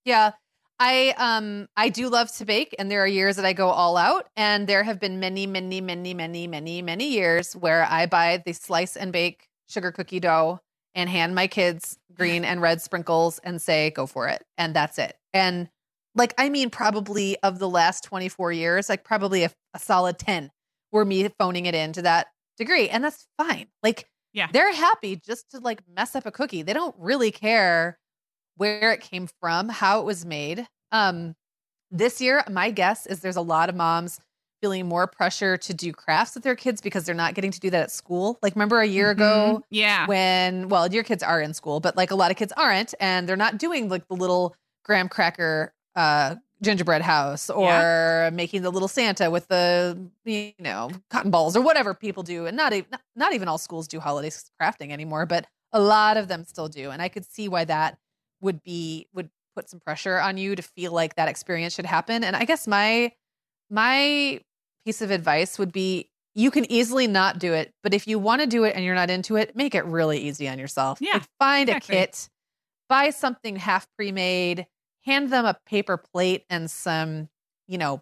Yeah. 0.03 0.31
I 0.83 1.13
um 1.17 1.67
I 1.77 1.89
do 1.89 2.09
love 2.09 2.31
to 2.37 2.45
bake 2.45 2.73
and 2.79 2.89
there 2.89 3.03
are 3.03 3.07
years 3.07 3.35
that 3.35 3.45
I 3.45 3.53
go 3.53 3.69
all 3.69 3.97
out 3.97 4.29
and 4.35 4.65
there 4.65 4.81
have 4.81 4.99
been 4.99 5.19
many 5.19 5.45
many 5.45 5.79
many 5.79 6.11
many 6.15 6.47
many 6.47 6.81
many 6.81 7.07
years 7.11 7.55
where 7.55 7.85
I 7.87 8.07
buy 8.07 8.41
the 8.43 8.53
slice 8.53 8.97
and 8.97 9.13
bake 9.13 9.47
sugar 9.69 9.91
cookie 9.91 10.19
dough 10.19 10.59
and 10.95 11.07
hand 11.07 11.35
my 11.35 11.45
kids 11.45 11.99
green 12.15 12.43
and 12.43 12.63
red 12.63 12.81
sprinkles 12.81 13.37
and 13.43 13.61
say 13.61 13.91
go 13.91 14.07
for 14.07 14.27
it 14.27 14.43
and 14.57 14.75
that's 14.75 14.97
it. 14.97 15.15
And 15.35 15.69
like 16.15 16.33
I 16.39 16.49
mean 16.49 16.71
probably 16.71 17.37
of 17.43 17.59
the 17.59 17.69
last 17.69 18.03
24 18.03 18.51
years 18.51 18.89
like 18.89 19.03
probably 19.03 19.43
a, 19.43 19.51
a 19.75 19.79
solid 19.79 20.17
10 20.17 20.49
were 20.91 21.05
me 21.05 21.29
phoning 21.37 21.67
it 21.67 21.75
in 21.75 21.93
to 21.93 22.01
that 22.01 22.25
degree 22.57 22.89
and 22.89 23.03
that's 23.03 23.27
fine. 23.37 23.67
Like 23.83 24.07
Yeah. 24.33 24.47
they're 24.51 24.73
happy 24.73 25.15
just 25.15 25.51
to 25.51 25.59
like 25.59 25.83
mess 25.95 26.15
up 26.15 26.25
a 26.25 26.31
cookie. 26.31 26.63
They 26.63 26.73
don't 26.73 26.95
really 26.97 27.29
care 27.29 27.99
where 28.55 28.91
it 28.91 29.01
came 29.01 29.27
from, 29.39 29.69
how 29.69 29.99
it 29.99 30.05
was 30.05 30.25
made. 30.25 30.67
Um, 30.91 31.35
this 31.91 32.21
year, 32.21 32.43
my 32.49 32.71
guess 32.71 33.05
is 33.05 33.21
there's 33.21 33.35
a 33.35 33.41
lot 33.41 33.69
of 33.69 33.75
moms 33.75 34.19
feeling 34.61 34.87
more 34.87 35.07
pressure 35.07 35.57
to 35.57 35.73
do 35.73 35.91
crafts 35.91 36.35
with 36.35 36.43
their 36.43 36.55
kids 36.55 36.81
because 36.81 37.03
they're 37.05 37.15
not 37.15 37.33
getting 37.33 37.51
to 37.51 37.59
do 37.59 37.69
that 37.71 37.83
at 37.83 37.91
school. 37.91 38.37
Like, 38.43 38.55
remember 38.55 38.79
a 38.79 38.85
year 38.85 39.09
ago 39.09 39.57
Mhm. 39.59 39.63
Yeah. 39.71 40.05
when, 40.07 40.69
well, 40.69 40.87
your 40.93 41.03
kids 41.03 41.23
are 41.23 41.41
in 41.41 41.53
school, 41.53 41.79
but 41.79 41.97
like 41.97 42.11
a 42.11 42.15
lot 42.15 42.31
of 42.31 42.37
kids 42.37 42.53
aren't, 42.55 42.93
and 42.99 43.27
they're 43.27 43.35
not 43.35 43.57
doing 43.57 43.89
like 43.89 44.07
the 44.07 44.15
little 44.15 44.55
graham 44.85 45.09
cracker 45.09 45.73
uh, 45.95 46.35
gingerbread 46.61 47.01
house 47.01 47.49
or 47.49 48.29
making 48.33 48.61
the 48.61 48.71
little 48.71 48.87
Santa 48.87 49.31
with 49.31 49.47
the 49.47 50.09
you 50.25 50.53
know 50.59 50.91
cotton 51.09 51.31
balls 51.31 51.55
or 51.55 51.61
whatever 51.61 51.93
people 51.95 52.21
do, 52.23 52.45
and 52.45 52.55
not 52.55 52.71
even 52.73 52.89
not 53.15 53.33
even 53.33 53.47
all 53.47 53.57
schools 53.57 53.87
do 53.87 53.99
holiday 53.99 54.29
crafting 54.61 54.91
anymore, 54.91 55.25
but 55.25 55.47
a 55.73 55.81
lot 55.81 56.17
of 56.17 56.27
them 56.27 56.43
still 56.45 56.67
do, 56.69 56.91
and 56.91 57.01
I 57.01 57.09
could 57.09 57.25
see 57.25 57.49
why 57.49 57.65
that 57.65 57.97
would 58.41 58.61
be 58.63 59.07
would 59.13 59.29
put 59.55 59.69
some 59.69 59.79
pressure 59.79 60.17
on 60.19 60.37
you 60.37 60.55
to 60.55 60.61
feel 60.61 60.91
like 60.91 61.15
that 61.15 61.27
experience 61.29 61.73
should 61.73 61.85
happen. 61.85 62.23
And 62.23 62.35
I 62.35 62.45
guess 62.45 62.67
my 62.67 63.11
my 63.69 64.39
piece 64.85 65.01
of 65.01 65.11
advice 65.11 65.57
would 65.59 65.71
be 65.71 66.09
you 66.33 66.49
can 66.51 66.69
easily 66.71 67.07
not 67.07 67.39
do 67.39 67.53
it, 67.53 67.73
but 67.83 67.93
if 67.93 68.07
you 68.07 68.17
want 68.17 68.41
to 68.41 68.47
do 68.47 68.63
it 68.63 68.75
and 68.75 68.85
you're 68.85 68.95
not 68.95 69.09
into 69.09 69.35
it, 69.35 69.55
make 69.55 69.75
it 69.75 69.83
really 69.85 70.17
easy 70.19 70.47
on 70.47 70.57
yourself. 70.57 70.99
Yeah, 71.01 71.13
Like, 71.15 71.23
find 71.39 71.69
exactly. 71.69 71.97
a 71.97 71.99
kit, 72.07 72.29
buy 72.87 73.09
something 73.09 73.57
half 73.57 73.85
pre-made, 73.97 74.65
hand 75.03 75.29
them 75.31 75.45
a 75.45 75.57
paper 75.65 75.97
plate 75.97 76.45
and 76.49 76.71
some, 76.71 77.27
you 77.67 77.77
know, 77.77 78.01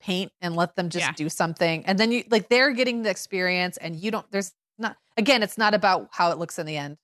paint 0.00 0.30
and 0.40 0.54
let 0.54 0.76
them 0.76 0.90
just 0.90 1.06
Yeah. 1.06 1.12
do 1.12 1.28
something. 1.28 1.84
And 1.86 1.98
then 1.98 2.12
you 2.12 2.22
like 2.30 2.48
they're 2.48 2.70
getting 2.72 3.02
the 3.02 3.10
experience 3.10 3.76
and 3.78 3.96
you 3.96 4.10
don't 4.12 4.30
there's 4.30 4.52
not 4.78 4.96
again, 5.16 5.42
it's 5.42 5.58
not 5.58 5.74
about 5.74 6.08
how 6.12 6.30
it 6.30 6.38
looks 6.38 6.58
in 6.60 6.66
the 6.66 6.76
end. 6.76 6.98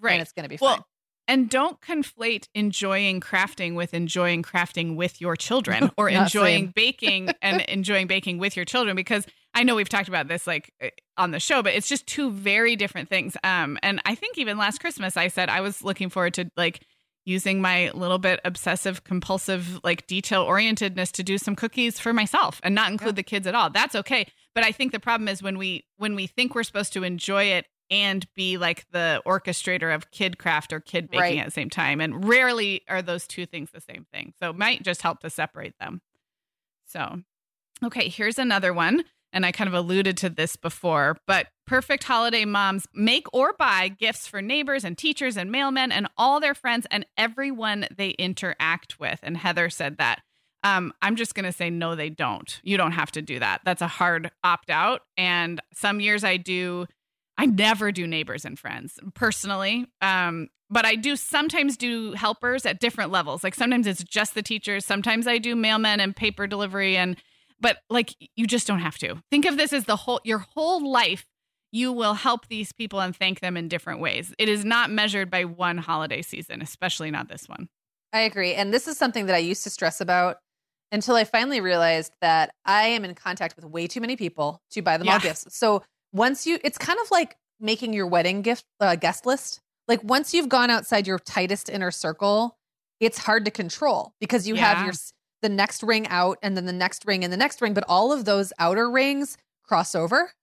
right. 0.00 0.12
And 0.12 0.22
it's 0.22 0.32
gonna 0.32 0.48
be 0.48 0.58
Well, 0.60 0.76
fine. 0.76 0.84
And 1.26 1.48
don't 1.48 1.80
conflate 1.80 2.48
enjoying 2.54 3.20
crafting 3.20 3.74
with 3.74 3.94
enjoying 3.94 4.42
crafting 4.42 4.94
with 4.96 5.20
your 5.20 5.36
children 5.36 5.90
or 5.96 6.08
enjoying 6.08 6.64
same. 6.66 6.72
baking 6.76 7.30
and 7.40 7.62
enjoying 7.62 8.06
baking 8.06 8.38
with 8.38 8.56
your 8.56 8.64
children 8.66 8.94
because 8.94 9.26
I 9.54 9.62
know 9.62 9.74
we've 9.74 9.88
talked 9.88 10.08
about 10.08 10.28
this 10.28 10.46
like 10.46 10.72
uh, 10.82 10.88
on 11.16 11.30
the 11.30 11.40
show 11.40 11.62
but 11.62 11.72
it's 11.74 11.88
just 11.88 12.06
two 12.06 12.30
very 12.30 12.76
different 12.76 13.08
things. 13.08 13.36
Um 13.42 13.78
and 13.82 14.02
I 14.04 14.14
think 14.14 14.36
even 14.36 14.58
last 14.58 14.80
Christmas 14.80 15.16
I 15.16 15.28
said 15.28 15.48
I 15.48 15.60
was 15.62 15.82
looking 15.82 16.10
forward 16.10 16.34
to 16.34 16.50
like 16.56 16.82
using 17.24 17.62
my 17.62 17.90
little 17.94 18.18
bit 18.18 18.38
obsessive 18.44 19.02
compulsive 19.04 19.80
like 19.82 20.06
detail 20.06 20.44
orientedness 20.44 21.10
to 21.12 21.22
do 21.22 21.38
some 21.38 21.56
cookies 21.56 21.98
for 21.98 22.12
myself 22.12 22.60
and 22.62 22.74
not 22.74 22.90
include 22.90 23.12
Yeah. 23.14 23.16
the 23.16 23.22
kids 23.22 23.46
at 23.46 23.54
all. 23.54 23.70
That's 23.70 23.94
okay. 23.94 24.26
But 24.54 24.64
I 24.64 24.72
think 24.72 24.92
the 24.92 25.00
problem 25.00 25.28
is 25.28 25.42
when 25.42 25.56
we 25.56 25.86
when 25.96 26.14
we 26.14 26.26
think 26.26 26.54
we're 26.54 26.64
supposed 26.64 26.92
to 26.92 27.02
enjoy 27.02 27.44
it 27.44 27.64
and 27.90 28.26
be 28.34 28.56
like 28.58 28.86
the 28.90 29.22
orchestrator 29.26 29.94
of 29.94 30.10
kid 30.10 30.38
craft 30.38 30.72
or 30.72 30.80
kid 30.80 31.10
baking 31.10 31.20
Right. 31.20 31.38
at 31.38 31.44
the 31.46 31.50
same 31.50 31.70
time. 31.70 32.00
And 32.00 32.26
rarely 32.26 32.82
are 32.88 33.02
those 33.02 33.26
two 33.26 33.46
things 33.46 33.70
the 33.70 33.80
same 33.80 34.06
thing. 34.12 34.32
So 34.40 34.50
it 34.50 34.56
might 34.56 34.82
just 34.82 35.02
help 35.02 35.20
to 35.20 35.30
separate 35.30 35.74
them. 35.78 36.00
So, 36.86 37.20
okay, 37.82 38.08
here's 38.08 38.38
another 38.38 38.72
one. 38.72 39.04
And 39.32 39.44
I 39.44 39.50
kind 39.50 39.66
of 39.66 39.74
alluded 39.74 40.16
to 40.18 40.30
this 40.30 40.54
before, 40.54 41.16
but 41.26 41.48
perfect 41.66 42.04
holiday 42.04 42.44
moms 42.44 42.86
make 42.94 43.26
or 43.32 43.52
buy 43.58 43.88
gifts 43.88 44.28
for 44.28 44.40
neighbors 44.40 44.84
and 44.84 44.96
teachers 44.96 45.36
and 45.36 45.52
mailmen 45.52 45.90
and 45.90 46.06
all 46.16 46.38
their 46.38 46.54
friends 46.54 46.86
and 46.90 47.04
everyone 47.18 47.86
they 47.96 48.10
interact 48.10 49.00
with. 49.00 49.18
And 49.24 49.36
Heather 49.36 49.70
said 49.70 49.96
that. 49.98 50.20
Um, 50.62 50.92
I'm 51.02 51.16
just 51.16 51.34
going 51.34 51.44
to 51.44 51.52
say, 51.52 51.68
no, 51.68 51.94
they 51.94 52.08
don't. 52.10 52.58
You 52.62 52.76
don't 52.78 52.92
have 52.92 53.10
to 53.12 53.22
do 53.22 53.38
that. 53.40 53.60
That's 53.64 53.82
a 53.82 53.88
hard 53.88 54.30
opt 54.44 54.70
out. 54.70 55.02
And 55.16 55.60
some 55.74 56.00
years 56.00 56.22
I 56.24 56.36
do, 56.38 56.86
I 57.36 57.46
never 57.46 57.92
do 57.92 58.06
neighbors 58.06 58.44
and 58.44 58.58
friends 58.58 58.98
personally. 59.14 59.86
Um, 60.00 60.48
but 60.70 60.84
I 60.84 60.94
do 60.96 61.16
sometimes 61.16 61.76
do 61.76 62.12
helpers 62.12 62.64
at 62.66 62.80
different 62.80 63.10
levels. 63.10 63.44
Like 63.44 63.54
sometimes 63.54 63.86
it's 63.86 64.02
just 64.02 64.34
the 64.34 64.42
teachers. 64.42 64.84
Sometimes 64.84 65.26
I 65.26 65.38
do 65.38 65.54
mailmen 65.54 65.98
and 65.98 66.16
paper 66.16 66.46
delivery. 66.46 66.96
And, 66.96 67.16
but 67.60 67.78
like 67.90 68.14
you 68.36 68.46
just 68.46 68.66
don't 68.66 68.80
have 68.80 68.98
to 68.98 69.22
think 69.30 69.44
of 69.44 69.56
this 69.56 69.72
as 69.72 69.84
the 69.84 69.96
whole, 69.96 70.20
your 70.24 70.38
whole 70.38 70.90
life. 70.90 71.26
You 71.70 71.92
will 71.92 72.14
help 72.14 72.46
these 72.46 72.70
people 72.70 73.00
and 73.00 73.16
thank 73.16 73.40
them 73.40 73.56
in 73.56 73.66
different 73.66 74.00
ways. 74.00 74.32
It 74.38 74.48
is 74.48 74.64
not 74.64 74.90
measured 74.90 75.28
by 75.28 75.44
one 75.44 75.76
holiday 75.76 76.22
season, 76.22 76.62
especially 76.62 77.10
not 77.10 77.28
this 77.28 77.48
one. 77.48 77.68
I 78.12 78.20
agree. 78.20 78.54
And 78.54 78.72
this 78.72 78.86
is 78.86 78.96
something 78.96 79.26
that 79.26 79.34
I 79.34 79.38
used 79.38 79.64
to 79.64 79.70
stress 79.70 80.00
about 80.00 80.36
until 80.92 81.16
I 81.16 81.24
finally 81.24 81.60
realized 81.60 82.12
that 82.20 82.54
I 82.64 82.84
am 82.84 83.04
in 83.04 83.16
contact 83.16 83.56
with 83.56 83.64
way 83.64 83.88
too 83.88 84.00
many 84.00 84.14
people 84.14 84.62
to 84.70 84.82
buy 84.82 84.96
them 84.96 85.08
all 85.08 85.18
gifts. 85.18 85.46
So 85.48 85.82
once 86.14 86.46
you, 86.46 86.58
it's 86.64 86.78
kind 86.78 86.98
of 87.02 87.10
like 87.10 87.36
making 87.60 87.92
your 87.92 88.06
wedding 88.06 88.40
gift 88.40 88.64
uh, 88.80 88.96
guest 88.96 89.26
list. 89.26 89.60
Like 89.86 90.02
once 90.02 90.32
you've 90.32 90.48
gone 90.48 90.70
outside 90.70 91.06
your 91.06 91.18
tightest 91.18 91.68
inner 91.68 91.90
circle, 91.90 92.56
it's 93.00 93.18
hard 93.18 93.44
to 93.44 93.50
control 93.50 94.14
because 94.20 94.48
you 94.48 94.54
have 94.54 94.82
your 94.82 94.94
the 95.42 95.48
next 95.50 95.82
ring 95.82 96.06
out 96.08 96.38
and 96.42 96.56
then 96.56 96.64
the 96.64 96.72
next 96.72 97.04
ring 97.06 97.22
and 97.22 97.30
the 97.30 97.36
next 97.36 97.60
ring, 97.60 97.74
but 97.74 97.84
all 97.86 98.12
of 98.12 98.24
those 98.24 98.50
outer 98.58 98.90
rings 98.90 99.36
cross 99.62 99.94
over. 99.94 100.32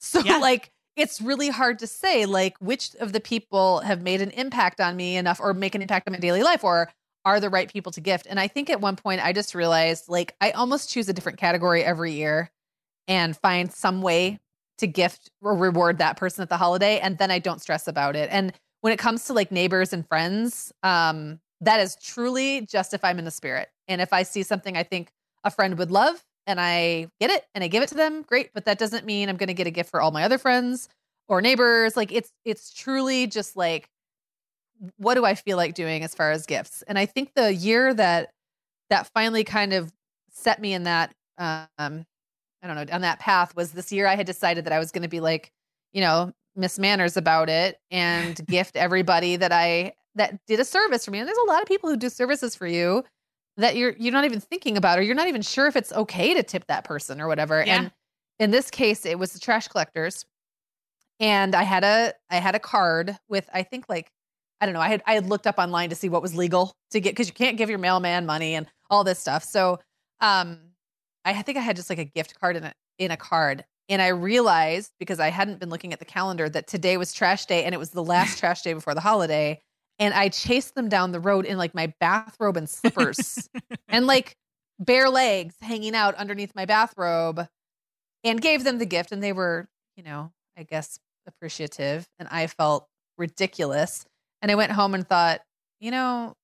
So 0.00 0.20
Yeah. 0.20 0.38
like 0.38 0.70
it's 0.94 1.20
really 1.20 1.48
hard 1.48 1.80
to 1.80 1.88
say 1.88 2.24
like 2.24 2.56
which 2.60 2.94
of 3.00 3.12
the 3.12 3.18
people 3.18 3.80
have 3.80 4.00
made 4.00 4.20
an 4.20 4.30
impact 4.30 4.80
on 4.80 4.94
me 4.94 5.16
enough 5.16 5.40
or 5.40 5.52
make 5.54 5.74
an 5.74 5.82
impact 5.82 6.06
on 6.06 6.12
my 6.12 6.20
daily 6.20 6.44
life 6.44 6.62
or 6.62 6.92
are 7.24 7.40
the 7.40 7.50
right 7.50 7.68
people 7.68 7.90
to 7.92 8.00
gift. 8.00 8.28
And 8.30 8.38
I 8.38 8.46
think 8.46 8.70
at 8.70 8.80
one 8.80 8.94
point 8.94 9.24
I 9.24 9.32
just 9.32 9.56
realized 9.56 10.08
like 10.08 10.36
I 10.40 10.52
almost 10.52 10.88
choose 10.88 11.08
a 11.08 11.12
different 11.12 11.38
category 11.38 11.82
every 11.82 12.12
year 12.12 12.52
and 13.08 13.36
find 13.36 13.72
some 13.72 14.00
way 14.02 14.38
to 14.78 14.86
gift 14.86 15.30
or 15.42 15.54
reward 15.54 15.98
that 15.98 16.16
person 16.16 16.42
at 16.42 16.48
the 16.48 16.56
holiday 16.56 16.98
and 17.00 17.18
then 17.18 17.30
I 17.30 17.38
don't 17.38 17.60
stress 17.60 17.88
about 17.88 18.16
it. 18.16 18.28
And 18.32 18.52
when 18.80 18.92
it 18.92 18.98
comes 18.98 19.24
to 19.26 19.32
like 19.32 19.50
neighbors 19.52 19.92
and 19.92 20.06
friends, 20.06 20.72
um 20.82 21.40
that 21.60 21.80
is 21.80 21.96
truly 21.96 22.60
just 22.62 22.94
if 22.94 23.04
I'm 23.04 23.18
in 23.18 23.24
the 23.24 23.30
spirit. 23.32 23.68
And 23.88 24.00
if 24.00 24.12
I 24.12 24.22
see 24.22 24.42
something 24.42 24.76
I 24.76 24.84
think 24.84 25.10
a 25.44 25.50
friend 25.50 25.76
would 25.78 25.90
love 25.90 26.22
and 26.46 26.60
I 26.60 27.08
get 27.20 27.30
it 27.30 27.44
and 27.54 27.64
I 27.64 27.68
give 27.68 27.82
it 27.82 27.88
to 27.90 27.94
them, 27.94 28.22
great, 28.22 28.50
but 28.54 28.64
that 28.64 28.78
doesn't 28.78 29.04
mean 29.04 29.28
I'm 29.28 29.36
going 29.36 29.48
to 29.48 29.54
get 29.54 29.66
a 29.66 29.70
gift 29.70 29.90
for 29.90 30.00
all 30.00 30.10
my 30.12 30.22
other 30.22 30.38
friends 30.38 30.88
or 31.28 31.40
neighbors. 31.42 31.96
Like 31.96 32.12
it's 32.12 32.32
it's 32.44 32.72
truly 32.72 33.26
just 33.26 33.56
like 33.56 33.88
what 34.96 35.14
do 35.14 35.24
I 35.24 35.34
feel 35.34 35.56
like 35.56 35.74
doing 35.74 36.02
as 36.04 36.14
far 36.14 36.30
as 36.30 36.46
gifts? 36.46 36.82
And 36.82 36.98
I 36.98 37.06
think 37.06 37.34
the 37.34 37.52
year 37.52 37.92
that 37.94 38.30
that 38.90 39.10
finally 39.12 39.44
kind 39.44 39.72
of 39.72 39.92
set 40.30 40.60
me 40.60 40.72
in 40.72 40.84
that 40.84 41.12
um 41.38 42.06
I 42.62 42.66
don't 42.66 42.76
know, 42.76 42.94
on 42.94 43.02
that 43.02 43.20
path 43.20 43.54
was 43.54 43.72
this 43.72 43.92
year 43.92 44.06
I 44.06 44.16
had 44.16 44.26
decided 44.26 44.64
that 44.64 44.72
I 44.72 44.78
was 44.78 44.90
going 44.90 45.02
to 45.02 45.08
be 45.08 45.20
like, 45.20 45.52
you 45.92 46.00
know, 46.00 46.32
Miss 46.56 46.78
Manners 46.78 47.16
about 47.16 47.48
it 47.48 47.78
and 47.90 48.44
gift 48.46 48.76
everybody 48.76 49.36
that 49.36 49.52
I 49.52 49.92
that 50.16 50.38
did 50.46 50.60
a 50.60 50.64
service 50.64 51.04
for 51.04 51.12
me. 51.12 51.20
And 51.20 51.28
there's 51.28 51.38
a 51.38 51.50
lot 51.50 51.62
of 51.62 51.68
people 51.68 51.88
who 51.88 51.96
do 51.96 52.08
services 52.08 52.54
for 52.54 52.66
you 52.66 53.04
that 53.56 53.76
you're 53.76 53.94
you're 53.98 54.12
not 54.12 54.24
even 54.24 54.40
thinking 54.40 54.76
about 54.76 54.98
or 54.98 55.02
you're 55.02 55.14
not 55.14 55.28
even 55.28 55.42
sure 55.42 55.66
if 55.66 55.76
it's 55.76 55.92
okay 55.92 56.34
to 56.34 56.42
tip 56.42 56.66
that 56.66 56.84
person 56.84 57.20
or 57.20 57.28
whatever. 57.28 57.62
Yeah. 57.64 57.76
And 57.76 57.92
in 58.38 58.50
this 58.50 58.70
case 58.70 59.06
it 59.06 59.18
was 59.18 59.32
the 59.32 59.38
trash 59.38 59.68
collectors. 59.68 60.24
And 61.20 61.54
I 61.54 61.62
had 61.62 61.84
a 61.84 62.14
I 62.30 62.36
had 62.36 62.54
a 62.54 62.60
card 62.60 63.16
with 63.28 63.48
I 63.52 63.62
think 63.62 63.86
like 63.88 64.10
I 64.60 64.66
don't 64.66 64.74
know, 64.74 64.80
I 64.80 64.88
had 64.88 65.02
I 65.06 65.14
had 65.14 65.28
looked 65.28 65.46
up 65.46 65.58
online 65.58 65.90
to 65.90 65.96
see 65.96 66.08
what 66.08 66.22
was 66.22 66.34
legal 66.34 66.74
to 66.90 67.00
get 67.00 67.16
cuz 67.16 67.28
you 67.28 67.34
can't 67.34 67.56
give 67.56 67.70
your 67.70 67.78
mailman 67.78 68.26
money 68.26 68.54
and 68.54 68.66
all 68.90 69.04
this 69.04 69.18
stuff. 69.18 69.44
So 69.44 69.78
um 70.20 70.67
I 71.36 71.42
think 71.42 71.58
I 71.58 71.60
had 71.60 71.76
just 71.76 71.90
like 71.90 71.98
a 71.98 72.04
gift 72.04 72.38
card 72.38 72.56
in 72.56 72.64
a 72.64 72.72
in 72.98 73.10
a 73.10 73.16
card. 73.16 73.64
And 73.88 74.02
I 74.02 74.08
realized 74.08 74.92
because 74.98 75.18
I 75.18 75.28
hadn't 75.28 75.60
been 75.60 75.70
looking 75.70 75.92
at 75.92 75.98
the 75.98 76.04
calendar 76.04 76.48
that 76.48 76.66
today 76.66 76.96
was 76.96 77.12
trash 77.12 77.46
day 77.46 77.64
and 77.64 77.74
it 77.74 77.78
was 77.78 77.90
the 77.90 78.04
last 78.04 78.38
trash 78.40 78.62
day 78.62 78.74
before 78.74 78.94
the 78.94 79.00
holiday. 79.00 79.60
And 79.98 80.14
I 80.14 80.28
chased 80.28 80.74
them 80.74 80.88
down 80.88 81.12
the 81.12 81.20
road 81.20 81.44
in 81.44 81.58
like 81.58 81.74
my 81.74 81.92
bathrobe 81.98 82.56
and 82.56 82.68
slippers 82.68 83.48
and 83.88 84.06
like 84.06 84.36
bare 84.78 85.08
legs 85.08 85.54
hanging 85.60 85.94
out 85.94 86.14
underneath 86.16 86.54
my 86.54 86.66
bathrobe 86.66 87.46
and 88.22 88.40
gave 88.40 88.62
them 88.62 88.78
the 88.78 88.86
gift. 88.86 89.10
And 89.10 89.22
they 89.22 89.32
were, 89.32 89.68
you 89.96 90.02
know, 90.02 90.32
I 90.56 90.62
guess 90.62 90.98
appreciative. 91.26 92.06
And 92.18 92.28
I 92.30 92.46
felt 92.46 92.86
ridiculous. 93.16 94.04
And 94.40 94.52
I 94.52 94.54
went 94.54 94.72
home 94.72 94.94
and 94.94 95.06
thought, 95.06 95.40
you 95.80 95.90
know, 95.90 96.34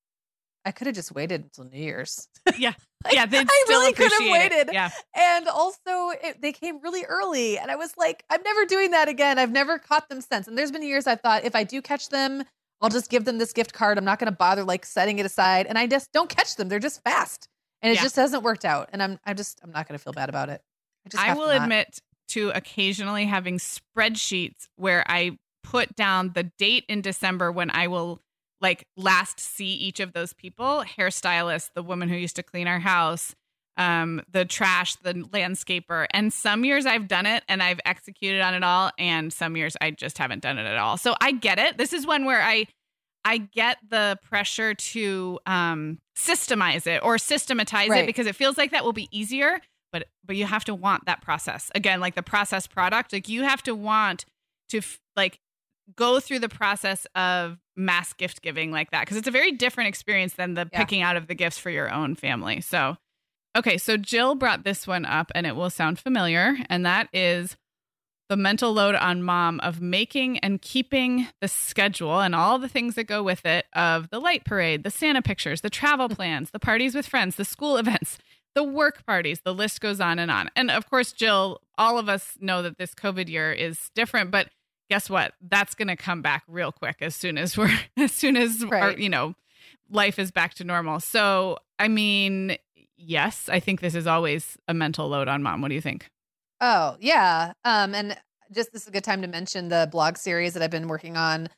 I 0.64 0.72
could 0.72 0.86
have 0.86 0.96
just 0.96 1.14
waited 1.14 1.42
until 1.42 1.64
New 1.64 1.82
Year's. 1.82 2.28
Yeah. 2.58 2.74
Like, 3.04 3.14
yeah, 3.14 3.26
they 3.26 3.38
I 3.48 3.64
really 3.68 3.92
could 3.92 4.04
have 4.10 4.12
appreciate 4.20 4.52
it. 4.52 4.52
waited. 4.52 4.72
Yeah. 4.72 4.90
And 5.14 5.48
also, 5.48 6.10
it, 6.22 6.40
they 6.40 6.52
came 6.52 6.80
really 6.80 7.04
early. 7.04 7.58
And 7.58 7.70
I 7.70 7.76
was 7.76 7.92
like, 7.96 8.24
I'm 8.30 8.42
never 8.42 8.64
doing 8.64 8.90
that 8.92 9.08
again. 9.08 9.38
I've 9.38 9.52
never 9.52 9.78
caught 9.78 10.08
them 10.08 10.20
since. 10.20 10.48
And 10.48 10.56
there's 10.56 10.72
been 10.72 10.82
years 10.82 11.06
I 11.06 11.16
thought 11.16 11.44
if 11.44 11.54
I 11.54 11.64
do 11.64 11.82
catch 11.82 12.08
them, 12.08 12.42
I'll 12.80 12.90
just 12.90 13.10
give 13.10 13.24
them 13.24 13.38
this 13.38 13.52
gift 13.52 13.72
card. 13.72 13.98
I'm 13.98 14.04
not 14.04 14.18
going 14.18 14.30
to 14.30 14.36
bother 14.36 14.64
like 14.64 14.84
setting 14.86 15.18
it 15.18 15.26
aside. 15.26 15.66
And 15.66 15.78
I 15.78 15.86
just 15.86 16.12
don't 16.12 16.28
catch 16.28 16.56
them. 16.56 16.68
They're 16.68 16.78
just 16.78 17.02
fast. 17.04 17.48
And 17.82 17.92
it 17.92 17.96
Yeah. 17.96 18.02
just 18.02 18.16
hasn't 18.16 18.42
worked 18.42 18.64
out. 18.64 18.90
And 18.92 19.02
I'm, 19.02 19.18
I 19.24 19.34
just, 19.34 19.60
I'm 19.62 19.70
not 19.70 19.86
going 19.88 19.98
to 19.98 20.02
feel 20.02 20.12
bad 20.14 20.28
about 20.28 20.48
it. 20.48 20.60
I 21.06 21.08
just, 21.10 21.22
I 21.22 21.34
will 21.34 21.46
to 21.48 21.62
admit 21.62 21.98
to 22.28 22.50
occasionally 22.54 23.26
having 23.26 23.58
spreadsheets 23.58 24.68
where 24.76 25.04
I 25.06 25.38
put 25.62 25.94
down 25.94 26.32
the 26.34 26.44
date 26.58 26.84
in 26.88 27.00
December 27.00 27.50
when 27.52 27.70
I 27.70 27.86
will 27.88 28.20
like 28.60 28.86
last 28.96 29.40
see 29.40 29.72
each 29.74 30.00
of 30.00 30.12
those 30.12 30.32
people 30.32 30.84
hairstylist, 30.98 31.70
the 31.74 31.82
woman 31.82 32.08
who 32.08 32.16
used 32.16 32.36
to 32.36 32.42
clean 32.42 32.66
our 32.66 32.78
house, 32.80 33.34
um, 33.76 34.22
the 34.30 34.44
trash, 34.44 34.96
the 34.96 35.14
landscaper. 35.14 36.06
And 36.12 36.32
some 36.32 36.64
years 36.64 36.86
I've 36.86 37.08
done 37.08 37.26
it 37.26 37.42
and 37.48 37.62
I've 37.62 37.80
executed 37.84 38.40
on 38.40 38.54
it 38.54 38.62
all. 38.62 38.90
And 38.98 39.32
some 39.32 39.56
years 39.56 39.76
I 39.80 39.90
just 39.90 40.18
haven't 40.18 40.42
done 40.42 40.58
it 40.58 40.66
at 40.66 40.78
all. 40.78 40.96
So 40.96 41.14
I 41.20 41.32
get 41.32 41.58
it. 41.58 41.76
This 41.76 41.92
is 41.92 42.06
one 42.06 42.24
where 42.24 42.40
I, 42.40 42.66
I 43.24 43.38
get 43.38 43.78
the 43.88 44.18
pressure 44.22 44.74
to 44.74 45.40
um, 45.46 45.98
systemize 46.16 46.86
it 46.86 47.02
or 47.02 47.18
systematize 47.18 47.88
Right. 47.88 48.04
it 48.04 48.06
because 48.06 48.26
it 48.26 48.36
feels 48.36 48.56
like 48.56 48.70
that 48.70 48.84
will 48.84 48.92
be 48.92 49.08
easier. 49.10 49.60
But 49.92 50.08
but 50.24 50.34
you 50.36 50.44
have 50.44 50.64
to 50.64 50.74
want 50.74 51.06
that 51.06 51.22
process 51.22 51.70
again, 51.74 52.00
like 52.00 52.16
the 52.16 52.22
process 52.22 52.66
product. 52.66 53.12
Like 53.12 53.28
you 53.28 53.42
have 53.44 53.62
to 53.62 53.74
want 53.76 54.24
to 54.70 54.78
f- 54.78 54.98
like 55.14 55.38
go 55.96 56.20
through 56.20 56.38
the 56.38 56.48
process 56.48 57.06
of 57.14 57.58
mass 57.76 58.12
gift 58.12 58.40
giving 58.42 58.70
like 58.70 58.90
that 58.90 59.00
because 59.00 59.16
it's 59.16 59.28
a 59.28 59.32
very 59.32 59.52
different 59.52 59.88
experience 59.88 60.34
than 60.34 60.54
the 60.54 60.68
Yeah. 60.72 60.78
picking 60.78 61.02
out 61.02 61.16
of 61.16 61.26
the 61.26 61.34
gifts 61.34 61.58
for 61.58 61.70
your 61.70 61.92
own 61.92 62.14
family. 62.14 62.60
So 62.60 62.96
okay, 63.56 63.78
so 63.78 63.96
Jill 63.96 64.34
brought 64.34 64.64
this 64.64 64.86
one 64.86 65.04
up 65.04 65.30
and 65.34 65.46
it 65.46 65.54
will 65.56 65.70
sound 65.70 65.98
familiar, 65.98 66.56
and 66.68 66.84
that 66.86 67.08
is 67.12 67.56
the 68.30 68.36
mental 68.38 68.72
load 68.72 68.94
on 68.94 69.22
mom 69.22 69.60
of 69.60 69.80
making 69.82 70.38
and 70.38 70.62
keeping 70.62 71.28
the 71.42 71.46
schedule 71.48 72.20
and 72.20 72.34
all 72.34 72.58
the 72.58 72.68
things 72.70 72.94
that 72.94 73.04
go 73.04 73.22
with 73.22 73.44
it 73.44 73.66
of 73.74 74.08
the 74.08 74.18
light 74.18 74.44
parade, 74.46 74.82
the 74.82 74.90
Santa 74.90 75.20
pictures, 75.20 75.60
the 75.60 75.68
travel 75.70 76.08
plans, 76.18 76.50
the 76.50 76.58
parties 76.58 76.94
with 76.94 77.06
friends, 77.06 77.36
the 77.36 77.44
school 77.44 77.76
events, 77.76 78.16
the 78.54 78.64
work 78.64 79.04
parties, 79.04 79.40
the 79.44 79.52
list 79.54 79.80
goes 79.80 80.00
on 80.00 80.18
and 80.18 80.30
on. 80.30 80.48
And 80.56 80.70
of 80.70 80.88
course, 80.88 81.12
Jill, 81.12 81.60
all 81.76 81.98
of 81.98 82.08
us 82.08 82.36
know 82.40 82.62
that 82.62 82.78
this 82.78 82.94
COVID 82.94 83.28
year 83.28 83.52
is 83.52 83.90
different, 83.94 84.30
but 84.30 84.48
guess 84.90 85.08
what? 85.10 85.32
That's 85.40 85.74
going 85.74 85.88
to 85.88 85.96
come 85.96 86.22
back 86.22 86.42
real 86.48 86.72
quick 86.72 86.96
as 87.00 87.14
soon 87.14 87.38
as 87.38 87.56
we're 87.56 87.70
as 87.96 88.12
soon 88.12 88.36
as 88.36 88.62
our, 88.62 88.68
Right. 88.68 88.98
you 88.98 89.08
know, 89.08 89.34
life 89.90 90.18
is 90.18 90.30
back 90.30 90.54
to 90.54 90.64
normal. 90.64 91.00
So, 91.00 91.58
I 91.78 91.88
mean, 91.88 92.56
yes, 92.96 93.48
I 93.48 93.60
think 93.60 93.80
this 93.80 93.94
is 93.94 94.06
always 94.06 94.56
a 94.68 94.74
mental 94.74 95.08
load 95.08 95.28
on 95.28 95.42
mom. 95.42 95.60
What 95.62 95.68
do 95.68 95.74
you 95.74 95.80
think? 95.80 96.08
Oh, 96.60 96.96
yeah. 97.00 97.52
Um, 97.64 97.94
and 97.94 98.16
just 98.52 98.72
this 98.72 98.82
is 98.82 98.88
a 98.88 98.92
good 98.92 99.04
time 99.04 99.22
to 99.22 99.28
mention 99.28 99.68
the 99.68 99.88
blog 99.90 100.16
series 100.16 100.54
that 100.54 100.62
I've 100.62 100.70
been 100.70 100.88
working 100.88 101.16
on. 101.16 101.48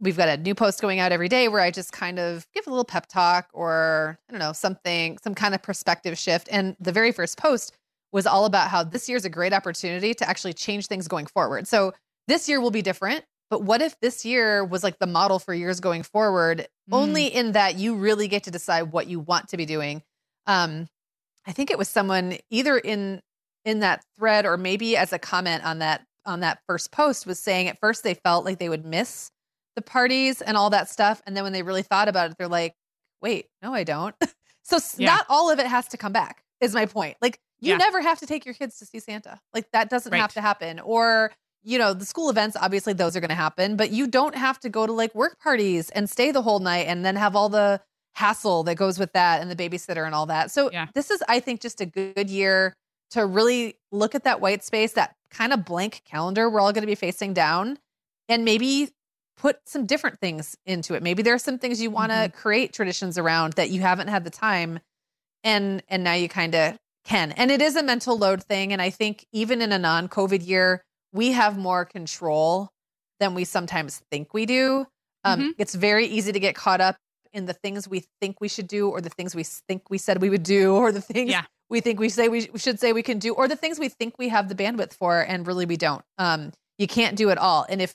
We've 0.00 0.16
got 0.16 0.28
a 0.28 0.36
new 0.36 0.54
post 0.54 0.80
going 0.80 1.00
out 1.00 1.10
every 1.10 1.28
day 1.28 1.48
where 1.48 1.60
I 1.60 1.70
just 1.72 1.92
kind 1.92 2.18
of 2.20 2.46
give 2.54 2.66
a 2.66 2.70
little 2.70 2.84
pep 2.84 3.06
talk 3.06 3.48
or 3.52 4.18
I 4.28 4.32
don't 4.32 4.38
know, 4.38 4.52
something, 4.52 5.18
some 5.22 5.34
kind 5.34 5.54
of 5.54 5.62
perspective 5.62 6.16
shift. 6.16 6.48
And 6.52 6.76
the 6.78 6.92
very 6.92 7.10
first 7.10 7.36
post 7.36 7.74
was 8.12 8.24
all 8.26 8.44
about 8.44 8.68
how 8.70 8.84
this 8.84 9.08
year's 9.08 9.24
a 9.24 9.28
great 9.30 9.52
opportunity 9.52 10.14
to 10.14 10.28
actually 10.28 10.52
change 10.54 10.86
things 10.86 11.08
going 11.08 11.26
forward. 11.26 11.66
So 11.66 11.92
this 12.28 12.48
year 12.48 12.60
will 12.60 12.70
be 12.70 12.82
different, 12.82 13.24
but 13.50 13.62
what 13.62 13.82
if 13.82 13.98
this 14.00 14.24
year 14.24 14.64
was 14.64 14.84
like 14.84 14.98
the 14.98 15.06
model 15.06 15.38
for 15.38 15.52
years 15.54 15.80
going 15.80 16.02
forward, 16.04 16.68
Mm. 16.90 16.94
only 16.96 17.26
in 17.26 17.52
that 17.52 17.74
you 17.76 17.96
really 17.96 18.28
get 18.28 18.44
to 18.44 18.50
decide 18.50 18.92
what 18.92 19.06
you 19.08 19.18
want 19.20 19.48
to 19.48 19.56
be 19.56 19.66
doing? 19.66 20.02
Um, 20.46 20.88
I 21.46 21.52
think 21.52 21.70
it 21.70 21.76
was 21.78 21.88
someone 21.88 22.38
either 22.50 22.78
in 22.78 23.20
in 23.64 23.80
that 23.80 24.04
thread 24.16 24.46
or 24.46 24.56
maybe 24.56 24.96
as 24.96 25.12
a 25.12 25.18
comment 25.18 25.64
on 25.64 25.80
that 25.80 26.06
on 26.24 26.40
that 26.40 26.60
first 26.66 26.92
post 26.92 27.26
was 27.26 27.38
saying 27.38 27.68
at 27.68 27.78
first 27.80 28.02
they 28.04 28.14
felt 28.14 28.44
like 28.44 28.58
they 28.58 28.68
would 28.68 28.84
miss 28.86 29.30
the 29.76 29.82
parties 29.82 30.40
and 30.42 30.56
all 30.56 30.70
that 30.70 30.88
stuff 30.88 31.20
and 31.26 31.36
then 31.36 31.42
when 31.44 31.52
they 31.52 31.62
really 31.62 31.82
thought 31.82 32.08
about 32.08 32.30
it 32.30 32.36
they're 32.38 32.48
like 32.48 32.74
wait 33.20 33.46
no 33.62 33.72
i 33.74 33.82
don't 33.84 34.14
so 34.62 34.78
Yeah. 34.96 35.06
not 35.16 35.26
all 35.28 35.50
of 35.50 35.58
it 35.58 35.66
has 35.66 35.88
to 35.88 35.96
come 35.96 36.12
back 36.12 36.42
is 36.60 36.74
my 36.74 36.86
point 36.86 37.16
like 37.20 37.38
you 37.60 37.72
Yeah. 37.72 37.78
never 37.78 38.00
have 38.00 38.18
to 38.20 38.26
take 38.26 38.44
your 38.44 38.54
kids 38.54 38.78
to 38.78 38.86
see 38.86 39.00
santa 39.00 39.38
like 39.54 39.70
that 39.72 39.90
doesn't 39.90 40.12
Right. 40.12 40.20
have 40.20 40.34
to 40.34 40.40
happen 40.40 40.80
or 40.80 41.32
you 41.64 41.78
know 41.78 41.92
the 41.94 42.04
school 42.04 42.30
events 42.30 42.56
obviously 42.60 42.92
those 42.92 43.16
are 43.16 43.20
going 43.20 43.28
to 43.28 43.34
happen 43.34 43.76
but 43.76 43.90
you 43.90 44.06
don't 44.06 44.34
have 44.34 44.58
to 44.60 44.68
go 44.68 44.86
to 44.86 44.92
like 44.92 45.14
work 45.14 45.38
parties 45.40 45.90
and 45.90 46.08
stay 46.08 46.30
the 46.30 46.42
whole 46.42 46.60
night 46.60 46.86
and 46.86 47.04
then 47.04 47.16
have 47.16 47.34
all 47.36 47.48
the 47.48 47.80
hassle 48.14 48.62
that 48.62 48.76
goes 48.76 48.98
with 48.98 49.12
that 49.12 49.40
and 49.40 49.50
the 49.50 49.56
babysitter 49.56 50.04
and 50.06 50.14
all 50.14 50.26
that 50.26 50.50
so 50.50 50.70
Yeah. 50.72 50.86
this 50.94 51.10
is 51.10 51.22
i 51.28 51.40
think 51.40 51.60
just 51.60 51.80
a 51.80 51.86
good 51.86 52.30
year 52.30 52.74
to 53.10 53.24
really 53.24 53.74
look 53.90 54.14
at 54.14 54.24
that 54.24 54.42
white 54.42 54.62
space, 54.62 54.92
that 54.92 55.14
kind 55.30 55.50
of 55.54 55.64
blank 55.64 56.02
calendar 56.04 56.50
we're 56.50 56.60
all 56.60 56.74
going 56.74 56.82
to 56.82 56.86
be 56.86 56.94
facing 56.94 57.32
down, 57.32 57.78
and 58.28 58.44
maybe 58.44 58.90
put 59.38 59.56
some 59.66 59.86
different 59.86 60.20
things 60.20 60.58
into 60.66 60.92
it. 60.92 61.02
Maybe 61.02 61.22
there 61.22 61.32
are 61.32 61.38
some 61.38 61.58
things 61.58 61.80
you 61.80 61.90
want 61.90 62.10
to 62.12 62.16
Mm-hmm. 62.16 62.36
create 62.36 62.74
traditions 62.74 63.16
around 63.16 63.54
that 63.54 63.70
you 63.70 63.80
haven't 63.80 64.08
had 64.08 64.24
the 64.24 64.30
time, 64.30 64.80
and 65.42 65.82
and 65.88 66.04
now 66.04 66.12
you 66.12 66.28
kind 66.28 66.54
of 66.54 66.76
can. 67.04 67.32
And 67.32 67.50
it 67.50 67.62
is 67.62 67.76
a 67.76 67.82
mental 67.82 68.18
load 68.18 68.42
thing. 68.44 68.74
And 68.74 68.82
I 68.82 68.90
think 68.90 69.24
even 69.32 69.62
in 69.62 69.72
a 69.72 69.78
non-COVID 69.78 70.46
year, 70.46 70.82
we 71.18 71.32
have 71.32 71.58
more 71.58 71.84
control 71.84 72.70
than 73.20 73.34
we 73.34 73.44
sometimes 73.44 74.00
think 74.10 74.32
we 74.32 74.46
do. 74.46 74.86
Um, 75.24 75.40
Mm-hmm. 75.40 75.50
It's 75.62 75.74
very 75.74 76.06
easy 76.06 76.30
to 76.32 76.40
get 76.40 76.54
caught 76.54 76.80
up 76.80 76.96
in 77.32 77.46
the 77.46 77.52
things 77.52 77.88
we 77.88 78.04
think 78.20 78.40
we 78.40 78.48
should 78.48 78.68
do, 78.68 78.88
or 78.88 79.00
the 79.00 79.10
things 79.10 79.34
we 79.34 79.44
think 79.68 79.90
we 79.90 79.98
said 79.98 80.22
we 80.22 80.30
would 80.30 80.44
do, 80.44 80.74
or 80.82 80.92
the 80.92 81.00
things 81.00 81.30
Yeah. 81.30 81.44
we 81.68 81.80
think 81.80 81.98
we 82.00 82.08
say 82.08 82.28
we, 82.28 82.42
sh- 82.42 82.48
we 82.52 82.58
should 82.58 82.78
say 82.80 82.92
we 82.92 83.02
can 83.02 83.18
do, 83.18 83.34
or 83.34 83.48
the 83.48 83.56
things 83.56 83.78
we 83.78 83.88
think 83.88 84.14
we 84.18 84.28
have 84.28 84.48
the 84.48 84.54
bandwidth 84.54 84.94
for, 84.94 85.20
and 85.20 85.46
really 85.46 85.66
we 85.66 85.76
don't. 85.76 86.02
Um, 86.18 86.52
you 86.78 86.86
can't 86.86 87.16
do 87.16 87.28
it 87.30 87.38
all. 87.38 87.66
And 87.68 87.82
if 87.82 87.92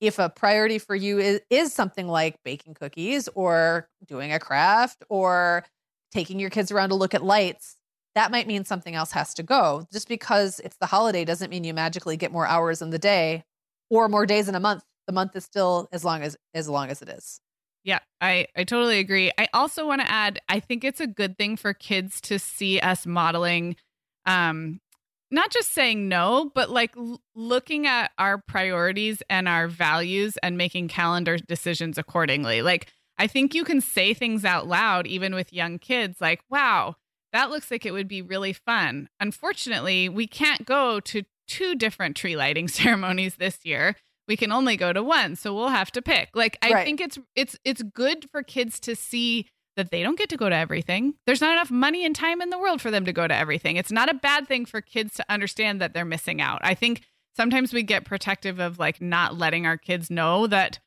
if 0.00 0.18
a 0.18 0.28
priority 0.28 0.78
for 0.78 0.94
you 0.94 1.18
is, 1.18 1.40
is 1.48 1.72
something 1.72 2.06
like 2.06 2.36
baking 2.44 2.74
cookies 2.74 3.28
or 3.34 3.88
doing 4.06 4.30
a 4.32 4.38
craft 4.38 5.02
or 5.08 5.64
taking 6.12 6.38
your 6.38 6.50
kids 6.50 6.70
around 6.70 6.90
to 6.90 6.94
look 6.94 7.14
at 7.14 7.24
lights, 7.24 7.76
that 8.16 8.30
might 8.32 8.46
mean 8.46 8.64
something 8.64 8.94
else 8.94 9.12
has 9.12 9.34
to 9.34 9.42
go. 9.42 9.86
Just 9.92 10.08
because 10.08 10.58
it's 10.60 10.78
the 10.78 10.86
holiday 10.86 11.24
doesn't 11.24 11.50
mean 11.50 11.64
you 11.64 11.74
magically 11.74 12.16
get 12.16 12.32
more 12.32 12.46
hours 12.46 12.82
in 12.82 12.90
the 12.90 12.98
day 12.98 13.44
or 13.90 14.08
more 14.08 14.26
days 14.26 14.48
in 14.48 14.54
a 14.54 14.60
month. 14.60 14.82
The 15.06 15.12
month 15.12 15.36
is 15.36 15.44
still 15.44 15.88
as 15.92 16.04
long 16.04 16.22
as 16.22 16.36
as 16.54 16.68
long 16.68 16.90
as 16.90 17.02
it 17.02 17.08
is. 17.10 17.40
Yeah, 17.84 18.00
I, 18.20 18.48
I 18.56 18.64
totally 18.64 18.98
agree. 18.98 19.30
I 19.38 19.46
also 19.54 19.86
want 19.86 20.00
to 20.00 20.10
add, 20.10 20.40
I 20.48 20.58
think 20.58 20.82
it's 20.82 20.98
a 20.98 21.06
good 21.06 21.38
thing 21.38 21.56
for 21.56 21.72
kids 21.72 22.20
to 22.22 22.36
see 22.40 22.80
us 22.80 23.06
modeling, 23.06 23.76
um, 24.24 24.80
not 25.30 25.52
just 25.52 25.72
saying 25.72 26.08
no, 26.08 26.50
but 26.52 26.68
like 26.68 26.96
l- 26.96 27.20
looking 27.36 27.86
at 27.86 28.10
our 28.18 28.38
priorities 28.38 29.22
and 29.30 29.46
our 29.46 29.68
values 29.68 30.36
and 30.42 30.58
making 30.58 30.88
calendar 30.88 31.36
decisions 31.36 31.96
accordingly. 31.96 32.60
Like, 32.60 32.92
I 33.18 33.28
think 33.28 33.54
you 33.54 33.62
can 33.62 33.80
say 33.80 34.14
things 34.14 34.44
out 34.44 34.66
loud, 34.66 35.06
even 35.06 35.32
with 35.32 35.52
young 35.52 35.78
kids, 35.78 36.20
like, 36.20 36.40
wow, 36.50 36.96
that 37.32 37.50
looks 37.50 37.70
like 37.70 37.84
it 37.84 37.92
would 37.92 38.08
be 38.08 38.22
really 38.22 38.52
fun. 38.52 39.08
Unfortunately, 39.20 40.08
we 40.08 40.26
can't 40.26 40.64
go 40.66 41.00
to 41.00 41.22
two 41.46 41.74
different 41.74 42.16
tree 42.16 42.36
lighting 42.36 42.68
ceremonies 42.80 43.36
this 43.36 43.58
year. 43.64 43.96
We 44.28 44.36
can 44.36 44.50
only 44.50 44.76
go 44.76 44.92
to 44.92 45.02
one 45.02 45.36
so 45.36 45.54
we'll 45.54 45.68
have 45.68 45.92
to 45.92 46.02
pick. 46.02 46.30
Like 46.34 46.58
i 46.62 46.72
Right. 46.72 46.84
think 46.84 47.00
it's 47.00 47.18
it's 47.36 47.56
it's 47.64 47.82
good 47.82 48.28
for 48.30 48.42
kids 48.42 48.80
to 48.80 48.96
see 48.96 49.46
that 49.76 49.90
they 49.90 50.02
don't 50.02 50.18
get 50.18 50.30
to 50.30 50.36
go 50.36 50.48
to 50.48 50.56
everything. 50.56 51.14
There's 51.26 51.40
not 51.42 51.52
enough 51.52 51.70
money 51.70 52.04
and 52.04 52.16
time 52.16 52.40
in 52.40 52.50
the 52.50 52.58
world 52.58 52.80
for 52.80 52.90
them 52.90 53.04
to 53.04 53.12
go 53.12 53.28
to 53.28 53.34
everything. 53.36 53.76
It's 53.76 53.92
not 53.92 54.08
a 54.08 54.14
bad 54.14 54.48
thing 54.48 54.64
for 54.64 54.80
kids 54.80 55.14
to 55.14 55.24
understand 55.28 55.80
that 55.80 55.92
they're 55.92 56.04
missing 56.06 56.40
out. 56.40 56.60
I 56.64 56.74
think 56.74 57.02
sometimes 57.36 57.72
we 57.74 57.82
get 57.82 58.04
protective 58.06 58.58
of 58.58 58.78
like 58.78 59.00
not 59.02 59.36
letting 59.36 59.66
our 59.66 59.76
kids 59.76 60.10
know 60.10 60.46
that 60.46 60.78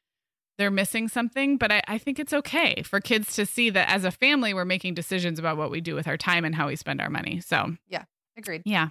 they're 0.59 0.69
missing 0.69 1.07
something 1.07 1.57
but 1.57 1.71
I, 1.71 1.81
I 1.87 1.97
think 1.97 2.19
it's 2.19 2.33
okay 2.33 2.83
for 2.83 2.99
kids 2.99 3.33
to 3.37 3.45
see 3.47 3.71
that 3.71 3.89
as 3.89 4.03
a 4.03 4.11
family 4.11 4.53
we're 4.53 4.65
making 4.65 4.93
decisions 4.93 5.39
about 5.39 5.57
what 5.57 5.71
we 5.71 5.81
do 5.81 5.95
with 5.95 6.07
our 6.07 6.17
time 6.17 6.45
and 6.45 6.53
how 6.53 6.67
we 6.67 6.75
spend 6.75 7.01
our 7.01 7.09
money 7.09 7.41
so 7.41 7.75
yeah, 7.87 8.03
Agreed. 8.37 8.61
yeah. 8.65 8.89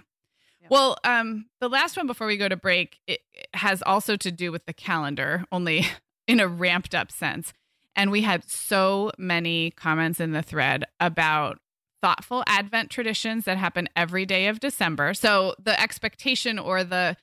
Yeah. 0.61 0.67
Well, 0.71 0.97
um, 1.05 1.45
the 1.61 1.69
last 1.69 1.95
one 1.95 2.05
before 2.05 2.27
we 2.27 2.35
go 2.35 2.49
to 2.49 2.57
break 2.57 2.97
it, 3.07 3.21
it 3.33 3.47
has 3.53 3.81
also 3.81 4.17
to 4.17 4.29
do 4.29 4.51
with 4.51 4.65
the 4.65 4.73
calendar, 4.73 5.45
only 5.53 5.85
in 6.27 6.41
a 6.41 6.49
ramped 6.49 6.93
up 6.93 7.11
sense. 7.13 7.53
And 7.95 8.11
we 8.11 8.21
had 8.21 8.49
so 8.49 9.11
many 9.17 9.71
comments 9.71 10.19
in 10.19 10.31
the 10.31 10.41
thread 10.41 10.83
about 10.99 11.59
thoughtful 12.01 12.43
Advent 12.47 12.89
traditions 12.89 13.45
that 13.45 13.57
happen 13.57 13.89
every 13.95 14.25
day 14.25 14.47
of 14.47 14.59
December. 14.59 15.13
So 15.13 15.55
the 15.61 15.79
expectation 15.79 16.59
or 16.59 16.83
the 16.83 17.17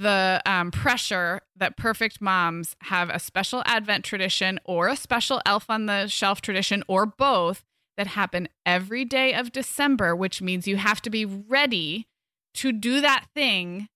the 0.00 0.40
um, 0.46 0.70
pressure 0.70 1.42
that 1.56 1.76
perfect 1.76 2.22
moms 2.22 2.74
have 2.84 3.10
a 3.10 3.18
special 3.18 3.62
Advent 3.66 4.02
tradition 4.02 4.58
or 4.64 4.88
a 4.88 4.96
special 4.96 5.42
elf 5.44 5.66
on 5.68 5.84
the 5.84 6.06
shelf 6.06 6.40
tradition 6.40 6.82
or 6.88 7.04
both 7.04 7.64
that 7.98 8.06
happen 8.06 8.48
every 8.64 9.04
day 9.04 9.34
of 9.34 9.52
December, 9.52 10.16
which 10.16 10.40
means 10.40 10.66
you 10.66 10.78
have 10.78 11.02
to 11.02 11.10
be 11.10 11.26
ready 11.26 12.08
to 12.54 12.72
do 12.72 13.02
that 13.02 13.26
thing 13.34 13.88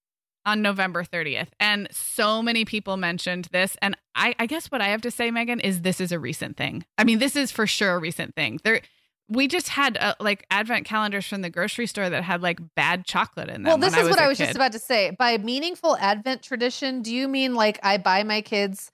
on 0.45 0.61
November 0.61 1.05
30th. 1.05 1.49
And 1.59 1.89
so 1.91 2.43
many 2.43 2.67
people 2.67 2.99
mentioned 2.99 3.49
this. 3.51 3.79
And 3.81 3.97
I, 4.15 4.35
I 4.39 4.45
guess 4.45 4.71
what 4.71 4.83
I 4.83 4.89
have 4.89 5.01
to 5.03 5.11
say, 5.11 5.31
Meagan, 5.31 5.59
is 5.61 5.81
this 5.81 6.03
is 6.03 6.13
a 6.13 6.19
recent 6.19 6.59
thing. 6.59 6.85
I 6.99 7.05
mean, 7.05 7.19
this 7.19 7.35
is 7.35 7.51
for 7.51 7.67
sure 7.67 7.95
a 7.95 7.99
recent 7.99 8.35
thing. 8.35 8.61
There 8.63 8.83
we 9.29 9.49
just 9.49 9.69
had 9.71 9.97
uh, 9.99 10.15
like 10.21 10.47
advent 10.51 10.85
calendars 10.85 11.27
from 11.27 11.43
the 11.43 11.51
grocery 11.51 11.87
store 11.87 12.11
that 12.11 12.23
had 12.25 12.43
like 12.43 12.61
bad 12.75 13.05
chocolate 13.07 13.49
in 13.49 13.63
them. 13.63 13.65
Well, 13.65 13.79
this 13.79 13.93
is 13.97 14.07
I 14.07 14.11
what 14.11 14.19
I 14.19 14.29
was 14.29 14.39
kid. 14.39 14.45
just 14.47 14.57
about 14.57 14.73
to 14.73 14.79
say. 14.79 15.11
By 15.19 15.39
meaningful 15.39 15.97
Advent 15.99 16.43
tradition, 16.43 17.03
do 17.03 17.15
you 17.15 17.27
mean 17.29 17.55
like 17.55 17.79
I 17.83 17.97
buy 17.99 18.23
my 18.23 18.41
kids 18.41 18.91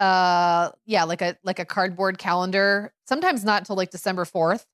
uh 0.00 0.70
yeah, 0.86 1.04
like 1.04 1.22
a 1.22 1.36
like 1.42 1.58
a 1.58 1.64
cardboard 1.64 2.18
calendar, 2.18 2.92
sometimes 3.06 3.44
not 3.44 3.62
until 3.62 3.76
like 3.76 3.90
December 3.90 4.24
4th, 4.24 4.64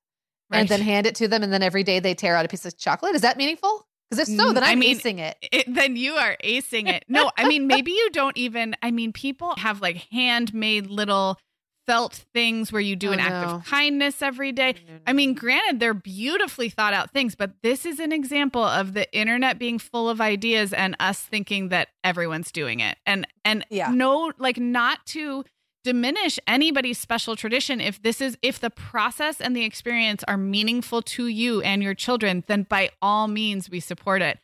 Right. 0.51 0.61
and 0.61 0.69
then 0.69 0.81
hand 0.83 1.07
it 1.07 1.15
to 1.17 1.29
them 1.29 1.43
and 1.43 1.53
then 1.53 1.63
every 1.63 1.83
day 1.83 1.99
they 2.01 2.15
tear 2.15 2.37
out 2.37 2.45
a 2.45 2.49
piece 2.49 2.65
of 2.67 2.77
chocolate? 2.77 3.15
Is 3.15 3.23
that 3.23 3.37
meaningful? 3.37 3.87
Because 4.11 4.29
if 4.29 4.37
so, 4.37 4.53
then 4.53 4.63
Mm, 4.63 4.67
I 4.67 4.73
I'm 4.73 4.79
mean, 4.81 4.99
acing 4.99 5.19
it. 5.19 5.37
it, 5.51 5.75
then 5.75 5.97
you 5.97 6.13
are 6.15 6.37
acing 6.45 6.89
it. 6.89 7.05
No, 7.09 7.31
I 7.39 7.49
mean, 7.49 7.67
maybe 7.67 7.93
you 7.93 8.11
don't 8.11 8.37
even, 8.37 8.77
I 8.83 8.91
mean, 8.91 9.13
people 9.15 9.55
have 9.57 9.81
like 9.81 9.97
handmade 10.13 10.87
little 10.89 11.39
felt 11.87 12.24
things 12.32 12.72
where 12.72 12.80
you 12.80 12.97
do 12.97 13.11
Oh, 13.11 13.12
an 13.12 13.20
act 13.20 13.47
no. 13.49 13.57
of 13.57 13.64
kindness 13.64 14.22
every 14.22 14.53
day. 14.53 14.74
I 15.07 15.12
mean, 15.12 15.35
granted, 15.35 15.80
they're 15.80 15.93
beautifully 15.95 16.68
thought 16.68 16.95
out 16.95 17.11
things, 17.11 17.35
but 17.35 17.53
this 17.62 17.85
is 17.85 17.99
an 18.01 18.11
example 18.12 18.64
of 18.64 18.95
the 18.95 19.12
internet 19.16 19.59
being 19.59 19.78
full 19.78 20.09
of 20.09 20.20
ideas 20.20 20.72
and 20.72 20.97
us 20.99 21.20
thinking 21.20 21.68
that 21.68 21.89
everyone's 22.03 22.51
doing 22.51 22.80
it. 22.80 22.97
And, 23.05 23.26
and 23.45 23.66
Yeah. 23.70 23.91
no, 23.91 24.32
like 24.39 24.57
not 24.59 25.05
to 25.07 25.45
diminish 25.85 26.39
anybody's 26.47 26.97
special 26.99 27.37
tradition. 27.37 27.78
If 27.80 28.01
this 28.01 28.22
is, 28.22 28.39
if 28.41 28.59
the 28.59 28.70
process 28.70 29.39
and 29.41 29.55
the 29.55 29.64
experience 29.64 30.24
are 30.24 30.39
meaningful 30.39 31.03
to 31.03 31.26
you 31.26 31.61
and 31.61 31.82
your 31.82 31.95
children, 31.95 32.45
then 32.47 32.62
by 32.62 32.91
all 33.03 33.28
means 33.28 33.68
we 33.68 33.80
support 33.80 34.22
it. 34.22 34.39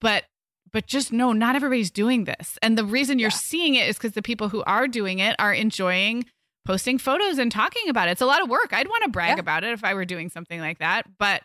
But, 0.00 0.24
but 0.72 0.86
just 0.86 1.12
know 1.12 1.32
not 1.32 1.56
everybody's 1.56 1.90
doing 1.90 2.24
this. 2.24 2.58
And 2.62 2.78
the 2.78 2.84
reason 2.84 3.18
you're 3.18 3.30
Yeah. 3.30 3.36
seeing 3.36 3.74
it 3.74 3.88
is 3.88 3.96
because 3.96 4.12
the 4.12 4.22
people 4.22 4.50
who 4.50 4.62
are 4.64 4.86
doing 4.86 5.18
it 5.18 5.34
are 5.40 5.52
enjoying 5.52 6.26
posting 6.64 6.98
photos 6.98 7.38
and 7.38 7.50
talking 7.52 7.88
about 7.88 8.08
it. 8.08 8.12
It's 8.12 8.20
a 8.20 8.26
lot 8.26 8.42
of 8.42 8.48
work. 8.48 8.72
I'd 8.72 8.88
want 8.88 9.04
to 9.04 9.10
brag 9.10 9.36
Yeah. 9.36 9.40
about 9.40 9.64
it 9.64 9.72
if 9.72 9.84
I 9.84 9.94
were 9.94 10.04
doing 10.04 10.28
something 10.30 10.60
like 10.60 10.78
that. 10.78 11.06
But 11.18 11.42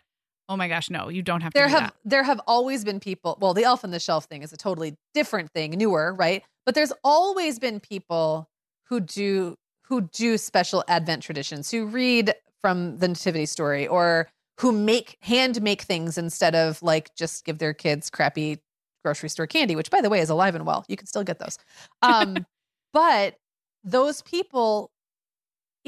oh 0.48 0.56
my 0.56 0.66
gosh, 0.68 0.90
no, 0.90 1.08
you 1.08 1.22
don't 1.22 1.42
have 1.42 1.52
to 1.52 1.58
there 1.58 1.68
have 1.68 1.80
that. 1.82 1.94
there 2.04 2.22
have 2.24 2.40
always 2.46 2.84
been 2.84 2.98
people 3.00 3.38
well 3.40 3.54
the 3.54 3.64
elf 3.64 3.84
on 3.84 3.90
the 3.90 4.00
shelf 4.00 4.24
thing 4.24 4.42
is 4.42 4.52
a 4.52 4.56
totally 4.56 4.96
different 5.14 5.50
thing 5.52 5.70
newer 5.72 6.12
right 6.14 6.42
but 6.66 6.74
there's 6.74 6.92
always 7.04 7.58
been 7.60 7.78
people 7.80 8.48
who 8.88 8.98
do 9.00 9.54
who 9.84 10.00
do 10.02 10.36
special 10.38 10.82
advent 10.88 11.22
traditions 11.22 11.70
who 11.70 11.86
read 11.86 12.34
from 12.60 12.98
the 12.98 13.06
nativity 13.08 13.46
story 13.46 13.86
or 13.86 14.28
who 14.58 14.72
make 14.72 15.16
hand 15.20 15.62
make 15.62 15.82
things 15.82 16.18
instead 16.18 16.54
of 16.56 16.82
like 16.82 17.14
just 17.14 17.44
give 17.44 17.58
their 17.58 17.72
kids 17.72 18.10
crappy 18.10 18.58
grocery 19.04 19.28
store 19.28 19.46
candy 19.46 19.76
which 19.76 19.90
by 19.90 20.00
the 20.00 20.10
way 20.10 20.18
is 20.20 20.30
alive 20.30 20.54
and 20.56 20.66
well 20.66 20.84
you 20.88 20.96
can 20.96 21.06
still 21.06 21.22
get 21.24 21.38
those 21.38 21.58
um 22.02 22.44
but 22.92 23.36
those 23.84 24.20
people 24.22 24.90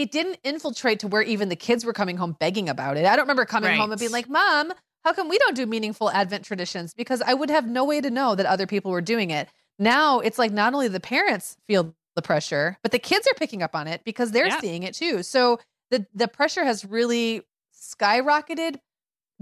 it 0.03 0.11
didn't 0.13 0.39
infiltrate 0.45 1.01
to 1.01 1.09
where 1.09 1.23
even 1.23 1.49
the 1.49 1.57
kids 1.57 1.85
were 1.85 1.93
coming 1.93 2.17
home 2.17 2.37
begging 2.39 2.69
about 2.69 2.97
it. 2.97 3.05
I 3.07 3.17
don't 3.17 3.25
remember 3.25 3.45
coming 3.45 3.77
home 3.77 3.91
and 3.93 3.99
being 3.99 4.13
like, 4.13 4.29
"Mom, 4.29 4.73
how 5.05 5.13
come 5.13 5.29
we 5.29 5.39
don't 5.39 5.55
do 5.57 5.65
meaningful 5.67 6.11
Advent 6.11 6.45
traditions?" 6.45 6.95
Because 6.95 7.23
I 7.23 7.35
would 7.35 7.51
have 7.51 7.67
no 7.67 7.85
way 7.85 8.01
to 8.01 8.11
know 8.11 8.35
that 8.35 8.47
other 8.47 8.67
people 8.67 8.91
were 8.91 9.01
doing 9.01 9.31
it. 9.31 9.49
Now 9.79 10.21
it's 10.21 10.39
like 10.39 10.53
not 10.53 10.75
only 10.75 10.89
the 10.89 11.01
parents 11.01 11.57
feel 11.67 11.95
the 12.15 12.23
pressure, 12.23 12.77
but 12.83 12.93
the 12.93 12.99
kids 12.99 13.27
are 13.27 13.35
picking 13.35 13.63
up 13.63 13.75
on 13.75 13.87
it 13.89 14.03
because 14.05 14.33
they're 14.33 14.47
Yeah. 14.49 14.61
seeing 14.61 14.83
it 14.83 14.95
too. 14.95 15.23
So 15.23 15.59
the 15.91 16.07
the 16.15 16.29
pressure 16.29 16.65
has 16.65 16.85
really 16.85 17.43
skyrocketed, 17.75 18.77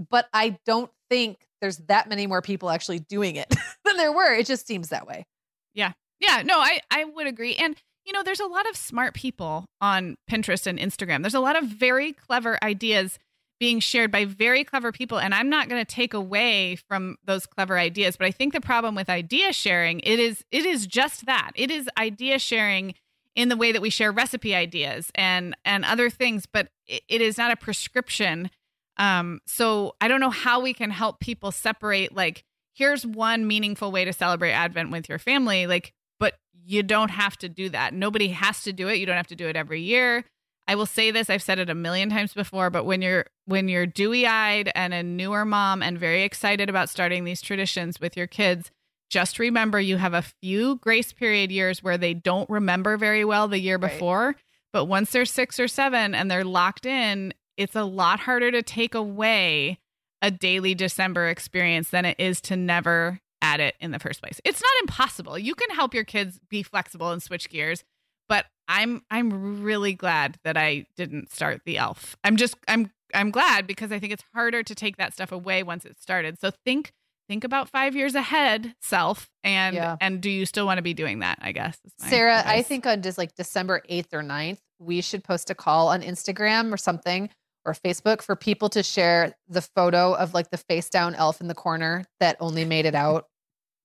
but 0.09 0.27
I 0.33 0.57
don't 0.65 0.91
think 1.09 1.37
there's 1.61 1.77
that 1.87 2.09
many 2.09 2.27
more 2.27 2.41
people 2.41 2.69
actually 2.69 2.99
doing 2.99 3.35
it 3.35 3.49
than 3.85 3.97
there 3.97 4.11
were. 4.11 4.33
It 4.33 4.45
just 4.45 4.67
seems 4.67 4.89
that 4.89 5.07
way. 5.07 5.25
Yeah. 5.73 5.93
Yeah, 6.19 6.43
no, 6.45 6.59
I 6.59 6.81
I 6.91 7.03
would 7.05 7.27
agree. 7.27 7.55
And 7.55 7.75
you 8.05 8.13
know, 8.13 8.23
there's 8.23 8.39
a 8.39 8.47
lot 8.47 8.69
of 8.69 8.75
smart 8.75 9.13
people 9.13 9.65
on 9.79 10.15
Pinterest 10.29 10.67
and 10.67 10.79
Instagram. 10.79 11.21
There's 11.21 11.33
a 11.33 11.39
lot 11.39 11.55
of 11.55 11.65
very 11.65 12.13
clever 12.13 12.57
ideas 12.63 13.19
being 13.59 13.79
shared 13.79 14.11
by 14.11 14.25
very 14.25 14.63
clever 14.63 14.91
people 14.91 15.19
and 15.19 15.35
I'm 15.35 15.47
not 15.47 15.69
going 15.69 15.79
to 15.79 15.95
take 15.95 16.15
away 16.15 16.77
from 16.87 17.17
those 17.25 17.45
clever 17.45 17.77
ideas, 17.77 18.17
but 18.17 18.25
I 18.25 18.31
think 18.31 18.53
the 18.53 18.61
problem 18.61 18.95
with 18.95 19.07
idea 19.07 19.53
sharing, 19.53 19.99
it 19.99 20.17
is 20.17 20.43
it 20.51 20.65
is 20.65 20.87
just 20.87 21.27
that. 21.27 21.51
It 21.53 21.69
is 21.69 21.87
idea 21.95 22.39
sharing 22.39 22.95
in 23.35 23.49
the 23.49 23.55
way 23.55 23.71
that 23.71 23.81
we 23.81 23.91
share 23.91 24.11
recipe 24.11 24.55
ideas 24.55 25.11
and 25.13 25.55
and 25.63 25.85
other 25.85 26.09
things, 26.09 26.47
but 26.47 26.69
it, 26.87 27.03
it 27.07 27.21
is 27.21 27.37
not 27.37 27.51
a 27.51 27.55
prescription. 27.55 28.49
Um 28.97 29.41
so 29.45 29.93
I 30.01 30.07
don't 30.07 30.21
know 30.21 30.31
how 30.31 30.59
we 30.59 30.73
can 30.73 30.89
help 30.89 31.19
people 31.19 31.51
separate 31.51 32.15
like 32.15 32.43
here's 32.73 33.05
one 33.05 33.47
meaningful 33.47 33.91
way 33.91 34.05
to 34.05 34.13
celebrate 34.13 34.53
Advent 34.53 34.91
with 34.91 35.09
your 35.09 35.19
family. 35.19 35.67
Like, 35.67 35.93
but 36.21 36.35
you 36.53 36.83
don't 36.83 37.09
have 37.09 37.35
to 37.39 37.49
do 37.49 37.67
that. 37.69 37.93
Nobody 37.93 38.29
has 38.29 38.63
to 38.63 38.71
do 38.71 38.87
it. 38.87 38.99
You 38.99 39.05
don't 39.05 39.17
have 39.17 39.27
to 39.27 39.35
do 39.35 39.47
it 39.49 39.57
every 39.57 39.81
year. 39.81 40.23
I 40.67 40.75
will 40.75 40.85
say 40.85 41.11
this, 41.11 41.29
I've 41.29 41.41
said 41.41 41.59
it 41.59 41.69
a 41.69 41.75
million 41.75 42.09
times 42.09 42.33
before, 42.33 42.69
but 42.69 42.85
when 42.85 43.01
you're 43.01 43.25
when 43.45 43.67
you're 43.67 43.87
dewy-eyed 43.87 44.71
and 44.75 44.93
a 44.93 45.03
newer 45.03 45.43
mom 45.43 45.81
and 45.83 45.97
very 45.99 46.23
excited 46.23 46.69
about 46.69 46.89
starting 46.89 47.25
these 47.25 47.41
traditions 47.41 47.99
with 47.99 48.15
your 48.15 48.27
kids, 48.27 48.71
just 49.09 49.39
remember 49.39 49.81
you 49.81 49.97
have 49.97 50.13
a 50.13 50.21
few 50.21 50.77
grace 50.77 51.11
period 51.11 51.51
years 51.51 51.83
where 51.83 51.97
they 51.97 52.13
don't 52.13 52.49
remember 52.49 52.95
very 52.95 53.25
well 53.25 53.49
the 53.49 53.59
year 53.59 53.77
Right. 53.77 53.91
before, 53.91 54.35
but 54.71 54.85
once 54.85 55.11
they're 55.11 55.25
6 55.25 55.59
or 55.59 55.67
7 55.67 56.15
and 56.15 56.31
they're 56.31 56.45
locked 56.45 56.85
in, 56.85 57.33
it's 57.57 57.75
a 57.75 57.83
lot 57.83 58.21
harder 58.21 58.51
to 58.51 58.61
take 58.61 58.95
away 58.95 59.79
a 60.21 60.31
daily 60.31 60.75
December 60.75 61.27
experience 61.27 61.89
than 61.89 62.05
it 62.05 62.17
is 62.19 62.39
to 62.41 62.55
never 62.55 63.19
add 63.41 63.59
it 63.59 63.75
in 63.79 63.91
the 63.91 63.99
first 63.99 64.21
place. 64.21 64.39
It's 64.45 64.61
not 64.61 64.71
impossible. 64.81 65.37
You 65.37 65.55
can 65.55 65.69
help 65.75 65.93
your 65.93 66.03
kids 66.03 66.39
be 66.49 66.63
flexible 66.63 67.11
and 67.11 67.21
switch 67.21 67.49
gears, 67.49 67.83
but 68.29 68.45
I'm 68.67 69.03
I'm 69.11 69.61
really 69.63 69.93
glad 69.93 70.37
that 70.43 70.57
I 70.57 70.85
didn't 70.95 71.31
start 71.31 71.61
the 71.65 71.77
elf. 71.77 72.15
I'm 72.23 72.35
just 72.37 72.55
I'm 72.67 72.91
I'm 73.13 73.31
glad 73.31 73.67
because 73.67 73.91
I 73.91 73.99
think 73.99 74.13
it's 74.13 74.23
harder 74.33 74.63
to 74.63 74.75
take 74.75 74.97
that 74.97 75.13
stuff 75.13 75.31
away 75.31 75.63
once 75.63 75.83
it's 75.85 76.01
started. 76.01 76.39
So 76.39 76.51
think 76.65 76.91
think 77.27 77.43
about 77.43 77.69
5 77.69 77.95
years 77.95 78.13
ahead 78.15 78.75
self 78.81 79.29
and 79.43 79.75
Yeah. 79.75 79.95
and 80.01 80.21
do 80.21 80.29
you 80.29 80.45
still 80.45 80.65
want 80.65 80.77
to 80.77 80.81
be 80.81 80.93
doing 80.93 81.19
that, 81.19 81.39
I 81.41 81.51
guess. 81.53 81.77
Sarah, 81.97 82.43
I 82.45 82.61
think 82.61 82.85
on 82.85 83.01
just 83.01 83.17
like 83.17 83.35
December 83.35 83.81
8th 83.89 84.13
or 84.13 84.21
9th, 84.21 84.59
we 84.79 85.01
should 85.01 85.23
post 85.23 85.49
a 85.49 85.55
call 85.55 85.87
on 85.89 86.01
Instagram 86.01 86.73
or 86.73 86.77
something 86.77 87.29
or 87.63 87.73
Facebook 87.73 88.21
for 88.21 88.35
people 88.35 88.69
to 88.69 88.81
share 88.83 89.35
the 89.47 89.61
photo 89.61 90.13
of 90.13 90.33
like 90.33 90.49
the 90.49 90.57
face 90.57 90.89
down 90.89 91.13
elf 91.15 91.39
in 91.41 91.47
the 91.47 91.53
corner 91.53 92.03
that 92.19 92.35
only 92.39 92.65
made 92.65 92.85
it 92.85 92.95
out 93.05 93.27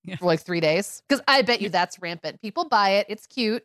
Yeah. 0.06 0.16
for 0.16 0.26
like 0.26 0.40
three 0.40 0.60
days. 0.60 1.02
Because 1.08 1.22
I 1.26 1.42
bet 1.42 1.60
you 1.60 1.68
that's 1.68 2.00
rampant. 2.00 2.40
People 2.40 2.68
buy 2.68 2.90
it, 2.90 3.06
it's 3.08 3.26
cute, 3.26 3.64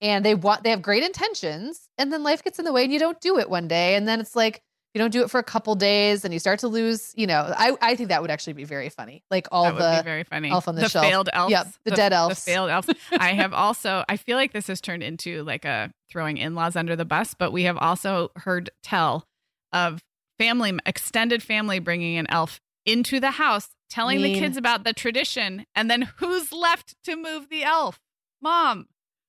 and 0.00 0.24
they 0.24 0.34
want 0.34 0.64
they 0.64 0.70
have 0.70 0.82
great 0.82 1.02
intentions, 1.02 1.88
and 1.96 2.12
then 2.12 2.22
life 2.22 2.42
gets 2.42 2.58
in 2.58 2.64
the 2.64 2.72
way 2.72 2.84
and 2.84 2.92
you 2.92 2.98
don't 2.98 3.20
do 3.20 3.38
it 3.38 3.48
one 3.48 3.68
day. 3.68 3.94
And 3.94 4.06
then 4.06 4.20
it's 4.20 4.36
like 4.36 4.62
you 4.94 5.00
don't 5.00 5.10
do 5.10 5.22
it 5.22 5.30
for 5.30 5.40
a 5.40 5.44
couple 5.44 5.74
days 5.74 6.24
and 6.24 6.32
you 6.32 6.38
start 6.38 6.60
to 6.60 6.68
lose, 6.68 7.12
you 7.16 7.26
know. 7.26 7.52
I, 7.56 7.76
I 7.82 7.96
think 7.96 8.10
that 8.10 8.22
would 8.22 8.30
actually 8.30 8.52
be 8.52 8.62
very 8.62 8.88
funny. 8.88 9.24
Like 9.28 9.48
all 9.50 9.72
the 9.72 10.02
very 10.04 10.22
funny. 10.22 10.50
elf 10.50 10.68
on 10.68 10.76
the 10.76 10.82
the 10.82 10.88
shelf. 10.88 11.04
failed 11.04 11.28
elves. 11.32 11.50
Yep, 11.50 11.66
the 11.84 11.90
dead 11.90 12.12
elves. 12.12 12.44
The 12.44 12.52
failed 12.52 12.70
elves. 12.70 12.88
I 13.12 13.32
have 13.32 13.52
also. 13.52 14.04
I 14.08 14.16
feel 14.16 14.36
like 14.36 14.52
this 14.52 14.68
has 14.68 14.80
turned 14.80 15.02
into 15.02 15.42
like 15.42 15.64
a 15.64 15.92
throwing 16.08 16.38
in-laws 16.38 16.76
under 16.76 16.94
the 16.94 17.04
bus, 17.04 17.34
but 17.34 17.52
we 17.52 17.64
have 17.64 17.76
also 17.76 18.30
heard 18.36 18.70
tell 18.84 19.26
of 19.72 20.00
family, 20.38 20.78
extended 20.86 21.42
family, 21.42 21.80
bringing 21.80 22.16
an 22.16 22.26
elf 22.28 22.60
into 22.86 23.18
the 23.18 23.32
house, 23.32 23.70
telling 23.90 24.22
the 24.22 24.34
kids 24.34 24.56
about 24.56 24.84
the 24.84 24.92
tradition, 24.92 25.66
and 25.74 25.90
then 25.90 26.02
who's 26.18 26.52
left 26.52 26.96
to 27.04 27.16
move 27.16 27.48
the 27.48 27.62
elf? 27.64 28.00
Mom. 28.42 28.86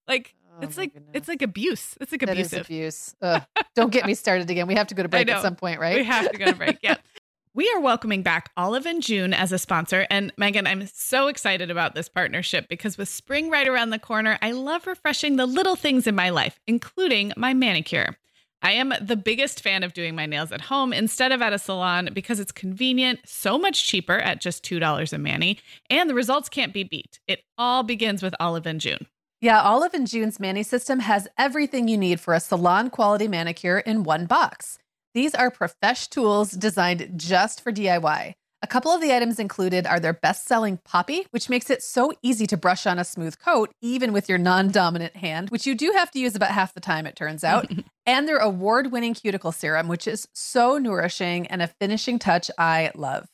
Like 0.07 0.35
Oh 0.57 0.59
it's 0.61 0.77
like 0.77 0.93
goodness. 0.93 1.11
it's 1.13 1.27
like 1.27 1.41
abuse. 1.41 1.97
It's 1.99 2.11
like 2.11 2.21
That 2.21 2.29
abusive. 2.29 2.65
abuse. 2.65 3.15
Ugh. 3.21 3.41
Don't 3.75 3.91
get 3.91 4.05
me 4.05 4.13
started 4.15 4.49
again. 4.49 4.67
We 4.67 4.75
have 4.75 4.87
to 4.87 4.95
go 4.95 5.03
to 5.03 5.09
break 5.09 5.29
at 5.29 5.41
some 5.41 5.55
point, 5.55 5.79
right? 5.81 5.97
We 5.97 6.03
have 6.05 6.31
to 6.31 6.37
go 6.37 6.45
to 6.45 6.55
break. 6.55 6.79
Yeah. 6.81 6.95
We 7.53 7.71
are 7.73 7.79
welcoming 7.79 8.21
back 8.21 8.51
Olive 8.57 8.85
and 8.85 9.01
June 9.01 9.33
as 9.33 9.53
a 9.53 9.57
sponsor. 9.57 10.05
And 10.09 10.33
Meagan, 10.37 10.67
I'm 10.67 10.87
so 10.87 11.27
excited 11.29 11.71
about 11.71 11.95
this 11.95 12.09
partnership 12.09 12.67
because 12.67 12.97
with 12.97 13.07
spring 13.07 13.49
right 13.49 13.65
around 13.65 13.91
the 13.91 13.97
corner, 13.97 14.37
I 14.41 14.51
love 14.51 14.85
refreshing 14.85 15.37
the 15.37 15.45
little 15.45 15.77
things 15.77 16.05
in 16.05 16.15
my 16.15 16.31
life, 16.31 16.59
including 16.67 17.31
my 17.37 17.53
manicure. 17.53 18.17
I 18.61 18.71
am 18.71 18.93
the 18.99 19.15
biggest 19.15 19.61
fan 19.61 19.83
of 19.83 19.93
doing 19.93 20.15
my 20.15 20.25
nails 20.25 20.51
at 20.51 20.61
home 20.61 20.91
instead 20.91 21.31
of 21.31 21.41
at 21.41 21.53
a 21.53 21.59
salon 21.59 22.09
because 22.13 22.39
it's 22.39 22.51
convenient, 22.51 23.19
so 23.25 23.59
much 23.59 23.85
cheaper 23.85 24.17
at 24.17 24.41
just 24.41 24.63
$2 24.63 25.13
a 25.13 25.17
mani, 25.17 25.59
and 25.89 26.09
the 26.09 26.15
results 26.15 26.49
can't 26.49 26.73
be 26.73 26.83
beat. 26.83 27.19
It 27.27 27.41
all 27.57 27.83
begins 27.83 28.23
with 28.23 28.33
Olive 28.39 28.65
and 28.65 28.81
June. 28.81 29.07
Yeah, 29.41 29.61
Olive 29.61 29.93
and 29.93 30.07
June's 30.07 30.39
Mani 30.39 30.63
system 30.63 31.01
has 31.01 31.27
everything 31.37 31.87
you 31.87 31.97
need 31.97 32.19
for 32.19 32.33
a 32.33 32.39
salon 32.39 32.89
quality 32.89 33.27
manicure 33.27 33.79
in 33.79 34.03
one 34.03 34.25
box. 34.25 34.79
These 35.13 35.35
are 35.35 35.51
profesh 35.51 36.07
tools 36.07 36.51
designed 36.51 37.11
just 37.15 37.61
for 37.61 37.71
DIY. 37.71 38.33
A 38.61 38.67
couple 38.67 38.91
of 38.91 39.01
the 39.01 39.13
items 39.13 39.39
included 39.39 39.85
are 39.85 39.99
their 39.99 40.13
best 40.13 40.47
selling 40.47 40.79
Poppy, 40.83 41.27
which 41.31 41.49
makes 41.49 41.69
it 41.69 41.83
so 41.83 42.11
easy 42.23 42.47
to 42.47 42.57
brush 42.57 42.87
on 42.87 42.97
a 42.97 43.03
smooth 43.03 43.37
coat, 43.37 43.71
even 43.81 44.11
with 44.11 44.27
your 44.27 44.37
non 44.37 44.69
dominant 44.69 45.15
hand, 45.15 45.49
which 45.49 45.67
you 45.67 45.75
do 45.75 45.93
have 45.95 46.09
to 46.11 46.19
use 46.19 46.35
about 46.35 46.51
half 46.51 46.73
the 46.73 46.79
time, 46.79 47.05
it 47.05 47.15
turns 47.15 47.43
out. 47.43 47.69
and 48.05 48.27
their 48.27 48.37
award 48.37 48.91
winning 48.91 49.13
cuticle 49.13 49.51
serum, 49.51 49.87
which 49.87 50.07
is 50.07 50.27
so 50.33 50.77
nourishing 50.77 51.47
and 51.47 51.61
a 51.61 51.67
finishing 51.67 52.17
touch 52.17 52.49
I 52.57 52.91
love. 52.95 53.27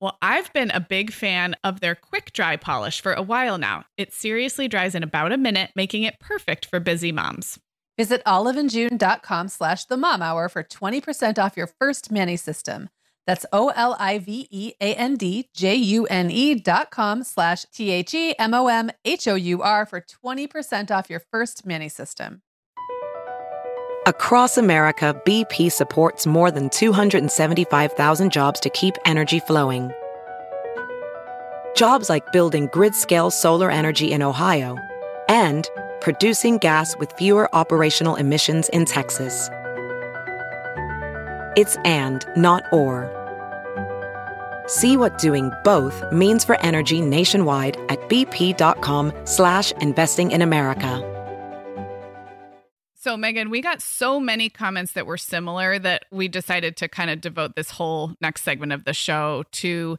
Well, 0.00 0.16
I've 0.22 0.52
been 0.52 0.70
a 0.70 0.80
big 0.80 1.12
fan 1.12 1.56
of 1.64 1.80
their 1.80 1.96
quick 1.96 2.32
dry 2.32 2.56
polish 2.56 3.00
for 3.00 3.12
a 3.12 3.22
while 3.22 3.58
now. 3.58 3.84
It 3.96 4.12
seriously 4.12 4.68
dries 4.68 4.94
in 4.94 5.02
about 5.02 5.32
a 5.32 5.36
minute, 5.36 5.72
making 5.74 6.04
it 6.04 6.20
perfect 6.20 6.66
for 6.66 6.78
busy 6.78 7.10
moms. 7.10 7.58
Visit 7.96 8.22
oliveandjune.com 8.24 9.48
slash 9.48 9.86
the 9.86 9.96
mom 9.96 10.22
hour 10.22 10.48
for 10.48 10.62
20% 10.62 11.36
off 11.36 11.56
your 11.56 11.66
first 11.66 12.12
mani 12.12 12.36
system. 12.36 12.90
That's 13.28 13.44
O 13.52 13.68
L 13.76 13.94
I 13.98 14.20
V 14.20 14.48
E 14.50 14.72
A 14.80 14.94
N 14.94 15.16
D 15.16 15.50
J 15.52 15.74
U 15.74 16.06
N 16.06 16.30
E 16.30 16.54
dot 16.54 16.90
com 16.90 17.22
slash 17.22 17.66
T 17.74 17.90
H 17.90 18.14
E 18.14 18.34
M 18.38 18.54
O 18.54 18.68
M 18.68 18.90
H 19.04 19.28
O 19.28 19.34
U 19.34 19.60
R 19.60 19.84
for 19.84 20.00
20% 20.00 20.90
off 20.90 21.10
your 21.10 21.20
first 21.30 21.66
mani 21.66 21.90
system. 21.90 22.40
Across 24.06 24.56
America, 24.56 25.20
BP 25.26 25.70
supports 25.70 26.26
more 26.26 26.50
than 26.50 26.70
275,000 26.70 28.32
jobs 28.32 28.60
to 28.60 28.70
keep 28.70 28.94
energy 29.04 29.40
flowing. 29.40 29.92
Jobs 31.76 32.08
like 32.08 32.32
building 32.32 32.70
grid 32.72 32.94
scale 32.94 33.30
solar 33.30 33.70
energy 33.70 34.10
in 34.10 34.22
Ohio 34.22 34.78
and 35.28 35.68
producing 36.00 36.56
gas 36.56 36.96
with 36.96 37.12
fewer 37.12 37.54
operational 37.54 38.16
emissions 38.16 38.70
in 38.70 38.86
Texas. 38.86 39.50
It's 41.56 41.76
and, 41.84 42.24
not 42.34 42.62
or. 42.72 43.17
See 44.68 44.96
what 44.96 45.18
doing 45.18 45.50
both 45.64 46.04
means 46.12 46.44
for 46.44 46.60
energy 46.60 47.00
nationwide 47.00 47.76
at 47.88 47.98
bp.com 48.08 49.12
slash 49.24 49.72
investing 49.80 50.30
in 50.30 50.42
America. 50.42 51.14
So, 53.00 53.16
Meagan, 53.16 53.48
we 53.48 53.62
got 53.62 53.80
so 53.80 54.20
many 54.20 54.50
comments 54.50 54.92
that 54.92 55.06
were 55.06 55.16
similar 55.16 55.78
that 55.78 56.04
we 56.10 56.28
decided 56.28 56.76
to 56.78 56.88
kind 56.88 57.10
of 57.10 57.20
devote 57.20 57.56
this 57.56 57.70
whole 57.70 58.12
next 58.20 58.42
segment 58.42 58.72
of 58.72 58.84
the 58.84 58.92
show 58.92 59.44
to 59.52 59.96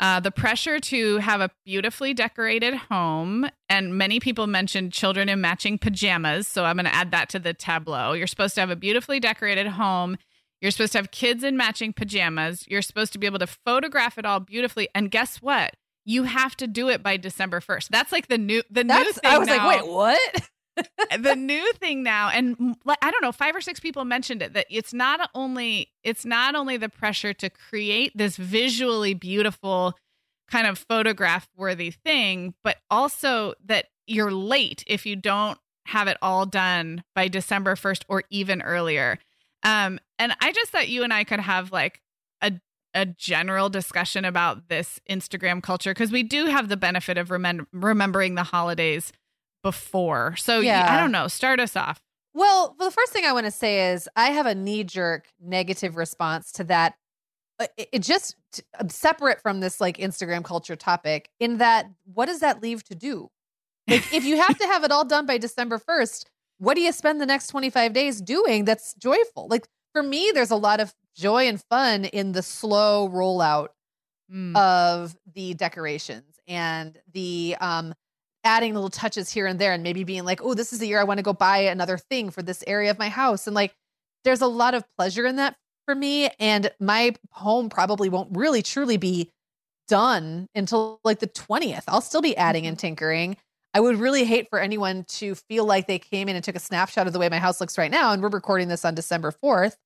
uh, 0.00 0.20
the 0.20 0.32
pressure 0.32 0.78
to 0.80 1.18
have 1.18 1.40
a 1.40 1.50
beautifully 1.64 2.12
decorated 2.12 2.74
home. 2.74 3.48
And 3.68 3.96
many 3.96 4.20
people 4.20 4.48
mentioned 4.48 4.92
children 4.92 5.28
in 5.28 5.40
matching 5.40 5.78
pajamas. 5.78 6.46
So, 6.48 6.64
I'm 6.64 6.76
going 6.76 6.84
to 6.84 6.94
add 6.94 7.12
that 7.12 7.30
to 7.30 7.38
the 7.38 7.54
tableau. 7.54 8.12
You're 8.12 8.26
supposed 8.26 8.56
to 8.56 8.60
have 8.60 8.70
a 8.70 8.76
beautifully 8.76 9.20
decorated 9.20 9.68
home. 9.68 10.18
You're 10.62 10.70
supposed 10.70 10.92
to 10.92 10.98
have 10.98 11.10
kids 11.10 11.42
in 11.42 11.56
matching 11.56 11.92
pajamas. 11.92 12.64
You're 12.68 12.82
supposed 12.82 13.12
to 13.14 13.18
be 13.18 13.26
able 13.26 13.40
to 13.40 13.48
photograph 13.48 14.16
it 14.16 14.24
all 14.24 14.38
beautifully. 14.38 14.88
And 14.94 15.10
guess 15.10 15.42
what? 15.42 15.74
You 16.04 16.22
have 16.22 16.56
to 16.58 16.68
do 16.68 16.88
it 16.88 17.02
by 17.02 17.16
December 17.16 17.60
1st. 17.60 17.88
That's 17.88 18.12
like 18.12 18.28
the 18.28 18.38
new 18.38 18.62
the 18.70 18.84
That's, 18.84 19.04
new 19.04 19.12
thing. 19.12 19.30
I 19.30 19.38
was 19.38 19.48
now 19.48 19.66
like, 19.66 19.82
wait, 19.82 19.90
what? 19.90 20.48
the 21.18 21.36
new 21.36 21.72
thing 21.74 22.02
now 22.02 22.30
and 22.30 22.76
i 23.02 23.10
don't 23.10 23.20
know 23.20 23.30
five 23.30 23.54
or 23.54 23.60
six 23.60 23.78
people 23.78 24.06
mentioned 24.06 24.40
it 24.40 24.54
that 24.54 24.64
it's 24.70 24.94
not 24.94 25.28
only 25.34 25.92
it's 26.02 26.24
not 26.24 26.54
only 26.54 26.78
the 26.78 26.88
pressure 26.88 27.34
to 27.34 27.50
create 27.50 28.10
this 28.14 28.38
visually 28.38 29.12
beautiful 29.12 29.94
kind 30.50 30.66
of 30.66 30.78
photograph 30.78 31.46
worthy 31.58 31.90
thing 31.90 32.54
but 32.64 32.78
also 32.90 33.52
that 33.62 33.88
you're 34.06 34.32
late 34.32 34.82
if 34.86 35.04
you 35.04 35.14
don't 35.14 35.58
have 35.88 36.08
it 36.08 36.16
all 36.22 36.46
done 36.46 37.04
by 37.14 37.28
december 37.28 37.74
1st 37.74 38.04
or 38.08 38.22
even 38.30 38.62
earlier 38.62 39.18
um 39.62 39.98
and 40.18 40.34
i 40.40 40.52
just 40.52 40.70
thought 40.70 40.88
you 40.88 41.02
and 41.02 41.12
i 41.12 41.24
could 41.24 41.40
have 41.40 41.72
like 41.72 42.00
a 42.40 42.52
a 42.94 43.06
general 43.06 43.68
discussion 43.68 44.24
about 44.24 44.68
this 44.68 45.00
instagram 45.08 45.62
culture 45.62 45.92
because 45.92 46.12
we 46.12 46.22
do 46.22 46.46
have 46.46 46.68
the 46.68 46.76
benefit 46.76 47.16
of 47.16 47.28
remem- 47.28 47.66
remembering 47.72 48.34
the 48.34 48.42
holidays 48.42 49.12
before. 49.62 50.36
So 50.36 50.60
yeah. 50.60 50.86
I 50.90 51.00
don't 51.00 51.12
know. 51.12 51.28
Start 51.28 51.60
us 51.60 51.76
off. 51.76 52.02
Well, 52.34 52.74
the 52.78 52.90
first 52.90 53.12
thing 53.12 53.24
I 53.24 53.32
want 53.32 53.46
to 53.46 53.52
say 53.52 53.92
is 53.92 54.08
I 54.16 54.30
have 54.30 54.46
a 54.46 54.54
knee 54.54 54.84
jerk 54.84 55.26
negative 55.40 55.96
response 55.96 56.50
to 56.52 56.64
that. 56.64 56.94
Uh, 57.58 57.66
it, 57.76 57.88
it 57.92 57.98
just 58.00 58.36
separate 58.88 59.40
from 59.40 59.60
this 59.60 59.80
like 59.80 59.98
Instagram 59.98 60.42
culture 60.42 60.76
topic 60.76 61.30
in 61.38 61.58
that 61.58 61.86
what 62.04 62.26
does 62.26 62.40
that 62.40 62.62
leave 62.62 62.82
to 62.84 62.94
do? 62.94 63.30
Like 63.88 64.12
if 64.12 64.24
you 64.24 64.40
have 64.40 64.56
to 64.58 64.66
have 64.66 64.84
it 64.84 64.92
all 64.92 65.04
done 65.04 65.26
by 65.26 65.38
December 65.38 65.78
1st, 65.78 66.24
what 66.62 66.74
do 66.74 66.80
you 66.80 66.92
spend 66.92 67.20
the 67.20 67.26
next 67.26 67.48
25 67.48 67.92
days 67.92 68.20
doing 68.20 68.64
that's 68.64 68.94
joyful? 68.94 69.48
Like 69.48 69.66
for 69.92 70.02
me, 70.02 70.30
there's 70.32 70.52
a 70.52 70.56
lot 70.56 70.78
of 70.78 70.94
joy 71.16 71.48
and 71.48 71.60
fun 71.60 72.04
in 72.04 72.30
the 72.30 72.42
slow 72.42 73.08
rollout 73.08 73.70
mm. 74.32 74.56
of 74.56 75.16
the 75.34 75.54
decorations 75.54 76.36
and 76.46 76.96
the 77.12 77.56
um 77.60 77.94
adding 78.44 78.74
little 78.74 78.90
touches 78.90 79.30
here 79.30 79.46
and 79.46 79.58
there 79.58 79.72
and 79.72 79.82
maybe 79.82 80.04
being 80.04 80.24
like, 80.24 80.40
oh, 80.42 80.54
this 80.54 80.72
is 80.72 80.78
the 80.78 80.86
year 80.86 81.00
I 81.00 81.04
want 81.04 81.18
to 81.18 81.24
go 81.24 81.32
buy 81.32 81.58
another 81.58 81.98
thing 81.98 82.30
for 82.30 82.42
this 82.42 82.62
area 82.66 82.90
of 82.90 82.98
my 82.98 83.08
house. 83.08 83.46
And 83.46 83.54
like, 83.54 83.74
there's 84.24 84.40
a 84.40 84.46
lot 84.46 84.74
of 84.74 84.84
pleasure 84.96 85.26
in 85.26 85.36
that 85.36 85.56
for 85.84 85.94
me. 85.94 86.30
And 86.38 86.70
my 86.80 87.14
home 87.30 87.70
probably 87.70 88.08
won't 88.08 88.36
really 88.36 88.62
truly 88.62 88.96
be 88.96 89.30
done 89.88 90.48
until 90.54 91.00
like 91.04 91.18
the 91.18 91.26
20th. 91.26 91.84
I'll 91.88 92.00
still 92.00 92.22
be 92.22 92.36
adding 92.36 92.66
and 92.66 92.76
mm-hmm. 92.76 92.86
tinkering. 92.86 93.36
I 93.74 93.80
would 93.80 93.96
really 93.96 94.24
hate 94.24 94.48
for 94.50 94.58
anyone 94.58 95.04
to 95.04 95.34
feel 95.34 95.64
like 95.64 95.86
they 95.86 95.98
came 95.98 96.28
in 96.28 96.36
and 96.36 96.44
took 96.44 96.56
a 96.56 96.60
snapshot 96.60 97.06
of 97.06 97.12
the 97.12 97.18
way 97.18 97.28
my 97.28 97.38
house 97.38 97.60
looks 97.60 97.78
right 97.78 97.90
now. 97.90 98.12
And 98.12 98.22
we're 98.22 98.28
recording 98.28 98.68
this 98.68 98.84
on 98.84 98.94
December 98.94 99.32
4th 99.42 99.76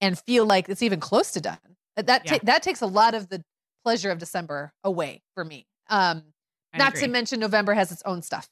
and 0.00 0.18
feel 0.18 0.44
like 0.44 0.68
it's 0.68 0.82
even 0.82 1.00
close 1.00 1.32
to 1.32 1.40
done. 1.40 1.58
That, 1.96 2.22
yeah. 2.24 2.32
ta- 2.32 2.44
that 2.44 2.62
takes 2.62 2.82
a 2.82 2.86
lot 2.86 3.14
of 3.14 3.28
the 3.28 3.42
pleasure 3.82 4.10
of 4.10 4.18
December 4.18 4.72
away 4.84 5.22
for 5.34 5.44
me. 5.44 5.66
Um, 5.88 6.22
Not 6.76 6.94
to 6.96 7.08
mention 7.08 7.40
November 7.40 7.72
has 7.72 7.90
its 7.90 8.02
own 8.04 8.22
stuff. 8.22 8.48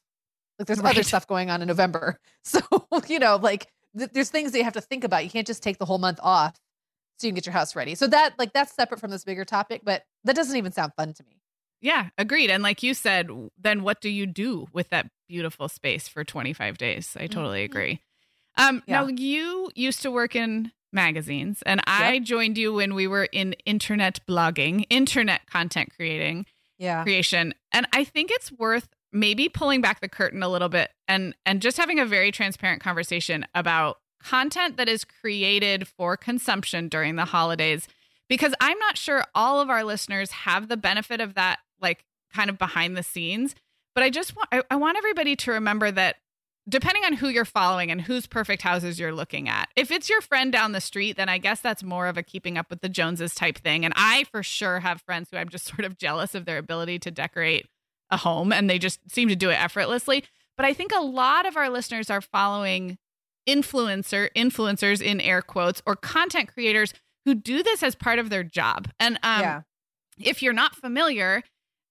Like 0.59 0.67
there's 0.67 0.81
right. 0.81 0.95
other 0.95 1.03
stuff 1.03 1.27
going 1.27 1.51
on 1.51 1.63
in 1.63 1.69
November. 1.69 2.19
So, 2.45 2.61
you 3.09 3.19
know, 3.19 3.37
like 3.37 3.67
th- 3.97 4.11
there's 4.15 4.31
things 4.31 4.53
that 4.53 4.59
you 4.59 4.65
have 4.65 4.73
to 4.73 4.81
think 4.81 5.05
about. 5.05 5.23
You 5.23 5.29
can't 5.29 5.47
just 5.47 5.63
take 5.63 5.77
the 5.77 5.85
whole 5.85 5.99
month 5.99 6.19
off 6.23 6.59
so 7.19 7.27
you 7.27 7.31
can 7.31 7.35
get 7.35 7.45
your 7.45 7.53
house 7.53 7.77
ready. 7.77 7.95
So 7.95 8.07
that 8.07 8.39
like 8.39 8.55
that's 8.55 8.73
separate 8.73 9.01
from 9.01 9.11
this 9.11 9.23
bigger 9.23 9.45
topic, 9.45 9.83
but 9.85 10.05
that 10.25 10.35
doesn't 10.35 10.57
even 10.57 10.73
sound 10.73 10.93
fun 10.97 11.13
to 11.13 11.25
me. 11.25 11.38
Yeah, 11.81 12.09
agreed. 12.19 12.51
And 12.51 12.63
like 12.63 12.83
you 12.83 12.95
said, 12.95 13.31
then 13.57 13.83
what 13.83 14.01
do 14.01 14.09
you 14.09 14.27
do 14.27 14.67
with 14.73 14.91
that 14.91 15.11
beautiful 15.29 15.69
space 15.69 16.09
for 16.09 16.25
25 16.25 16.79
days? 16.79 17.17
I 17.19 17.27
totally 17.27 17.61
mm-hmm. 17.65 17.73
agree. 17.73 18.01
Um 18.57 18.83
yeah. 18.87 19.01
now 19.01 19.07
you 19.07 19.71
used 19.75 20.03
to 20.03 20.11
work 20.11 20.35
in 20.35 20.73
magazines 20.93 21.63
and 21.67 21.81
yep. 21.81 21.87
I 21.87 22.19
joined 22.19 22.59
you 22.59 22.75
when 22.75 22.95
we 22.95 23.07
were 23.07 23.29
in 23.31 23.53
internet 23.65 24.21
blogging, 24.27 24.85
internet 24.91 25.47
content 25.47 25.93
creating 25.95 26.47
yeah. 26.79 27.03
creation. 27.03 27.55
And 27.73 27.87
I 27.93 28.05
think 28.05 28.31
it's 28.33 28.51
worth 28.51 28.89
maybe 29.13 29.49
pulling 29.49 29.81
back 29.81 30.01
the 30.01 30.09
curtain 30.09 30.43
a 30.43 30.49
little 30.49 30.69
bit 30.69 30.91
and 31.07 31.35
and 31.47 31.63
just 31.63 31.77
having 31.77 31.99
a 31.99 32.07
very 32.07 32.31
transparent 32.31 32.83
conversation 32.83 33.47
about 33.55 33.99
content 34.23 34.77
that 34.77 34.89
is 34.89 35.05
created 35.05 35.87
for 35.87 36.17
consumption 36.17 36.89
during 36.89 37.17
the 37.17 37.25
holidays 37.25 37.87
because 38.29 38.55
I'm 38.61 38.79
not 38.79 38.99
sure 38.99 39.25
all 39.35 39.61
of 39.61 39.71
our 39.71 39.85
listeners 39.85 40.31
have 40.31 40.69
the 40.69 40.77
benefit 40.77 41.21
of 41.21 41.35
that 41.35 41.61
like 41.81 42.05
kind 42.33 42.51
of 42.51 42.59
behind 42.59 42.97
the 42.97 43.03
scenes. 43.03 43.55
But 43.95 44.05
I 44.05 44.11
just 44.11 44.37
want 44.37 44.49
I, 44.53 44.63
I 44.71 44.77
want 44.77 44.99
everybody 44.99 45.37
to 45.37 45.53
remember 45.53 45.91
that 45.91 46.17
depending 46.69 47.05
on 47.05 47.15
who 47.15 47.29
you're 47.29 47.45
following 47.45 47.91
and 47.91 48.01
whose 48.01 48.27
perfect 48.27 48.63
houses 48.63 49.01
you're 49.01 49.15
looking 49.15 49.49
at. 49.49 49.69
If 49.75 49.91
it's 49.91 50.11
your 50.11 50.21
friend 50.21 50.53
down 50.53 50.73
the 50.73 50.81
street, 50.81 51.17
then 51.17 51.29
I 51.29 51.39
guess 51.39 51.61
that's 51.61 51.83
more 51.83 52.07
of 52.07 52.19
a 52.19 52.23
keeping 52.23 52.59
up 52.59 52.69
with 52.69 52.83
the 52.83 52.91
Joneses 52.91 53.35
type 53.35 53.57
thing. 53.59 53.85
And 53.85 53.95
I 53.97 54.25
for 54.25 54.43
sure 54.43 54.81
have 54.81 55.01
friends 55.03 55.29
who 55.31 55.39
I'm 55.39 55.49
just 55.49 55.67
sort 55.77 55.85
of 55.85 55.97
jealous 55.97 56.35
of 56.35 56.45
their 56.45 56.59
ability 56.59 56.99
to 57.01 57.11
decorate 57.11 57.67
a 58.11 58.17
home 58.17 58.53
and 58.53 58.69
they 58.69 58.79
just 58.79 59.01
seem 59.11 59.29
to 59.29 59.37
do 59.37 59.51
it 59.51 59.61
effortlessly. 59.61 60.25
But 60.57 60.67
I 60.67 60.73
think 60.73 60.93
a 60.95 61.01
lot 61.01 61.47
of 61.47 61.57
our 61.57 61.71
listeners 61.71 62.11
are 62.11 62.21
following 62.21 62.99
influencer 63.49 64.29
influencers 64.37 65.01
in 65.01 65.21
air 65.21 65.41
quotes 65.41 65.81
or 65.87 65.97
content 65.97 66.53
creators 66.53 66.93
who 67.25 67.35
do 67.35 67.63
this 67.63 67.83
as 67.83 67.95
part 67.95 68.19
of 68.19 68.31
their 68.31 68.45
job. 68.45 68.89
And 69.01 69.19
um, 69.23 69.41
yeah. 69.41 69.61
if 70.19 70.43
you're 70.43 70.53
not 70.53 70.75
familiar, 70.75 71.43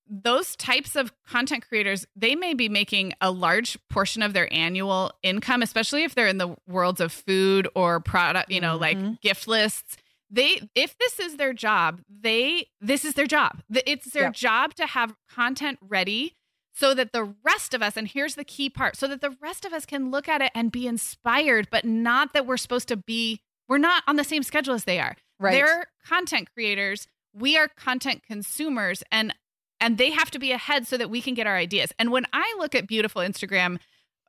those 0.09 0.55
types 0.55 0.95
of 0.95 1.11
content 1.25 1.67
creators 1.67 2.05
they 2.15 2.35
may 2.35 2.53
be 2.53 2.69
making 2.69 3.13
a 3.21 3.31
large 3.31 3.77
portion 3.89 4.21
of 4.21 4.33
their 4.33 4.51
annual 4.53 5.11
income 5.23 5.61
especially 5.61 6.03
if 6.03 6.15
they're 6.15 6.27
in 6.27 6.37
the 6.37 6.55
worlds 6.67 7.01
of 7.01 7.11
food 7.11 7.67
or 7.75 7.99
product 7.99 8.51
you 8.51 8.61
know 8.61 8.77
mm-hmm. 8.77 9.05
like 9.05 9.21
gift 9.21 9.47
lists. 9.47 9.97
They 10.29 10.61
if 10.75 10.97
this 10.97 11.19
is 11.19 11.37
their 11.37 11.53
job 11.53 12.01
they 12.09 12.67
this 12.81 13.05
is 13.05 13.13
their 13.13 13.27
job. 13.27 13.61
It's 13.85 14.11
their 14.11 14.29
job 14.31 14.73
to 14.75 14.85
have 14.85 15.15
content 15.33 15.79
ready 15.81 16.35
so 16.73 16.93
that 16.93 17.11
the 17.13 17.33
rest 17.43 17.73
of 17.73 17.81
us 17.81 17.95
and 17.95 18.07
here's 18.07 18.35
the 18.35 18.43
key 18.43 18.69
part 18.69 18.97
so 18.97 19.07
that 19.07 19.21
the 19.21 19.35
rest 19.41 19.65
of 19.65 19.73
us 19.73 19.85
can 19.85 20.11
look 20.11 20.27
at 20.27 20.41
it 20.41 20.51
and 20.53 20.71
be 20.71 20.85
inspired 20.85 21.69
but 21.71 21.85
not 21.85 22.33
that 22.33 22.45
we're 22.45 22.57
supposed 22.57 22.89
to 22.89 22.97
be 22.97 23.41
we're 23.67 23.77
not 23.77 24.03
on 24.07 24.15
the 24.15 24.23
same 24.23 24.43
schedule 24.43 24.73
as 24.73 24.85
they 24.85 24.99
are. 24.99 25.15
Right. 25.39 25.51
They're 25.51 25.87
content 26.07 26.49
creators. 26.53 27.07
We 27.33 27.57
are 27.57 27.67
content 27.67 28.23
consumers 28.25 29.03
and 29.11 29.33
and 29.79 29.97
they 29.97 30.11
have 30.11 30.31
to 30.31 30.39
be 30.39 30.51
ahead 30.51 30.87
so 30.87 30.97
that 30.97 31.09
we 31.09 31.21
can 31.21 31.33
get 31.33 31.47
our 31.47 31.55
ideas. 31.55 31.91
And 31.99 32.11
when 32.11 32.25
I 32.33 32.55
look 32.59 32.75
at 32.75 32.87
beautiful 32.87 33.21
Instagram 33.21 33.79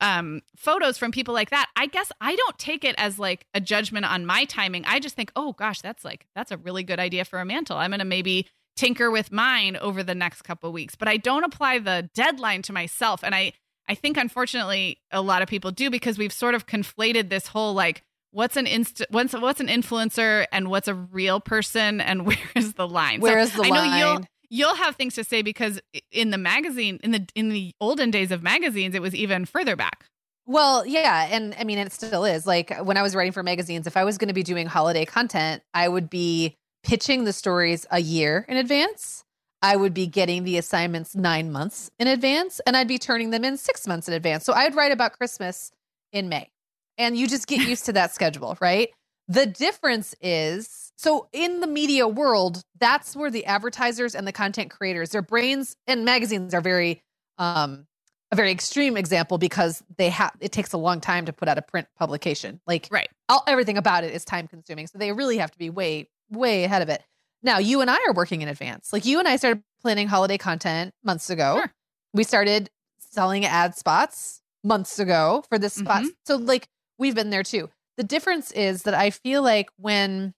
um, 0.01 0.43
photos 0.57 0.99
from 0.99 1.11
people 1.11 1.35
like 1.35 1.51
that, 1.51 1.69
I 1.77 1.87
guess 1.87 2.13
I 2.21 2.37
don't 2.37 2.59
take 2.59 2.85
it 2.85 2.95
as 2.99 3.19
like 3.19 3.47
a 3.55 3.61
judgment 3.61 4.07
on 4.07 4.27
my 4.27 4.45
timing. 4.45 4.85
I 4.87 5.01
just 5.01 5.17
think, 5.17 5.33
oh 5.37 5.53
gosh, 5.53 5.81
that's 5.81 6.05
like 6.05 6.27
that's 6.35 6.51
a 6.51 6.57
really 6.57 6.83
good 6.83 7.01
idea 7.01 7.25
for 7.25 7.41
a 7.41 7.45
mantle. 7.45 7.77
I'm 7.77 7.91
gonna 7.91 8.05
maybe 8.05 8.47
tinker 8.77 9.11
with 9.11 9.33
mine 9.33 9.77
over 9.77 10.03
the 10.03 10.15
next 10.15 10.43
couple 10.43 10.73
weeks, 10.73 10.95
but 10.95 11.09
I 11.09 11.17
don't 11.17 11.45
apply 11.45 11.81
the 11.81 12.09
deadline 12.15 12.63
to 12.63 12.73
myself. 12.73 13.25
And 13.25 13.35
I 13.35 13.53
I 13.89 13.95
think 13.95 14.17
unfortunately 14.17 14.99
a 15.11 15.23
lot 15.23 15.43
of 15.43 15.49
people 15.49 15.71
do 15.71 15.91
because 15.91 16.19
we've 16.19 16.33
sort 16.33 16.55
of 16.55 16.67
conflated 16.67 17.31
this 17.31 17.49
whole 17.49 17.75
like 17.75 18.05
what's 18.31 18.57
an 18.57 18.67
inst 18.67 19.03
what's 19.11 19.33
what's 19.33 19.61
an 19.61 19.69
influencer 19.69 20.45
and 20.53 20.69
what's 20.69 20.87
a 20.87 20.95
real 20.95 21.41
person 21.41 22.01
and 22.01 22.27
where 22.27 22.39
is 22.55 22.75
the 22.75 22.87
line? 22.87 23.21
Where 23.21 23.45
so 23.45 23.45
is 23.45 23.53
the 23.55 23.65
I 23.65 23.69
line? 23.69 24.29
You'll 24.51 24.77
have 24.77 24.97
things 24.97 25.15
to 25.17 25.25
say 25.25 25.43
because 25.43 25.81
in 26.11 26.31
the 26.31 26.39
magazine 26.39 26.99
in 27.03 27.11
the 27.11 27.27
in 27.35 27.51
the 27.51 27.73
olden 27.81 28.11
days 28.11 28.31
of 28.31 28.43
magazines 28.43 28.95
it 28.95 29.03
was 29.03 29.15
even 29.15 29.45
further 29.45 29.77
back 29.77 30.07
Well, 30.47 30.87
yeah. 30.87 31.29
And 31.31 31.55
I 31.59 31.65
mean, 31.65 31.77
it 31.79 31.93
still 31.93 32.25
is. 32.25 32.47
Like 32.47 32.75
when 32.79 32.97
I 32.97 33.03
was 33.03 33.15
writing 33.15 33.33
for 33.33 33.43
magazines, 33.43 33.87
if 33.87 33.99
I 33.99 34.05
was 34.05 34.17
going 34.17 34.29
to 34.29 34.35
be 34.35 34.43
doing 34.43 34.67
holiday 34.67 35.05
content, 35.05 35.63
I 35.75 35.89
would 35.89 36.09
be 36.09 36.57
pitching 36.83 37.25
the 37.25 37.35
stories 37.35 37.87
a 37.91 38.01
year 38.01 38.47
in 38.49 38.57
advance. 38.57 39.25
I 39.61 39.77
would 39.77 39.93
be 39.93 40.07
getting 40.07 40.45
the 40.45 40.57
assignments 40.57 41.15
nine 41.15 41.53
months 41.53 41.91
in 41.99 42.07
advance, 42.07 42.61
and 42.67 42.77
I'd 42.77 42.89
be 42.89 42.97
turning 42.97 43.29
them 43.29 43.45
in 43.45 43.59
six 43.59 43.87
months 43.87 44.09
in 44.09 44.15
advance. 44.15 44.45
So 44.45 44.55
I'd 44.55 44.75
write 44.75 44.93
about 44.93 45.13
Christmas 45.19 45.71
in 46.13 46.31
May. 46.31 46.49
And 46.97 47.17
you 47.17 47.29
just 47.29 47.47
get 47.47 47.61
used 47.69 47.85
to 47.87 47.93
that 47.93 48.15
schedule, 48.15 48.57
right? 48.61 48.89
The 49.29 49.47
difference 49.47 50.15
is 50.21 50.93
so 50.97 51.29
in 51.33 51.61
the 51.61 51.67
media 51.67 52.09
world, 52.09 52.63
that's 52.79 53.15
where 53.15 53.31
the 53.31 53.45
advertisers 53.47 54.15
and 54.15 54.27
the 54.27 54.33
content 54.33 54.71
creators, 54.71 55.11
their 55.11 55.23
brains 55.23 55.77
and 55.87 56.05
magazines 56.05 56.55
are 56.55 56.61
very 56.61 57.03
um 57.37 57.87
a 58.31 58.37
very 58.37 58.51
extreme 58.51 58.97
example 58.97 59.39
because 59.39 59.83
they 59.97 60.11
have 60.11 60.33
it 60.41 60.53
takes 60.53 60.73
a 60.73 60.79
long 60.79 61.01
time 61.01 61.27
to 61.27 61.33
put 61.33 61.49
out 61.49 61.57
a 61.59 61.63
print 61.63 61.89
publication. 61.99 62.61
Like 62.67 62.89
right. 62.91 63.09
all, 63.29 63.43
everything 63.47 63.79
about 63.79 64.05
it 64.05 64.15
is 64.15 64.25
time 64.25 64.49
consuming. 64.49 64.87
So 64.87 64.99
they 64.99 65.13
really 65.13 65.39
have 65.39 65.51
to 65.51 65.59
be 65.59 65.71
way 65.71 66.09
way 66.31 66.65
ahead 66.65 66.83
of 66.83 66.89
it. 66.89 67.03
Now, 67.43 67.59
you 67.59 67.81
and 67.81 67.91
I 67.91 67.97
are 68.09 68.13
working 68.13 68.43
in 68.43 68.49
advance. 68.49 68.93
Like 68.93 69.05
you 69.07 69.19
and 69.19 69.29
I 69.29 69.37
started 69.37 69.63
planning 69.81 70.09
holiday 70.09 70.37
content 70.39 70.93
months 71.05 71.31
ago. 71.31 71.57
Sure. 71.59 71.73
We 72.13 72.25
started 72.25 72.71
selling 72.99 73.45
ad 73.45 73.77
spots 73.77 74.43
months 74.65 74.99
ago 74.99 75.45
for 75.49 75.59
this 75.59 75.75
spot. 75.75 76.03
Mhm. 76.03 76.09
So 76.27 76.37
like 76.37 76.69
we've 76.99 77.15
been 77.15 77.31
there 77.31 77.43
too. 77.43 77.71
The 77.99 78.05
difference 78.05 78.51
is 78.53 78.85
that 78.85 78.95
I 78.95 79.11
feel 79.11 79.43
like 79.43 79.69
when 79.77 80.33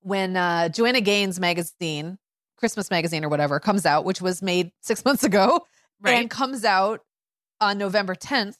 when 0.00 0.36
uh 0.36 0.70
Joanna 0.70 1.00
Gaines 1.02 1.38
magazine, 1.38 2.18
Christmas 2.56 2.90
magazine 2.90 3.24
or 3.24 3.28
whatever 3.28 3.60
comes 3.60 3.84
out, 3.86 4.04
which 4.04 4.20
was 4.22 4.42
made 4.42 4.72
6 4.82 5.04
months 5.04 5.22
ago 5.22 5.66
Right. 6.00 6.18
and 6.18 6.30
comes 6.30 6.64
out 6.64 7.02
on 7.60 7.78
November 7.78 8.14
10th 8.14 8.56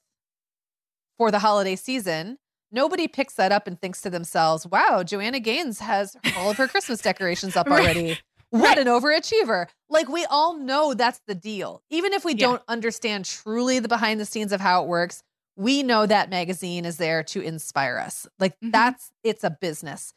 for 1.18 1.30
the 1.30 1.38
holiday 1.38 1.76
season, 1.76 2.38
nobody 2.70 3.08
picks 3.08 3.34
that 3.34 3.52
up 3.52 3.66
and 3.66 3.80
thinks 3.80 4.00
to 4.02 4.10
themselves, 4.10 4.66
"Wow, 4.66 5.02
Joanna 5.02 5.40
Gaines 5.40 5.80
has 5.80 6.16
all 6.34 6.50
of 6.50 6.58
her 6.58 6.68
Christmas 6.68 7.00
decorations 7.00 7.56
up 7.56 7.66
Right. 7.70 7.80
already." 7.80 8.18
What 8.50 8.76
Right. 8.76 8.78
an 8.78 8.86
overachiever. 8.86 9.66
Like 9.88 10.08
we 10.08 10.24
all 10.26 10.54
know 10.58 10.94
that's 10.94 11.20
the 11.26 11.34
deal. 11.34 11.82
Even 11.90 12.12
if 12.12 12.24
we 12.24 12.32
Yeah. 12.32 12.46
don't 12.46 12.62
understand 12.68 13.24
truly 13.24 13.78
the 13.80 13.88
behind 13.88 14.20
the 14.20 14.24
scenes 14.26 14.52
of 14.52 14.60
how 14.60 14.82
it 14.82 14.88
works, 14.88 15.22
we 15.56 15.82
know 15.82 16.06
that 16.06 16.30
magazine 16.30 16.84
is 16.84 16.98
there 16.98 17.22
to 17.24 17.40
inspire 17.40 17.98
us. 17.98 18.26
Like 18.38 18.56
Mhm. 18.62 18.72
that's 18.72 19.12
it's 19.24 19.44
a 19.44 19.50
business. 19.50 20.12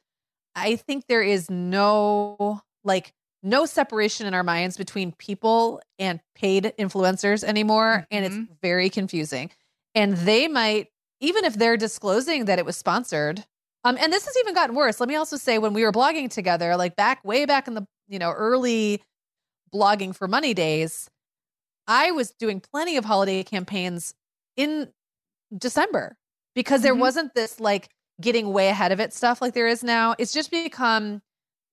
I 0.55 0.75
think 0.77 1.05
there 1.07 1.23
is 1.23 1.49
no 1.49 2.61
like 2.83 3.13
no 3.43 3.65
separation 3.65 4.27
in 4.27 4.33
our 4.33 4.43
minds 4.43 4.77
between 4.77 5.13
people 5.13 5.81
and 5.99 6.19
paid 6.35 6.73
influencers 6.79 7.43
anymore 7.43 8.05
and 8.11 8.25
it's 8.25 8.35
Mhm. 8.35 8.49
very 8.61 8.89
confusing. 8.89 9.51
And 9.95 10.15
they 10.17 10.47
might 10.47 10.89
even 11.21 11.45
if 11.45 11.55
they're 11.55 11.77
disclosing 11.77 12.45
that 12.45 12.59
it 12.59 12.65
was 12.65 12.77
sponsored. 12.77 13.45
Um 13.85 13.97
and 13.99 14.11
this 14.13 14.25
has 14.25 14.37
even 14.39 14.53
gotten 14.55 14.75
worse. 14.75 14.99
Let 14.99 15.09
me 15.09 15.15
also 15.15 15.37
say 15.37 15.57
when 15.59 15.73
we 15.73 15.83
were 15.85 15.91
blogging 15.93 16.29
together 16.29 16.75
like 16.77 16.95
back 16.97 17.23
way 17.25 17.45
back 17.45 17.67
in 17.67 17.75
the, 17.75 17.87
you 18.07 18.19
know, 18.19 18.31
early 18.31 19.01
blogging 19.73 20.15
for 20.15 20.27
money 20.27 20.53
days, 20.53 21.09
I 21.87 22.11
was 22.11 22.31
doing 22.39 22.61
plenty 22.61 22.97
of 22.97 23.05
holiday 23.05 23.43
campaigns 23.43 24.13
in 24.57 24.91
December 25.57 26.17
because 26.55 26.81
there 26.81 26.95
Mhm. 26.95 26.99
wasn't 26.99 27.33
this 27.33 27.59
like 27.59 27.89
getting 28.21 28.51
way 28.51 28.67
ahead 28.69 28.91
of 28.91 28.99
it 28.99 29.13
stuff 29.13 29.41
like 29.41 29.53
there 29.53 29.67
is 29.67 29.83
now. 29.83 30.15
It's 30.17 30.33
just 30.33 30.51
become 30.51 31.21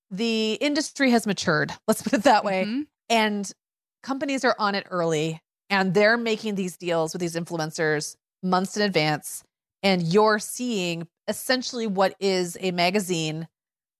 the 0.09 0.53
industry 0.61 1.11
has 1.11 1.27
matured. 1.27 1.73
Let's 1.87 2.01
put 2.01 2.13
it 2.13 2.23
that 2.23 2.43
way. 2.45 2.65
Mhm. 2.65 2.87
And 3.09 3.51
companies 4.03 4.45
are 4.45 4.55
on 4.59 4.75
it 4.75 4.85
early 4.89 5.41
and 5.69 5.93
they're 5.93 6.17
making 6.17 6.55
these 6.55 6.77
deals 6.77 7.13
with 7.13 7.19
these 7.19 7.35
influencers 7.35 8.15
months 8.43 8.77
in 8.77 8.83
advance. 8.83 9.43
And 9.83 10.01
you're 10.01 10.39
seeing 10.39 11.07
essentially 11.27 11.87
what 11.87 12.15
is 12.19 12.57
a 12.61 12.71
magazine 12.71 13.47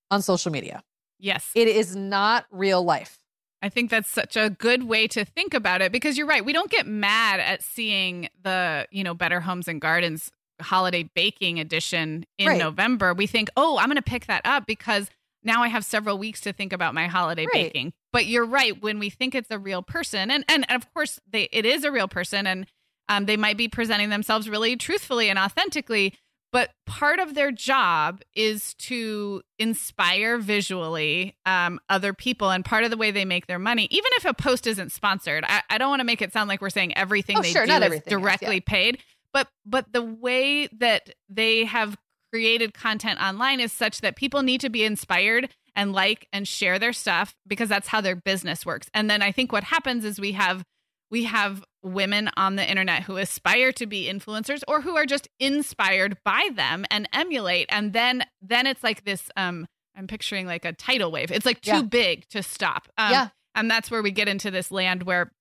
on 0.09 0.21
social 0.21 0.51
media. 0.51 0.81
Yes. 1.19 1.49
It 1.55 1.67
is 1.67 1.95
not 1.95 2.45
real 2.51 2.83
life. 2.83 3.16
I 3.61 3.69
think 3.69 3.89
that's 3.89 4.09
such 4.09 4.37
a 4.37 4.49
good 4.49 4.83
way 4.83 5.07
to 5.07 5.25
think 5.25 5.53
about 5.53 5.81
it 5.81 5.91
because 5.91 6.17
you're 6.17 6.27
right. 6.27 6.45
We 6.45 6.53
don't 6.53 6.69
get 6.69 6.85
mad 6.85 7.39
at 7.39 7.63
seeing 7.63 8.29
the, 8.43 8.87
you 8.91 9.03
know, 9.03 9.13
Better 9.13 9.39
Homes 9.39 9.67
and 9.67 9.81
Gardens 9.81 10.31
holiday 10.61 11.03
baking 11.15 11.59
edition 11.59 12.25
in 12.37 12.47
Right. 12.47 12.57
November. 12.59 13.13
We 13.13 13.27
think, 13.27 13.49
oh, 13.57 13.77
I'm 13.77 13.87
going 13.87 13.95
to 13.95 14.01
pick 14.01 14.25
that 14.27 14.41
up 14.45 14.65
because 14.67 15.09
now 15.43 15.63
I 15.63 15.67
have 15.69 15.85
several 15.85 16.17
weeks 16.17 16.41
to 16.41 16.53
think 16.53 16.73
about 16.73 16.93
my 16.93 17.07
holiday 17.07 17.45
Right. 17.45 17.71
baking. 17.73 17.93
But 18.13 18.25
you're 18.25 18.45
right. 18.45 18.79
When 18.81 18.99
we 18.99 19.09
think 19.09 19.35
it's 19.35 19.51
a 19.51 19.59
real 19.59 19.81
person, 19.81 20.29
and, 20.31 20.43
and 20.49 20.65
of 20.69 20.91
course, 20.93 21.19
they, 21.31 21.47
it 21.51 21.65
is 21.65 21.83
a 21.83 21.91
real 21.91 22.07
person, 22.07 22.47
and 22.47 22.65
um, 23.09 23.25
they 23.25 23.37
might 23.37 23.57
be 23.57 23.67
presenting 23.67 24.09
themselves 24.09 24.49
really 24.49 24.75
truthfully 24.75 25.29
and 25.29 25.37
authentically. 25.39 26.13
But 26.53 26.71
part 26.85 27.19
of 27.19 27.33
their 27.33 27.51
job 27.51 28.21
is 28.33 28.73
to 28.75 29.41
inspire 29.59 30.37
visually 30.37 31.35
um, 31.45 31.79
other 31.89 32.13
people. 32.13 32.49
And 32.49 32.63
part 32.63 32.83
of 32.83 32.89
the 32.91 32.97
way 32.97 33.11
they 33.11 33.25
make 33.25 33.47
their 33.47 33.59
money, 33.59 33.87
even 33.91 34.09
if 34.13 34.25
a 34.25 34.33
post 34.33 34.65
isn't 34.65 34.91
sponsored, 34.91 35.43
I, 35.47 35.61
I 35.69 35.77
don't 35.77 35.89
want 35.89 35.99
to 35.99 36.05
make 36.05 36.21
it 36.21 36.31
sound 36.31 36.47
like 36.47 36.61
we're 36.61 36.69
saying 36.69 36.97
everything 36.97 37.37
Oh, 37.37 37.41
they 37.41 37.51
sure, 37.51 37.65
do 37.65 37.73
not 37.73 37.81
is 37.81 37.85
everything 37.85 38.13
is, 38.13 38.21
directly 38.21 38.55
yeah. 38.55 38.61
paid. 38.65 38.99
But 39.33 39.49
but 39.65 39.91
the 39.91 40.01
way 40.01 40.67
that 40.79 41.09
they 41.29 41.65
have 41.65 41.97
created 42.31 42.73
content 42.73 43.21
online 43.21 43.59
is 43.59 43.71
such 43.71 44.01
that 44.01 44.15
people 44.15 44.41
need 44.41 44.61
to 44.61 44.69
be 44.69 44.83
inspired 44.83 45.49
and 45.75 45.93
like 45.93 46.27
and 46.33 46.47
share 46.47 46.79
their 46.79 46.93
stuff 46.93 47.35
because 47.45 47.69
that's 47.69 47.87
how 47.87 48.01
their 48.01 48.15
business 48.15 48.65
works. 48.65 48.89
And 48.93 49.09
then 49.09 49.21
I 49.21 49.31
think 49.31 49.51
what 49.51 49.63
happens 49.63 50.05
is 50.05 50.19
we 50.19 50.31
have 50.31 50.63
we 51.09 51.25
have 51.25 51.63
women 51.87 52.29
on 52.37 52.55
the 52.55 52.69
internet 52.69 53.03
who 53.03 53.17
aspire 53.17 53.71
to 53.71 53.85
be 53.87 54.05
influencers 54.11 54.61
or 54.67 54.81
who 54.81 54.95
are 54.95 55.05
just 55.05 55.27
inspired 55.39 56.17
by 56.23 56.49
them 56.55 56.85
and 56.91 57.07
emulate 57.13 57.65
and 57.69 57.93
then 57.93 58.23
then 58.41 58.67
it's 58.67 58.83
like 58.83 59.03
this 59.05 59.29
um 59.37 59.65
i'm 59.95 60.05
picturing 60.07 60.45
like 60.45 60.65
a 60.65 60.73
tidal 60.73 61.11
wave 61.11 61.31
it's 61.31 61.45
like 61.45 61.61
too 61.61 61.71
Yeah. 61.71 61.81
big 61.81 62.27
to 62.29 62.43
stop 62.43 62.87
um, 62.97 63.11
Yeah. 63.11 63.27
and 63.55 63.71
that's 63.71 63.89
where 63.89 64.03
we 64.03 64.11
get 64.11 64.27
into 64.27 64.51
this 64.51 64.71
land 64.71 65.03
where 65.03 65.31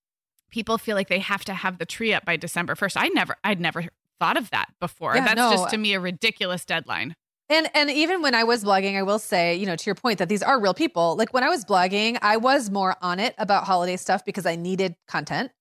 people 0.51 0.79
feel 0.79 0.97
like 0.97 1.09
they 1.09 1.19
have 1.19 1.45
to 1.45 1.55
have 1.55 1.79
the 1.79 1.87
tree 1.87 2.15
up 2.15 2.25
by 2.25 2.37
december 2.37 2.75
1st 2.75 2.95
i 2.97 3.09
never 3.09 3.37
i'd 3.45 3.61
never 3.61 3.85
thought 4.19 4.37
of 4.39 4.49
that 4.51 4.69
before 4.81 5.15
Yeah, 5.17 5.25
that's 5.27 5.37
no. 5.37 5.51
just 5.51 5.71
to 5.71 5.77
me 5.77 5.93
a 5.95 6.01
ridiculous 6.01 6.65
deadline 6.65 7.15
And 7.49 7.69
and 7.75 7.91
even 7.91 8.23
when 8.23 8.35
I 8.35 8.43
was 8.43 8.65
blogging, 8.65 8.97
I 8.99 9.03
will 9.05 9.21
say, 9.21 9.55
you 9.55 9.67
know, 9.67 9.77
to 9.77 9.87
your 9.87 9.95
point 9.95 10.19
that 10.19 10.29
these 10.29 10.43
are 10.43 10.59
real 10.61 10.75
people. 10.75 11.15
Like 11.15 11.33
when 11.33 11.45
I 11.45 11.49
was 11.49 11.65
blogging, 11.65 12.19
I 12.21 12.39
was 12.39 12.71
more 12.73 12.97
on 13.01 13.21
it 13.21 13.37
about 13.39 13.63
holiday 13.71 13.97
stuff 13.97 14.25
because 14.25 14.47
I 14.47 14.57
needed 14.57 14.97
content. 15.07 15.53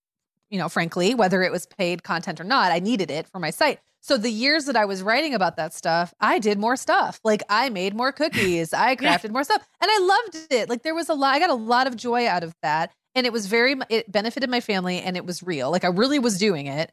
You 0.55 0.61
know, 0.61 0.69
frankly, 0.69 1.13
whether 1.13 1.43
it 1.43 1.51
was 1.51 1.65
paid 1.65 2.03
content 2.03 2.39
or 2.39 2.45
not, 2.45 2.71
I 2.71 2.79
needed 2.79 3.11
it 3.11 3.27
for 3.27 3.39
my 3.39 3.49
site. 3.49 3.79
So 4.01 4.17
the 4.17 4.29
years 4.29 4.65
that 4.65 4.77
I 4.77 4.85
was 4.85 5.03
writing 5.03 5.33
about 5.33 5.57
that 5.57 5.73
stuff, 5.73 6.13
I 6.21 6.39
did 6.39 6.59
more 6.59 6.77
stuff. 6.77 7.19
Like 7.25 7.43
I 7.49 7.69
made 7.69 7.93
more 7.93 8.11
cookies, 8.13 8.73
I 8.73 8.95
Yeah. 9.01 9.17
crafted 9.17 9.31
more 9.31 9.43
stuff, 9.43 9.67
and 9.81 9.91
I 9.91 9.99
loved 9.99 10.47
it. 10.51 10.69
Like 10.69 10.83
there 10.83 10.95
was 10.95 11.09
a 11.09 11.13
lot. 11.13 11.35
I 11.35 11.39
got 11.39 11.49
a 11.49 11.55
lot 11.55 11.87
of 11.87 11.97
joy 11.97 12.25
out 12.27 12.43
of 12.43 12.53
that, 12.61 12.93
and 13.15 13.25
it 13.27 13.33
was 13.33 13.47
very. 13.47 13.75
It 13.89 14.11
benefited 14.11 14.49
my 14.49 14.61
family, 14.61 14.99
and 15.01 15.17
it 15.17 15.25
was 15.25 15.43
real. 15.43 15.71
Like 15.71 15.83
I 15.83 15.89
really 15.89 16.19
was 16.19 16.37
doing 16.37 16.67
it. 16.67 16.91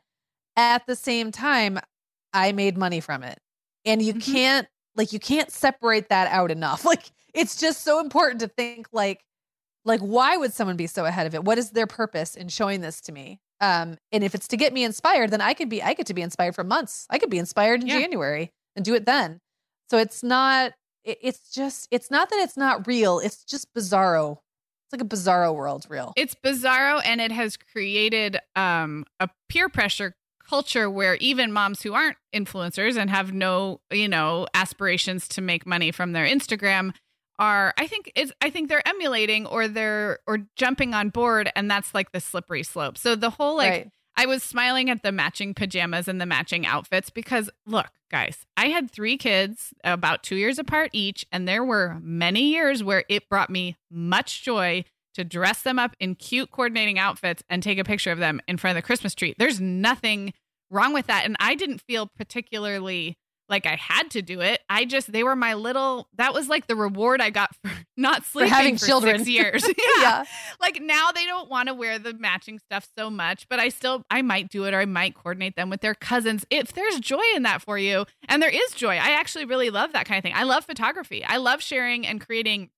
At 0.57 0.87
the 0.87 0.97
same 0.97 1.33
time, 1.33 1.79
I 2.33 2.53
made 2.53 2.77
money 2.77 3.01
from 3.01 3.23
it, 3.23 3.39
and 3.85 4.03
you 4.03 4.15
Mhm. 4.15 4.21
can't 4.23 4.69
like 4.97 5.13
you 5.13 5.21
can't 5.21 5.51
separate 5.51 6.09
that 6.11 6.29
out 6.33 6.51
enough 6.51 6.85
like 6.93 7.11
it's 7.35 7.57
just 7.57 7.83
so 7.83 8.01
important 8.01 8.41
to 8.41 8.49
think 8.49 8.89
like 8.93 9.25
like 9.85 10.01
why 10.01 10.37
would 10.37 10.53
someone 10.53 10.77
be 10.77 10.87
so 10.87 11.05
ahead 11.07 11.27
of 11.27 11.35
it 11.35 11.45
what 11.45 11.59
is 11.59 11.71
their 11.71 11.87
purpose 11.87 12.37
in 12.37 12.49
showing 12.49 12.81
this 12.83 13.01
to 13.03 13.13
me 13.13 13.41
um 13.63 13.97
and 14.13 14.23
if 14.23 14.35
it's 14.35 14.49
to 14.49 14.57
get 14.59 14.73
me 14.75 14.85
inspired 14.85 15.31
then 15.31 15.41
i 15.41 15.55
could 15.55 15.69
be 15.71 15.83
i 15.83 15.95
get 15.95 16.07
to 16.07 16.15
be 16.15 16.21
inspired 16.23 16.55
for 16.55 16.65
months. 16.65 17.07
I 17.09 17.19
could 17.19 17.31
be 17.31 17.39
inspired 17.39 17.81
in 17.81 17.87
Yeah. 17.87 18.01
january 18.01 18.51
and 18.77 18.85
do 18.85 18.95
it 18.95 19.07
then. 19.07 19.41
So 19.91 19.97
it's 19.99 20.23
not 20.23 20.73
it, 21.05 21.19
it's 21.23 21.51
just 21.51 21.89
it's 21.91 22.11
not 22.11 22.29
that 22.31 22.37
it's 22.41 22.57
not 22.57 22.87
real. 22.87 23.19
It's 23.19 23.43
just 23.45 23.73
bizarro. 23.75 24.39
It's 24.87 24.93
like 24.93 25.01
a 25.01 25.05
bizarro 25.05 25.55
world 25.55 25.87
real. 25.89 26.13
It's 26.17 26.35
bizarro 26.35 27.01
and 27.05 27.21
it 27.21 27.33
has 27.33 27.57
created 27.57 28.39
um, 28.57 29.05
a 29.21 29.29
peer 29.49 29.69
pressure 29.69 30.15
culture 30.49 30.91
where 30.91 31.15
even 31.17 31.53
moms 31.53 31.83
who 31.83 31.95
aren't 31.95 32.17
influencers 32.35 32.97
and 32.97 33.09
have 33.11 33.33
no 33.33 33.81
you 33.91 34.09
know 34.09 34.47
aspirations 34.55 35.29
to 35.29 35.41
make 35.41 35.65
money 35.67 35.91
from 35.93 36.13
their 36.13 36.27
instagram 36.27 36.93
are 37.39 37.73
i 37.79 37.87
think 37.87 38.13
it's 38.15 38.33
i 38.41 38.51
think 38.51 38.69
they're 38.69 38.87
emulating 38.87 39.47
or 39.47 39.69
they're 39.69 40.19
or 40.27 40.39
jumping 40.57 40.95
on 40.95 41.09
board 41.09 41.51
and 41.57 41.71
that's 41.71 41.95
like 41.95 42.13
the 42.13 42.21
slippery 42.21 42.63
slope 42.63 42.99
so 42.99 43.15
the 43.15 43.31
whole 43.31 43.57
like 43.57 43.71
right 43.71 43.91
I 44.15 44.27
was 44.27 44.43
smiling 44.43 44.91
at 44.91 45.03
the 45.03 45.13
matching 45.13 45.55
pajamas 45.55 46.07
and 46.07 46.21
the 46.21 46.27
matching 46.27 46.67
outfits 46.67 47.09
because 47.09 47.49
look, 47.67 47.89
guys, 48.11 48.45
I 48.57 48.67
had 48.67 48.91
three 48.91 49.17
kids 49.17 49.73
about 49.85 50.23
two 50.23 50.37
years 50.37 50.59
apart 50.59 50.91
each, 50.93 51.25
and 51.33 51.49
there 51.49 51.65
were 51.65 51.99
many 52.03 52.51
years 52.51 52.85
where 52.85 53.05
it 53.09 53.29
brought 53.29 53.49
me 53.49 53.77
much 53.91 54.45
joy 54.45 54.85
to 55.15 55.25
dress 55.25 55.63
them 55.63 55.79
up 55.79 55.97
in 56.01 56.15
cute 56.15 56.51
coordinating 56.51 56.99
outfits 56.99 57.43
and 57.49 57.63
take 57.63 57.79
a 57.79 57.85
picture 57.85 58.13
of 58.13 58.19
them 58.19 58.41
in 58.49 58.57
front 58.57 58.77
of 58.77 58.83
the 58.83 58.87
Christmas 58.87 59.15
tree. 59.15 59.35
There's 59.39 59.61
nothing 59.61 60.33
wrong 60.71 60.93
with 60.93 61.07
that. 61.07 61.25
And 61.25 61.37
I 61.39 61.55
didn't 61.55 61.83
feel 61.83 62.07
particularly 62.17 63.17
like 63.53 63.67
I 63.67 63.77
had 63.77 64.11
to 64.13 64.23
do 64.23 64.41
it. 64.41 64.63
I 64.69 64.85
just 64.85 65.13
they 65.13 65.23
were 65.23 65.37
my 65.37 65.55
little 65.55 66.09
that 66.17 66.35
was 66.35 66.49
like 66.49 66.67
the 66.67 66.75
reward 66.75 67.21
I 67.21 67.31
got 67.31 67.55
for 67.63 67.71
not 67.97 68.25
sleeping 68.25 68.49
for 68.49 68.55
having 68.57 68.79
for 68.79 68.87
children. 68.87 69.19
six 69.19 69.29
years. 69.31 69.65
yeah. 69.69 69.75
yeah. 70.01 70.25
Like 70.61 70.81
now 70.81 71.13
they 71.13 71.27
don't 71.27 71.49
want 71.51 71.69
to 71.69 71.75
wear 71.75 71.99
the 71.99 72.15
matching 72.15 72.59
stuff 72.59 72.89
so 72.99 73.11
much, 73.11 73.49
but 73.49 73.61
I 73.61 73.69
still 73.69 74.05
I 74.11 74.23
might 74.23 74.49
do 74.49 74.65
it 74.65 74.75
or 74.75 74.81
I 74.81 74.87
might 74.87 75.15
coordinate 75.15 75.55
them 75.55 75.71
with 75.71 75.83
their 75.83 75.95
cousins 75.95 76.45
if 76.51 76.73
there's 76.73 76.99
joy 76.99 77.23
in 77.37 77.43
that 77.45 77.63
for 77.63 77.79
you. 77.79 78.07
And 78.27 78.43
there 78.43 78.51
is 78.51 78.73
joy. 78.75 78.97
I 78.97 79.13
actually 79.13 79.45
really 79.45 79.71
love 79.71 79.93
that 79.93 80.07
kind 80.07 80.19
of 80.19 80.23
thing. 80.23 80.35
I 80.35 80.45
love 80.45 80.65
photography. 80.65 81.23
I 81.25 81.37
love 81.37 81.63
sharing 81.63 82.07
and 82.07 82.21
creating 82.21 82.71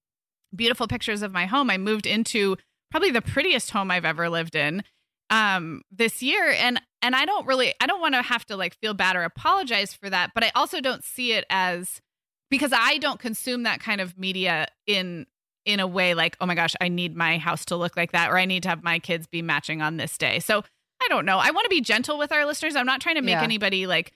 beautiful 0.55 0.89
pictures 0.89 1.23
of 1.23 1.33
my 1.33 1.47
home. 1.47 1.71
I 1.71 1.79
moved 1.79 2.07
into 2.07 2.57
probably 2.91 3.11
the 3.11 3.23
prettiest 3.23 3.71
home 3.71 3.91
I've 3.91 4.05
ever 4.05 4.29
lived 4.29 4.55
in 4.55 4.83
um 5.31 5.83
this 5.91 6.23
year 6.23 6.51
and 6.51 6.81
and 7.03 7.15
I 7.17 7.25
don't 7.25 7.47
really 7.47 7.75
I 7.81 7.87
don't 7.87 8.01
want 8.01 8.15
to 8.15 8.23
have 8.23 8.45
to 8.47 8.57
like 8.57 8.75
feel 8.81 8.95
bad 8.95 9.17
or 9.17 9.23
apologize 9.23 9.95
for 9.95 10.09
that, 10.11 10.33
but 10.35 10.45
I 10.45 10.51
also 10.55 10.81
don't 10.81 11.05
see 11.05 11.33
it 11.33 11.45
as 11.51 12.01
because 12.51 12.73
I 12.75 12.99
don't 12.99 13.19
consume 13.19 13.63
that 13.65 13.81
kind 13.81 14.01
of 14.01 14.19
media 14.19 14.67
in 14.87 15.27
in 15.67 15.81
a 15.81 15.87
way 15.87 16.13
like, 16.15 16.37
oh 16.43 16.47
my 16.47 16.55
gosh, 16.55 16.75
I 16.81 16.89
need 16.89 17.17
my 17.17 17.39
house 17.39 17.65
to 17.67 17.77
look 17.77 17.97
like 17.97 18.13
that 18.13 18.31
or 18.31 18.37
I 18.39 18.45
need 18.45 18.65
to 18.65 18.69
have 18.69 18.83
my 18.83 18.99
kids 18.99 19.27
be 19.27 19.41
matching 19.41 19.81
on 19.81 19.97
this 19.97 20.19
day. 20.19 20.39
So 20.41 20.59
I 21.03 21.07
don't 21.09 21.25
know. 21.25 21.39
I 21.39 21.51
want 21.53 21.65
to 21.65 21.71
be 21.71 21.81
gentle 21.81 22.19
with 22.19 22.33
our 22.33 22.45
listeners. 22.45 22.77
I'm 22.77 22.85
not 22.87 23.01
trying 23.01 23.17
to 23.17 23.23
make 23.23 23.33
Yeah. 23.37 23.43
anybody 23.43 23.87
like 23.87 24.13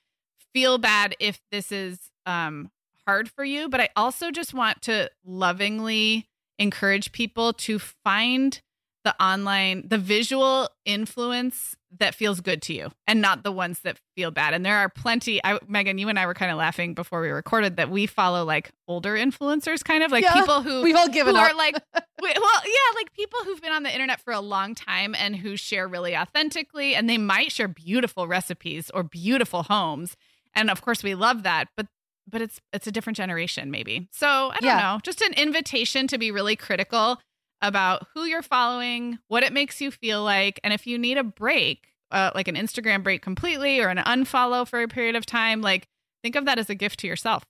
feel 0.54 0.76
bad 0.78 1.16
if 1.18 1.40
this 1.50 1.72
is 1.72 1.98
um 2.26 2.70
hard 3.06 3.30
for 3.30 3.44
you, 3.44 3.70
but 3.70 3.80
I 3.80 3.88
also 3.96 4.30
just 4.30 4.52
want 4.52 4.82
to 4.82 5.11
lovingly 5.24 6.28
encourage 6.59 7.12
people 7.12 7.54
to 7.54 7.78
find 7.78 8.61
the 9.09 9.24
online 9.24 9.84
the 9.88 9.96
visual 9.96 10.68
influence 10.84 11.74
that 11.98 12.14
feels 12.14 12.42
good 12.42 12.61
to 12.61 12.74
you 12.74 12.90
and 13.06 13.22
not 13.22 13.42
the 13.42 13.50
ones 13.50 13.80
that 13.80 13.96
feel 14.14 14.30
bad 14.30 14.52
and 14.52 14.66
there 14.66 14.76
are 14.76 14.90
plenty 14.90 15.40
I, 15.42 15.59
meagan 15.66 15.96
you 15.96 16.11
and 16.11 16.18
i 16.18 16.26
were 16.26 16.34
kind 16.34 16.50
of 16.52 16.59
laughing 16.59 16.92
before 16.92 17.22
we 17.22 17.28
recorded 17.30 17.76
that 17.76 17.88
we 17.88 18.04
follow 18.04 18.44
like 18.44 18.70
older 18.86 19.14
influencers 19.14 19.82
kind 19.82 20.02
of 20.02 20.11
like 20.12 20.24
Yeah, 20.24 20.34
people 20.34 20.61
who 20.61 20.82
We've 20.82 20.94
all 20.96 21.09
given 21.09 21.34
who 21.36 21.40
up. 21.40 21.52
are 21.52 21.56
like 21.56 21.74
well 22.20 22.32
yeah 22.66 22.94
like 22.96 23.14
people 23.14 23.38
who've 23.44 23.62
been 23.62 23.72
on 23.72 23.82
the 23.82 23.90
internet 23.92 24.20
for 24.20 24.34
a 24.34 24.40
long 24.40 24.74
time 24.74 25.14
and 25.18 25.36
who 25.36 25.56
share 25.56 25.88
really 25.88 26.14
authentically 26.14 26.94
and 26.94 27.09
they 27.09 27.16
might 27.18 27.50
share 27.50 27.68
beautiful 27.68 28.28
recipes 28.28 28.90
or 28.92 29.02
beautiful 29.02 29.62
homes 29.62 30.16
and 30.54 30.68
of 30.70 30.82
course 30.82 31.02
we 31.02 31.14
love 31.14 31.44
that 31.44 31.68
but 31.78 31.86
but 32.30 32.42
it's 32.42 32.61
it's 32.74 32.86
a 32.86 32.92
different 32.92 33.16
generation 33.16 33.70
maybe 33.70 34.06
so 34.12 34.26
i 34.52 34.56
don't 34.61 34.64
Yeah. 34.64 34.78
know 34.80 35.00
just 35.02 35.22
an 35.22 35.32
invitation 35.32 36.06
to 36.09 36.18
be 36.18 36.30
really 36.30 36.56
critical 36.56 37.18
about 37.62 38.06
who 38.14 38.24
you're 38.24 38.42
following 38.42 39.18
what 39.28 39.42
it 39.42 39.52
makes 39.52 39.80
you 39.80 39.90
feel 39.90 40.22
like 40.22 40.61
and 40.62 40.72
if 40.72 40.86
you 40.86 40.98
need 40.98 41.18
a 41.18 41.24
break 41.24 41.92
uh, 42.11 42.30
like 42.34 42.48
an 42.48 42.54
instagram 42.54 43.02
break 43.02 43.20
completely 43.22 43.80
or 43.80 43.88
an 43.88 43.98
unfollow 43.98 44.66
for 44.66 44.80
a 44.82 44.88
period 44.88 45.16
of 45.16 45.26
time 45.26 45.61
like 45.61 45.86
think 46.22 46.36
of 46.36 46.44
that 46.46 46.59
as 46.59 46.70
a 46.70 46.74
gift 46.74 46.98
to 47.00 47.06
yourself 47.06 47.44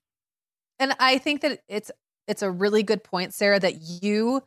And 0.80 0.94
I 0.98 1.18
think 1.18 1.40
that 1.42 1.60
it's 1.68 1.90
it's 2.26 2.42
a 2.42 2.50
really 2.50 2.82
good 2.82 3.02
point, 3.02 3.32
Sarah, 3.34 3.58
that 3.60 4.02
you 4.02 4.42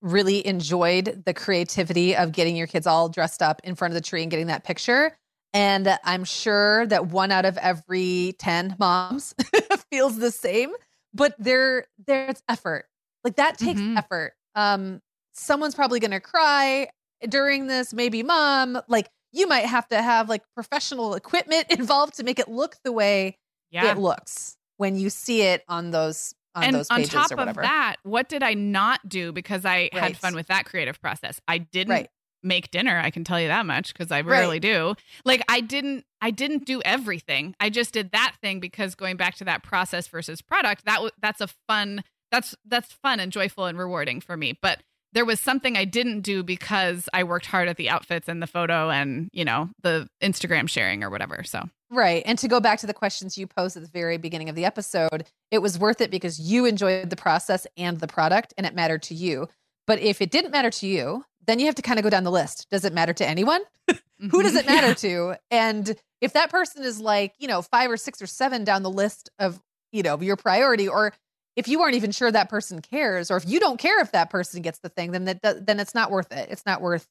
really 0.00 0.46
enjoyed 0.46 1.24
the 1.26 1.34
creativity 1.34 2.14
of 2.14 2.30
getting 2.32 2.54
your 2.54 2.66
kids 2.68 2.86
all 2.86 3.08
dressed 3.08 3.42
up 3.42 3.60
in 3.64 3.74
front 3.74 3.92
of 3.92 3.96
the 3.96 4.00
tree 4.00 4.22
and 4.22 4.30
getting 4.30 4.46
that 4.46 4.62
picture. 4.62 5.16
And 5.52 5.98
I'm 6.04 6.22
sure 6.24 6.86
that 6.86 7.06
one 7.06 7.32
out 7.32 7.44
of 7.44 7.56
every 7.58 8.34
10 8.38 8.76
moms 8.78 9.34
feels 9.90 10.18
the 10.18 10.30
same, 10.30 10.72
but 11.14 11.34
there 11.38 11.86
there's 12.06 12.42
effort. 12.48 12.86
Like 13.24 13.36
that 13.36 13.58
takes 13.58 13.80
Mhm. 13.80 13.98
effort. 13.98 14.34
Um 14.56 15.00
someone's 15.34 15.74
probably 15.74 16.00
going 16.00 16.10
to 16.12 16.20
cry 16.20 16.88
during 17.28 17.66
this, 17.66 17.92
maybe 17.92 18.22
mom, 18.22 18.78
like 18.88 19.08
you 19.32 19.46
might 19.46 19.66
have 19.66 19.86
to 19.88 20.00
have 20.02 20.28
like 20.30 20.42
professional 20.54 21.14
equipment 21.14 21.66
involved 21.70 22.14
to 22.16 22.24
make 22.24 22.38
it 22.38 22.48
look 22.48 22.76
the 22.84 22.92
way 22.92 23.36
yeah 23.70 23.92
it 23.92 23.98
looks 23.98 24.56
when 24.78 24.96
you 24.96 25.10
see 25.10 25.42
it 25.42 25.62
on 25.68 25.90
those 25.90 26.34
on 26.54 26.64
and 26.64 26.74
those 26.76 26.88
on 26.90 27.00
pages 27.00 27.12
top 27.12 27.32
or 27.32 27.36
whatever. 27.36 27.60
of 27.60 27.64
that, 27.66 27.96
what 28.02 28.28
did 28.30 28.42
I 28.42 28.54
not 28.54 29.06
do 29.08 29.30
because 29.32 29.64
I 29.66 29.90
had 29.92 30.16
fun 30.16 30.34
with 30.34 30.46
that 30.46 30.64
creative 30.64 31.00
process? 31.02 31.38
I 31.46 31.58
didn't 31.58 31.92
Right. 31.92 32.10
make 32.42 32.70
dinner, 32.70 32.98
I 32.98 33.10
can 33.10 33.24
tell 33.24 33.38
you 33.40 33.48
that 33.48 33.66
much 33.66 33.92
because 33.92 34.10
I 34.10 34.20
Right. 34.20 34.38
rarely 34.38 34.60
do. 34.60 34.94
Like 35.26 35.42
I 35.50 35.60
didn't 35.60 36.04
I 36.22 36.30
didn't 36.30 36.64
do 36.64 36.80
everything. 36.82 37.54
I 37.60 37.68
just 37.68 37.92
did 37.92 38.12
that 38.12 38.36
thing 38.40 38.58
because 38.60 38.94
going 38.94 39.16
back 39.18 39.34
to 39.36 39.44
that 39.44 39.62
process 39.62 40.06
versus 40.08 40.40
product, 40.40 40.86
that 40.86 40.94
w- 40.96 41.10
that's 41.20 41.42
a 41.42 41.48
fun 41.68 42.02
that's 42.30 42.54
that's 42.66 42.92
fun 42.92 43.20
and 43.20 43.32
joyful 43.32 43.66
and 43.66 43.78
rewarding 43.78 44.20
for 44.20 44.36
me. 44.36 44.58
But 44.60 44.82
there 45.12 45.24
was 45.24 45.40
something 45.40 45.76
I 45.76 45.86
didn't 45.86 46.20
do 46.20 46.42
because 46.42 47.08
I 47.14 47.24
worked 47.24 47.46
hard 47.46 47.68
at 47.68 47.78
the 47.78 47.88
outfits 47.88 48.28
and 48.28 48.42
the 48.42 48.46
photo 48.46 48.90
and, 48.90 49.30
you 49.32 49.46
know, 49.46 49.70
the 49.82 50.08
Instagram 50.22 50.68
sharing 50.68 51.02
or 51.02 51.08
whatever. 51.08 51.42
So, 51.42 51.70
Right. 51.90 52.22
And 52.26 52.38
to 52.40 52.48
go 52.48 52.60
back 52.60 52.80
to 52.80 52.86
the 52.86 52.92
questions 52.92 53.38
you 53.38 53.46
posed 53.46 53.76
at 53.76 53.82
the 53.82 53.88
very 53.88 54.18
beginning 54.18 54.48
of 54.48 54.56
the 54.56 54.64
episode, 54.64 55.24
it 55.50 55.58
was 55.58 55.78
worth 55.78 56.00
it 56.00 56.10
because 56.10 56.40
you 56.40 56.66
enjoyed 56.66 57.10
the 57.10 57.16
process 57.16 57.66
and 57.76 57.98
the 57.98 58.08
product 58.08 58.52
and 58.58 58.66
it 58.66 58.74
mattered 58.74 59.02
to 59.04 59.14
you. 59.14 59.48
But 59.86 60.00
if 60.00 60.20
it 60.20 60.30
didn't 60.30 60.50
matter 60.50 60.70
to 60.70 60.86
you, 60.86 61.24
then 61.46 61.60
you 61.60 61.66
have 61.66 61.76
to 61.76 61.82
kind 61.82 61.98
of 61.98 62.02
go 62.02 62.10
down 62.10 62.24
the 62.24 62.30
list. 62.30 62.66
Does 62.70 62.84
it 62.84 62.92
matter 62.92 63.12
to 63.14 63.26
anyone? 63.26 63.62
Who 64.30 64.42
does 64.42 64.56
it 64.56 64.66
mm-hmm. 64.66 64.74
matter 64.74 64.94
to? 64.94 65.36
And 65.50 65.94
if 66.20 66.32
that 66.32 66.50
person 66.50 66.82
is 66.82 67.00
like, 67.00 67.34
you 67.38 67.46
know, 67.46 67.62
five 67.62 67.90
or 67.90 67.96
six 67.96 68.20
or 68.20 68.26
seven 68.26 68.64
down 68.64 68.82
the 68.82 68.90
list 68.90 69.30
of, 69.38 69.62
you 69.92 70.02
know, 70.02 70.20
your 70.20 70.36
priority, 70.36 70.88
or 70.88 71.12
if 71.56 71.68
you 71.68 71.80
aren't 71.80 71.94
even 71.94 72.12
sure 72.12 72.30
that 72.30 72.48
person 72.50 72.80
cares, 72.80 73.30
or 73.30 73.36
if 73.36 73.48
you 73.48 73.58
don't 73.58 73.78
care 73.78 74.00
if 74.00 74.12
that 74.12 74.30
person 74.30 74.62
gets 74.62 74.78
the 74.78 74.90
thing, 74.90 75.12
then 75.12 75.24
that 75.24 75.66
then 75.66 75.80
it's 75.80 75.94
not 75.94 76.10
worth 76.10 76.30
it. 76.32 76.50
It's 76.50 76.66
not 76.66 76.80
worth 76.80 77.08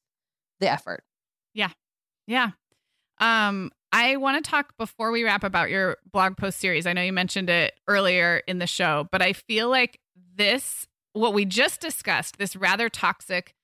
the 0.60 0.70
effort. 0.70 1.02
Yeah. 1.52 1.70
Yeah. 2.26 2.50
Um, 3.18 3.72
I 3.92 4.16
want 4.16 4.42
to 4.42 4.48
talk 4.48 4.76
before 4.76 5.10
we 5.10 5.24
wrap 5.24 5.42
about 5.42 5.70
your 5.70 5.96
blog 6.10 6.36
post 6.36 6.58
series. 6.58 6.86
I 6.86 6.92
know 6.92 7.02
you 7.02 7.12
mentioned 7.12 7.48
it 7.48 7.74
earlier 7.88 8.42
in 8.46 8.58
the 8.58 8.66
show, 8.66 9.08
but 9.10 9.22
I 9.22 9.32
feel 9.32 9.68
like 9.70 10.00
this, 10.36 10.86
what 11.12 11.34
we 11.34 11.44
just 11.44 11.80
discussed, 11.80 12.38
this 12.38 12.56
rather 12.56 12.88
toxic 12.88 13.54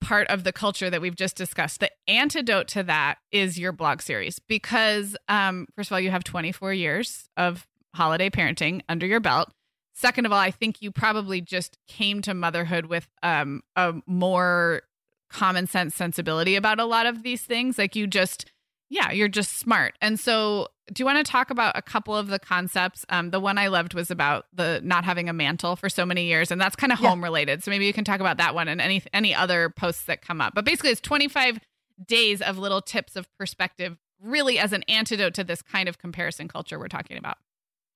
part 0.00 0.26
of 0.28 0.44
the 0.44 0.52
culture 0.52 0.90
that 0.90 1.00
we've 1.00 1.14
just 1.14 1.36
discussed, 1.36 1.80
the 1.80 1.90
antidote 2.08 2.66
to 2.68 2.82
that 2.82 3.18
is 3.30 3.58
your 3.58 3.72
blog 3.72 4.00
series. 4.02 4.38
Because, 4.38 5.16
um, 5.28 5.66
first 5.76 5.90
of 5.90 5.92
all, 5.92 6.00
you 6.00 6.10
have 6.10 6.24
24 6.24 6.72
years 6.72 7.28
of 7.36 7.66
holiday 7.94 8.30
parenting 8.30 8.80
under 8.88 9.06
your 9.06 9.20
belt. 9.20 9.50
Second 9.94 10.26
of 10.26 10.32
all, 10.32 10.38
I 10.38 10.50
think 10.50 10.80
you 10.80 10.90
probably 10.90 11.40
just 11.40 11.78
came 11.86 12.22
to 12.22 12.34
motherhood 12.34 12.86
with 12.86 13.08
um, 13.22 13.62
a 13.76 13.94
more 14.06 14.82
common 15.30 15.66
sense 15.66 15.94
sensibility 15.94 16.56
about 16.56 16.78
a 16.80 16.84
lot 16.84 17.06
of 17.06 17.22
these 17.22 17.42
things. 17.42 17.78
Like 17.78 17.94
you 17.96 18.06
just, 18.06 18.50
yeah, 18.88 19.10
you're 19.12 19.28
just 19.28 19.58
smart. 19.58 19.94
And 20.00 20.18
so, 20.18 20.68
do 20.92 21.00
you 21.00 21.06
want 21.06 21.24
to 21.24 21.30
talk 21.30 21.50
about 21.50 21.76
a 21.76 21.82
couple 21.82 22.14
of 22.16 22.26
the 22.26 22.38
concepts? 22.38 23.04
Um, 23.08 23.30
the 23.30 23.40
one 23.40 23.56
I 23.56 23.68
loved 23.68 23.94
was 23.94 24.10
about 24.10 24.46
the 24.52 24.80
not 24.82 25.04
having 25.04 25.28
a 25.28 25.32
mantle 25.32 25.76
for 25.76 25.88
so 25.88 26.04
many 26.04 26.26
years, 26.26 26.50
and 26.50 26.60
that's 26.60 26.76
kind 26.76 26.92
of 26.92 27.00
Yeah. 27.00 27.08
home 27.10 27.22
related. 27.22 27.62
So 27.62 27.70
maybe 27.70 27.86
you 27.86 27.92
can 27.92 28.04
talk 28.04 28.20
about 28.20 28.38
that 28.38 28.54
one 28.54 28.68
and 28.68 28.80
any 28.80 29.02
any 29.14 29.34
other 29.34 29.70
posts 29.70 30.04
that 30.04 30.20
come 30.22 30.40
up. 30.40 30.54
But 30.54 30.64
basically, 30.64 30.90
it's 30.90 31.00
25 31.00 31.60
days 32.06 32.42
of 32.42 32.58
little 32.58 32.82
tips 32.82 33.14
of 33.16 33.26
perspective, 33.38 33.96
really 34.20 34.58
as 34.58 34.72
an 34.72 34.82
antidote 34.88 35.34
to 35.34 35.44
this 35.44 35.62
kind 35.62 35.88
of 35.88 35.98
comparison 35.98 36.48
culture 36.48 36.78
we're 36.78 36.88
talking 36.88 37.16
about. 37.16 37.38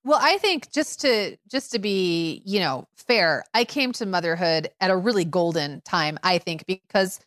Well, 0.07 0.21
I 0.23 0.39
think 0.39 0.71
just 0.71 1.01
to 1.01 1.37
just 1.51 1.73
to 1.73 1.81
be, 1.81 2.41
you 2.45 2.61
know, 2.61 2.87
fair, 2.97 3.43
I 3.55 3.65
came 3.65 3.91
to 3.95 4.07
motherhood 4.07 4.71
at 4.81 4.93
a 4.93 4.97
really 4.97 5.25
golden 5.25 5.81
time, 5.81 6.17
I 6.23 6.39
think, 6.39 6.65
because 6.65 7.19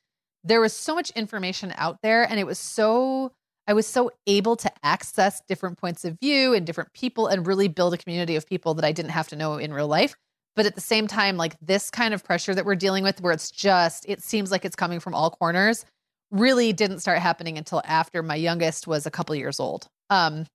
there 0.46 0.62
was 0.62 0.72
so 0.72 0.96
much 0.96 1.12
information 1.12 1.74
out 1.76 1.98
there 2.02 2.24
and 2.24 2.40
it 2.40 2.46
was 2.46 2.58
so 2.58 3.34
I 3.68 3.74
was 3.74 3.86
so 3.86 4.12
able 4.28 4.56
to 4.56 4.72
access 4.82 5.42
different 5.46 5.78
points 5.78 6.06
of 6.06 6.18
view 6.22 6.54
and 6.54 6.66
different 6.66 6.94
people 6.94 7.28
and 7.28 7.46
really 7.46 7.68
build 7.68 7.94
a 7.94 7.98
community 7.98 8.38
of 8.38 8.48
people 8.48 8.74
that 8.76 8.86
I 8.86 8.94
didn't 8.94 9.12
have 9.12 9.28
to 9.28 9.36
know 9.36 9.56
in 9.56 9.74
real 9.74 9.90
life. 9.90 10.16
But 10.56 10.66
at 10.66 10.76
the 10.76 10.82
same 10.82 11.06
time, 11.06 11.36
like 11.36 11.58
this 11.60 11.92
kind 11.92 12.14
of 12.14 12.24
pressure 12.24 12.56
that 12.56 12.66
we're 12.66 12.76
dealing 12.76 13.04
with, 13.04 13.20
where 13.20 13.34
it's 13.34 13.52
just, 13.52 14.06
it 14.08 14.24
seems 14.24 14.52
like 14.52 14.64
it's 14.64 14.78
coming 14.78 15.02
from 15.02 15.14
all 15.14 15.32
corners, 15.32 15.84
really 16.32 16.72
didn't 16.72 17.00
start 17.00 17.20
happening 17.20 17.58
until 17.58 17.82
after 17.84 18.24
my 18.24 18.36
youngest 18.36 18.88
was 18.88 19.06
a 19.06 19.12
couple 19.12 19.36
years 19.36 19.60
old. 19.60 19.90
Um, 20.10 20.46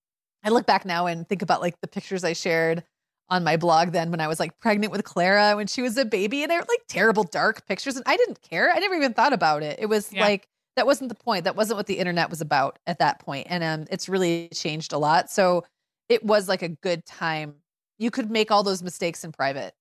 I 0.45 0.51
look 0.51 0.66
back 0.66 0.84
now 0.84 1.07
and 1.07 1.28
think 1.28 1.42
about 1.42 1.61
like 1.61 1.80
the 1.80 1.88
pictures 1.88 2.22
I 2.24 2.32
shared 2.34 2.84
on 3.30 3.42
my 3.42 3.57
blog 3.57 3.92
then 3.92 4.11
when 4.11 4.20
I 4.20 4.28
was 4.28 4.38
like 4.38 4.59
pregnant 4.61 4.92
with 4.92 5.03
Clara 5.05 5.57
when 5.57 5.66
she 5.66 5.80
was 5.80 5.97
a 5.97 6.05
baby 6.05 6.42
and 6.42 6.51
they 6.51 6.57
were 6.57 6.66
like 6.68 6.82
terrible 6.88 7.24
dark 7.24 7.66
pictures 7.66 7.97
and 7.97 8.05
I 8.07 8.16
didn't 8.16 8.42
care. 8.42 8.70
I 8.70 8.78
never 8.78 8.95
even 8.95 9.14
thought 9.14 9.32
about 9.32 9.62
it. 9.62 9.78
It 9.80 9.86
was 9.86 10.12
Yeah. 10.12 10.20
like 10.22 10.47
that 10.76 10.86
wasn't 10.86 11.09
the 11.09 11.14
point. 11.14 11.45
That 11.45 11.57
wasn't 11.57 11.78
what 11.78 11.86
the 11.86 11.99
internet 11.99 12.28
was 12.30 12.40
about 12.40 12.78
at 12.86 12.99
that 12.99 13.18
point. 13.20 13.47
And 13.49 13.64
um 13.64 13.86
it's 13.90 14.09
really 14.09 14.49
changed 14.55 14.92
a 14.92 14.99
lot. 14.99 15.30
So 15.30 15.64
it 16.11 16.22
was 16.24 16.49
like 16.49 16.62
a 16.62 16.68
good 16.68 17.05
time. 17.07 17.55
You 17.99 18.11
could 18.11 18.30
make 18.30 18.51
all 18.51 18.62
those 18.62 18.82
mistakes 18.82 19.24
in 19.24 19.32
private 19.32 19.72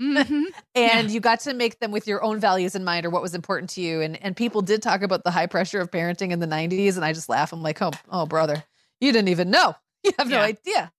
Mhm. 0.00 0.44
and 0.74 1.10
you 1.10 1.20
got 1.20 1.40
to 1.40 1.54
make 1.54 1.80
them 1.80 1.90
with 1.90 2.06
your 2.06 2.22
own 2.22 2.38
values 2.40 2.74
in 2.74 2.84
mind 2.84 3.04
or 3.06 3.10
what 3.10 3.22
was 3.22 3.34
important 3.34 3.68
to 3.70 3.80
you 3.80 4.00
and 4.00 4.20
and 4.22 4.36
people 4.36 4.62
did 4.62 4.82
talk 4.82 5.02
about 5.02 5.22
the 5.24 5.30
high 5.30 5.46
pressure 5.46 5.80
of 5.80 5.90
parenting 5.90 6.30
in 6.32 6.38
the 6.40 6.46
90s 6.46 6.96
and 6.96 7.04
i 7.04 7.12
just 7.12 7.28
laugh 7.28 7.52
i'm 7.52 7.62
like 7.62 7.80
oh 7.82 7.92
oh 8.10 8.26
brother 8.26 8.64
you 9.00 9.12
didn't 9.12 9.28
even 9.28 9.50
know 9.50 9.74
you 10.04 10.12
have 10.18 10.28
no 10.28 10.40
Yeah. 10.40 10.42
idea 10.42 10.92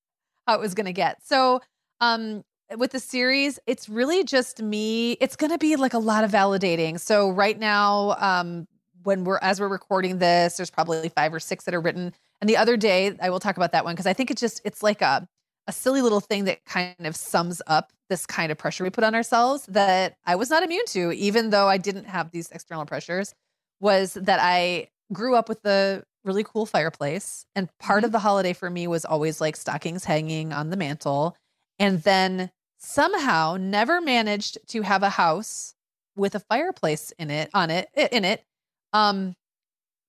how 0.47 0.55
it 0.55 0.59
was 0.61 0.73
going 0.73 0.85
to 0.85 0.93
get. 0.93 1.23
So 1.25 1.61
um 2.01 2.43
with 2.77 2.91
the 2.91 2.99
series 2.99 3.59
it's 3.67 3.87
really 3.89 4.23
just 4.23 4.61
me 4.61 5.13
it's 5.13 5.35
going 5.35 5.51
to 5.51 5.57
be 5.57 5.75
like 5.75 5.93
a 5.93 5.99
lot 5.99 6.23
of 6.23 6.31
validating. 6.31 6.99
So 6.99 7.29
right 7.31 7.57
now 7.59 8.15
um 8.19 8.67
when 9.03 9.23
we're 9.25 9.39
as 9.41 9.59
we're 9.59 9.67
recording 9.67 10.19
this 10.19 10.57
there's 10.57 10.71
probably 10.71 11.09
five 11.09 11.33
or 11.33 11.39
six 11.39 11.65
that 11.65 11.73
are 11.73 11.81
written. 11.81 12.13
And 12.41 12.49
the 12.49 12.57
other 12.57 12.77
day 12.77 13.15
i 13.21 13.29
will 13.29 13.39
talk 13.39 13.57
about 13.57 13.71
that 13.73 13.85
one 13.85 13.93
because 13.95 14.05
i 14.07 14.13
think 14.13 14.31
it's 14.31 14.41
just 14.41 14.61
it's 14.65 14.83
like 14.83 15.01
a 15.01 15.27
a 15.67 15.71
silly 15.71 16.01
little 16.01 16.19
thing 16.19 16.43
that 16.45 16.65
kind 16.65 16.95
of 17.05 17.15
sums 17.15 17.61
up 17.67 17.93
this 18.09 18.25
kind 18.25 18.51
of 18.51 18.57
pressure 18.57 18.83
we 18.83 18.89
put 18.89 19.03
on 19.05 19.15
ourselves 19.15 19.65
that 19.67 20.17
I 20.25 20.35
was 20.35 20.49
not 20.49 20.61
immune 20.61 20.85
to, 20.87 21.13
even 21.13 21.51
though 21.51 21.67
I 21.69 21.77
didn't 21.77 22.03
have 22.05 22.31
these 22.31 22.51
external 22.51 22.85
pressures, 22.85 23.33
was 23.79 24.13
that 24.15 24.39
I 24.41 24.89
grew 25.13 25.35
up 25.35 25.47
with 25.47 25.63
a 25.65 26.03
really 26.23 26.43
cool 26.43 26.65
fireplace. 26.65 27.45
And 27.55 27.69
part 27.79 27.99
Mm-hmm. 27.99 28.05
of 28.05 28.11
the 28.11 28.19
holiday 28.19 28.53
for 28.53 28.69
me 28.69 28.87
was 28.87 29.05
always 29.05 29.41
like 29.41 29.55
stockings 29.55 30.05
hanging 30.05 30.53
on 30.53 30.69
the 30.69 30.77
mantle. 30.77 31.35
And 31.79 32.01
then 32.03 32.51
somehow 32.77 33.57
never 33.59 34.01
managed 34.01 34.57
to 34.69 34.81
have 34.81 35.03
a 35.03 35.09
house 35.09 35.73
with 36.15 36.35
a 36.35 36.39
fireplace 36.39 37.11
in 37.17 37.31
it 37.31 37.49
on 37.53 37.69
it 37.69 37.89
in 37.95 38.25
it. 38.25 38.43
Um 38.91 39.35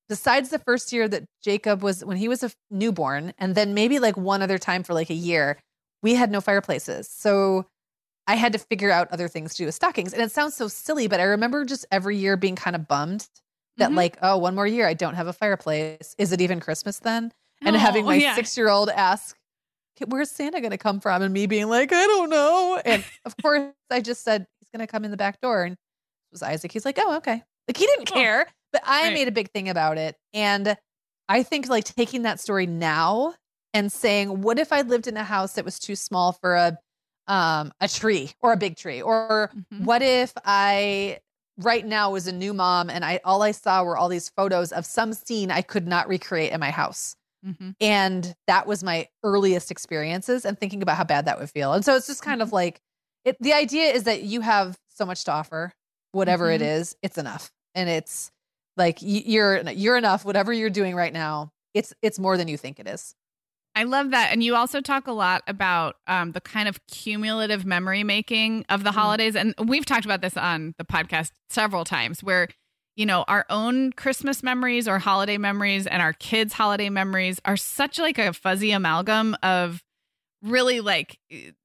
besides 0.08 0.50
the 0.50 0.58
first 0.58 0.92
year 0.92 1.08
that 1.08 1.24
Jacob 1.42 1.82
was 1.82 2.04
when 2.04 2.16
he 2.18 2.28
was 2.28 2.42
a 2.42 2.50
newborn 2.70 3.32
and 3.38 3.54
then 3.54 3.72
maybe 3.74 3.98
like 3.98 4.16
one 4.16 4.42
other 4.42 4.58
time 4.58 4.82
for 4.82 4.92
like 4.92 5.08
a 5.10 5.14
year, 5.14 5.58
we 6.02 6.14
had 6.14 6.30
no 6.30 6.40
fireplaces. 6.40 7.08
So 7.08 7.66
I 8.26 8.34
had 8.34 8.52
to 8.52 8.58
figure 8.58 8.90
out 8.90 9.10
other 9.12 9.28
things 9.28 9.52
to 9.52 9.58
do 9.58 9.66
with 9.66 9.74
stockings. 9.74 10.12
And 10.12 10.22
it 10.22 10.30
sounds 10.32 10.54
so 10.54 10.68
silly, 10.68 11.08
but 11.08 11.20
I 11.20 11.24
remember 11.24 11.64
just 11.64 11.86
every 11.90 12.16
year 12.16 12.36
being 12.36 12.56
kind 12.56 12.76
of 12.76 12.86
bummed 12.88 13.28
that 13.78 13.90
Mhm. 13.90 13.96
like, 13.96 14.16
oh, 14.22 14.36
one 14.38 14.54
more 14.54 14.66
year 14.66 14.86
I 14.86 14.94
don't 14.94 15.14
have 15.14 15.26
a 15.26 15.32
fireplace. 15.32 16.14
Is 16.18 16.32
it 16.32 16.40
even 16.40 16.60
Christmas 16.60 16.98
then? 17.00 17.32
and 17.66 17.76
Oh, 17.76 17.78
having 17.78 18.04
my 18.04 18.16
yeah. 18.16 18.34
six 18.34 18.56
year 18.56 18.68
old 18.68 18.90
ask, 18.90 19.36
where's 20.08 20.30
Santa 20.30 20.60
going 20.60 20.70
to 20.72 20.76
come 20.78 21.00
from? 21.00 21.22
And 21.22 21.32
me 21.32 21.46
being 21.46 21.68
like, 21.68 21.92
I 21.92 22.06
don't 22.06 22.28
know. 22.28 22.80
And 22.84 23.04
of 23.24 23.34
course, 23.42 23.72
I 23.90 24.00
just 24.00 24.22
said, 24.22 24.46
he's 24.60 24.68
going 24.70 24.86
to 24.86 24.90
come 24.90 25.04
in 25.04 25.10
the 25.10 25.16
back 25.16 25.40
door. 25.40 25.64
And 25.64 25.72
it 25.72 25.78
was 26.32 26.42
Isaac. 26.42 26.72
He's 26.72 26.84
like, 26.84 26.98
oh, 27.00 27.16
okay. 27.16 27.42
Like 27.68 27.76
he 27.76 27.86
didn't 27.86 28.06
care, 28.06 28.46
but 28.72 28.82
I 28.84 29.04
Right. 29.04 29.14
made 29.14 29.28
a 29.28 29.32
big 29.32 29.50
thing 29.52 29.68
about 29.70 29.96
it. 29.98 30.16
And 30.34 30.76
I 31.28 31.42
think 31.42 31.68
like 31.68 31.84
taking 31.84 32.22
that 32.22 32.38
story 32.40 32.66
now 32.66 33.34
and 33.72 33.90
saying, 33.90 34.42
what 34.42 34.58
if 34.58 34.72
I 34.72 34.82
lived 34.82 35.06
in 35.06 35.16
a 35.16 35.24
house 35.24 35.54
that 35.54 35.64
was 35.64 35.78
too 35.78 35.96
small 35.96 36.32
for 36.32 36.54
a, 36.54 36.76
um, 37.28 37.72
a 37.80 37.88
tree 37.88 38.32
or 38.42 38.52
a 38.52 38.56
big 38.58 38.76
tree? 38.76 39.00
Or 39.00 39.50
Mhm. 39.72 39.84
what 39.86 40.02
if 40.02 40.32
I 40.44 41.20
right 41.58 41.86
now 41.86 42.10
was 42.10 42.26
a 42.26 42.32
new 42.32 42.52
mom 42.54 42.90
and 42.90 43.04
I 43.04 43.20
all 43.24 43.42
I 43.42 43.52
saw 43.52 43.82
were 43.84 43.96
all 43.96 44.08
these 44.08 44.28
photos 44.30 44.72
of 44.72 44.84
some 44.86 45.12
scene 45.12 45.50
I 45.50 45.62
could 45.62 45.86
not 45.86 46.08
recreate 46.08 46.52
in 46.52 46.60
my 46.60 46.70
house. 46.70 47.16
Mhm. 47.46 47.74
And 47.80 48.34
that 48.46 48.66
was 48.66 48.82
my 48.84 49.08
earliest 49.24 49.70
experiences 49.70 50.44
and 50.44 50.58
thinking 50.58 50.82
about 50.82 50.96
how 50.96 51.04
bad 51.04 51.26
that 51.26 51.38
would 51.38 51.50
feel. 51.50 51.72
And 51.74 51.84
so 51.84 51.96
it's 51.96 52.06
just 52.06 52.22
kind 52.22 52.42
of 52.42 52.52
like 52.52 52.80
it 53.24 53.36
the 53.40 53.52
idea 53.54 53.90
is 53.92 54.04
that 54.04 54.22
you 54.22 54.40
have 54.42 54.78
so 54.90 55.06
much 55.06 55.24
to 55.24 55.32
offer, 55.32 55.72
whatever 56.12 56.50
it 56.50 56.60
Mhm. 56.60 56.66
is, 56.80 56.96
it's 57.02 57.18
enough. 57.18 57.50
And 57.74 57.88
it's 57.90 58.30
like 58.76 58.98
you're 59.02 59.62
you're 59.70 59.96
enough 59.96 60.24
whatever 60.24 60.52
you're 60.52 60.70
doing 60.70 60.94
right 60.96 61.12
now. 61.12 61.52
It's 61.74 61.92
it's 62.02 62.18
more 62.18 62.36
than 62.36 62.48
you 62.48 62.56
think 62.58 62.80
it 62.80 62.88
is. 62.88 63.14
I 63.74 63.82
love 63.84 64.10
that. 64.12 64.30
And 64.32 64.42
you 64.42 64.54
also 64.54 64.80
talk 64.80 65.06
a 65.08 65.12
lot 65.12 65.42
about 65.48 65.96
um, 66.06 66.32
the 66.32 66.40
kind 66.40 66.68
of 66.68 66.84
cumulative 66.86 67.64
memory 67.64 68.04
making 68.04 68.64
of 68.68 68.84
the 68.84 68.90
Mhm. 68.90 68.94
holidays. 68.94 69.34
And 69.36 69.54
we've 69.58 69.84
talked 69.84 70.04
about 70.04 70.20
this 70.20 70.36
on 70.36 70.74
the 70.78 70.84
podcast 70.84 71.32
several 71.50 71.84
times 71.84 72.22
where, 72.22 72.48
you 72.94 73.04
know, 73.04 73.24
our 73.26 73.44
own 73.50 73.92
Christmas 73.92 74.42
memories 74.44 74.86
or 74.86 75.00
holiday 75.00 75.38
memories 75.38 75.86
and 75.88 76.00
our 76.00 76.12
kids' 76.12 76.52
holiday 76.52 76.88
memories 76.88 77.40
are 77.44 77.56
such 77.56 77.98
like 77.98 78.18
a 78.18 78.32
fuzzy 78.32 78.70
amalgam 78.70 79.36
of 79.42 79.82
really 80.40 80.80
like 80.80 81.18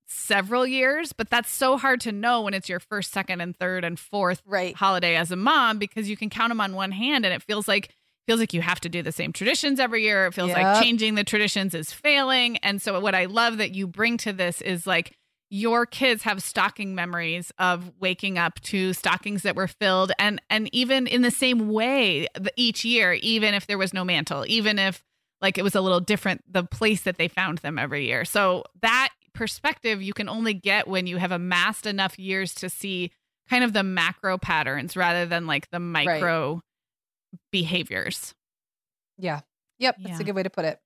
several 0.07 0.65
years. 0.65 1.13
But 1.13 1.29
that's 1.29 1.51
so 1.51 1.77
hard 1.77 2.01
to 2.01 2.11
know 2.11 2.41
when 2.41 2.55
it's 2.55 2.67
your 2.69 2.79
first, 2.79 3.11
second, 3.11 3.41
and 3.41 3.55
third 3.55 3.83
and 3.83 3.99
fourth 3.99 4.41
Right. 4.47 4.75
holiday 4.75 5.15
as 5.15 5.31
a 5.31 5.35
mom 5.35 5.77
because 5.77 6.09
you 6.09 6.17
can 6.17 6.31
count 6.31 6.49
them 6.49 6.59
on 6.61 6.73
one 6.73 6.91
hand 6.91 7.23
and 7.25 7.33
it 7.35 7.43
feels 7.43 7.67
like 7.67 7.93
feels 8.29 8.39
like 8.39 8.53
you 8.53 8.61
have 8.61 8.79
to 8.79 8.89
do 8.89 9.01
the 9.01 9.11
same 9.11 9.33
traditions 9.33 9.79
every 9.79 10.03
year. 10.03 10.27
It 10.27 10.35
feels 10.35 10.51
like 10.51 10.83
changing 10.83 11.15
the 11.15 11.23
traditions 11.23 11.73
is 11.73 11.91
failing. 11.91 12.57
And 12.57 12.79
so 12.79 12.99
what 12.99 13.15
i 13.15 13.25
love 13.25 13.57
that 13.57 13.73
you 13.73 13.87
bring 13.87 14.17
to 14.17 14.31
this 14.31 14.61
is 14.61 14.85
like 14.85 15.15
your 15.49 15.87
kids 15.87 16.21
have 16.23 16.43
stocking 16.43 16.93
memories 16.93 17.51
of 17.57 17.91
waking 17.99 18.37
up 18.37 18.59
to 18.61 18.93
stockings 18.93 19.41
that 19.41 19.55
were 19.55 19.67
filled 19.67 20.11
and 20.19 20.39
and 20.51 20.69
even 20.75 21.07
in 21.07 21.23
the 21.23 21.31
same 21.31 21.69
way 21.69 22.27
each 22.55 22.85
year 22.85 23.13
even 23.13 23.55
if 23.55 23.65
there 23.65 23.79
was 23.79 23.95
no 23.95 24.05
mantle 24.05 24.45
even 24.47 24.77
if 24.77 25.03
like 25.41 25.57
it 25.57 25.63
was 25.63 25.73
a 25.73 25.81
little 25.81 25.99
different 25.99 26.43
the 26.51 26.63
place 26.63 27.01
that 27.01 27.17
they 27.17 27.27
found 27.27 27.59
them 27.59 27.79
every 27.79 28.05
year. 28.05 28.25
So 28.25 28.63
that 28.81 29.09
perspective 29.33 30.03
you 30.03 30.13
can 30.13 30.29
only 30.29 30.53
get 30.53 30.87
when 30.87 31.07
you 31.07 31.17
have 31.17 31.31
amassed 31.31 31.87
enough 31.87 32.19
years 32.19 32.53
to 32.55 32.69
see 32.69 33.11
kind 33.49 33.63
of 33.63 33.73
the 33.73 33.83
macro 33.83 34.37
patterns 34.37 34.95
rather 34.95 35.25
than 35.25 35.47
like 35.47 35.69
the 35.71 35.79
micro 35.79 36.61
behaviors. 37.51 38.33
Yeah. 39.17 39.41
Yep. 39.79 39.95
That's 39.99 40.09
Yeah. 40.11 40.21
a 40.21 40.23
good 40.23 40.35
way 40.35 40.43
to 40.43 40.49
put 40.49 40.65
it. 40.65 40.79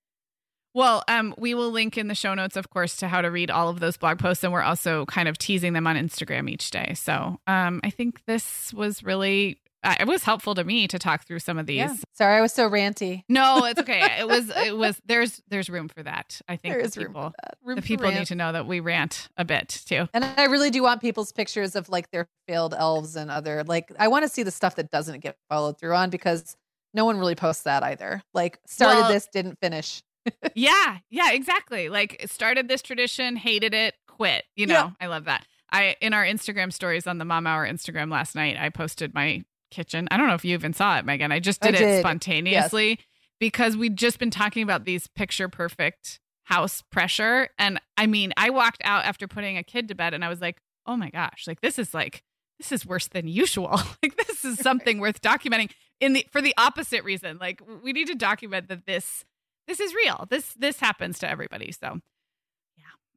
Well, 0.75 1.03
um, 1.07 1.35
we 1.37 1.53
will 1.53 1.69
link 1.69 1.99
in 1.99 2.07
the 2.07 2.15
show 2.15 2.33
notes, 2.33 2.55
of 2.55 2.69
course, 2.71 2.95
to 2.97 3.07
how 3.07 3.21
to 3.21 3.29
read 3.29 3.51
all 3.51 3.69
of 3.69 3.79
those 3.79 3.95
blog 3.95 4.17
posts, 4.17 4.43
and 4.43 4.51
we're 4.51 4.63
also 4.63 5.05
kind 5.05 5.27
of 5.27 5.37
teasing 5.37 5.73
them 5.73 5.85
on 5.85 5.95
Instagram 5.95 6.49
each 6.49 6.71
day. 6.71 6.93
So, 6.95 7.39
um, 7.45 7.79
I 7.83 7.91
think 7.91 8.25
this 8.25 8.73
was 8.73 9.03
really 9.03 9.59
uh, 9.83 9.95
it 9.99 10.07
was 10.07 10.23
helpful 10.23 10.55
to 10.55 10.63
me 10.63 10.87
to 10.87 10.97
talk 10.97 11.25
through 11.25 11.39
some 11.39 11.57
of 11.57 11.65
these. 11.65 11.77
Yeah. 11.77 11.93
Sorry, 12.13 12.37
I 12.37 12.41
was 12.41 12.53
so 12.53 12.69
ranty. 12.69 13.23
No, 13.29 13.65
it's 13.65 13.79
okay. 13.79 14.01
it 14.19 14.27
was 14.27 14.49
it 14.49 14.77
was 14.77 15.01
there's 15.05 15.41
there's 15.49 15.69
room 15.69 15.89
for 15.89 16.03
that. 16.03 16.39
I 16.47 16.55
think 16.55 16.73
There 16.75 16.81
the 16.81 16.87
is 16.87 16.97
room 16.97 17.07
people 17.07 17.21
for 17.29 17.33
that. 17.43 17.57
Room 17.63 17.75
the 17.75 17.81
people 17.81 18.05
rant. 18.05 18.19
need 18.19 18.27
to 18.27 18.35
know 18.35 18.51
that 18.51 18.65
we 18.67 18.79
rant 18.79 19.29
a 19.37 19.45
bit 19.45 19.69
too. 19.85 20.07
And 20.13 20.23
I 20.23 20.45
really 20.45 20.69
do 20.69 20.83
want 20.83 21.01
people's 21.01 21.31
pictures 21.31 21.75
of 21.75 21.89
like 21.89 22.11
their 22.11 22.27
failed 22.47 22.73
elves 22.73 23.15
and 23.15 23.29
other 23.29 23.63
like 23.63 23.91
I 23.99 24.07
want 24.07 24.23
to 24.23 24.29
see 24.29 24.43
the 24.43 24.51
stuff 24.51 24.75
that 24.75 24.89
doesn't 24.91 25.19
get 25.21 25.37
followed 25.49 25.79
through 25.79 25.95
on 25.95 26.09
because 26.09 26.55
no 26.93 27.05
one 27.05 27.17
really 27.17 27.35
posts 27.35 27.63
that 27.63 27.83
either. 27.83 28.21
Like 28.33 28.59
started 28.67 29.01
Well- 29.01 29.11
this, 29.11 29.27
didn't 29.31 29.59
finish. 29.59 30.01
yeah, 30.55 30.99
yeah, 31.09 31.31
exactly. 31.33 31.89
Like 31.89 32.23
started 32.27 32.69
this 32.69 32.81
tradition, 32.81 33.35
hated 33.35 33.73
it, 33.73 33.95
quit. 34.07 34.43
You 34.55 34.67
know, 34.67 34.73
Yeah. 34.73 34.89
I 35.01 35.07
love 35.07 35.25
that. 35.25 35.45
I 35.71 35.95
in 36.01 36.13
our 36.13 36.23
Instagram 36.23 36.71
stories 36.71 37.07
on 37.07 37.17
the 37.17 37.25
Mom 37.25 37.45
Hour 37.47 37.67
Instagram 37.67 38.09
last 38.11 38.33
night, 38.35 38.55
I 38.57 38.69
posted 38.69 39.13
my 39.13 39.43
kitchen. 39.73 40.07
I 40.11 40.17
don't 40.17 40.27
know 40.27 40.35
if 40.35 40.45
you 40.45 40.53
even 40.53 40.73
saw 40.73 40.97
it, 40.97 41.05
Meagan. 41.05 41.31
I 41.31 41.39
just 41.39 41.63
I 41.65 41.71
did, 41.71 41.81
it 41.81 41.85
did. 41.85 41.99
spontaneously 42.01 42.99
because 43.39 43.75
we'd 43.75 43.97
just 43.97 44.19
been 44.19 44.31
talking 44.31 44.63
about 44.63 44.85
these 44.85 45.07
picture 45.07 45.49
perfect 45.49 46.19
house 46.43 46.81
pressure. 46.91 47.49
And 47.57 47.79
I 47.97 48.07
mean, 48.07 48.33
I 48.37 48.49
walked 48.49 48.81
out 48.83 49.05
after 49.05 49.27
putting 49.27 49.57
a 49.57 49.63
kid 49.63 49.87
to 49.89 49.95
bed 49.95 50.13
and 50.13 50.23
I 50.23 50.29
was 50.29 50.41
like, 50.41 50.57
oh 50.85 50.95
my 50.95 51.09
gosh, 51.09 51.45
like 51.47 51.61
this 51.61 51.79
is 51.79 51.93
like 51.93 52.23
this 52.59 52.71
is 52.71 52.85
worse 52.85 53.07
than 53.07 53.27
usual. 53.27 53.71
like 54.03 54.15
this 54.27 54.45
is 54.45 54.59
something 54.59 54.99
worth 54.99 55.21
documenting 55.21 55.71
in 55.99 56.13
the 56.13 56.25
for 56.31 56.41
the 56.41 56.53
opposite 56.57 57.03
reason. 57.03 57.37
Like 57.39 57.61
we 57.83 57.93
need 57.93 58.07
to 58.07 58.15
document 58.15 58.67
that 58.69 58.85
this 58.85 59.25
this 59.67 59.79
is 59.79 59.93
real. 59.93 60.27
This 60.29 60.53
this 60.53 60.79
happens 60.79 61.19
to 61.19 61.29
everybody. 61.29 61.71
So. 61.71 61.99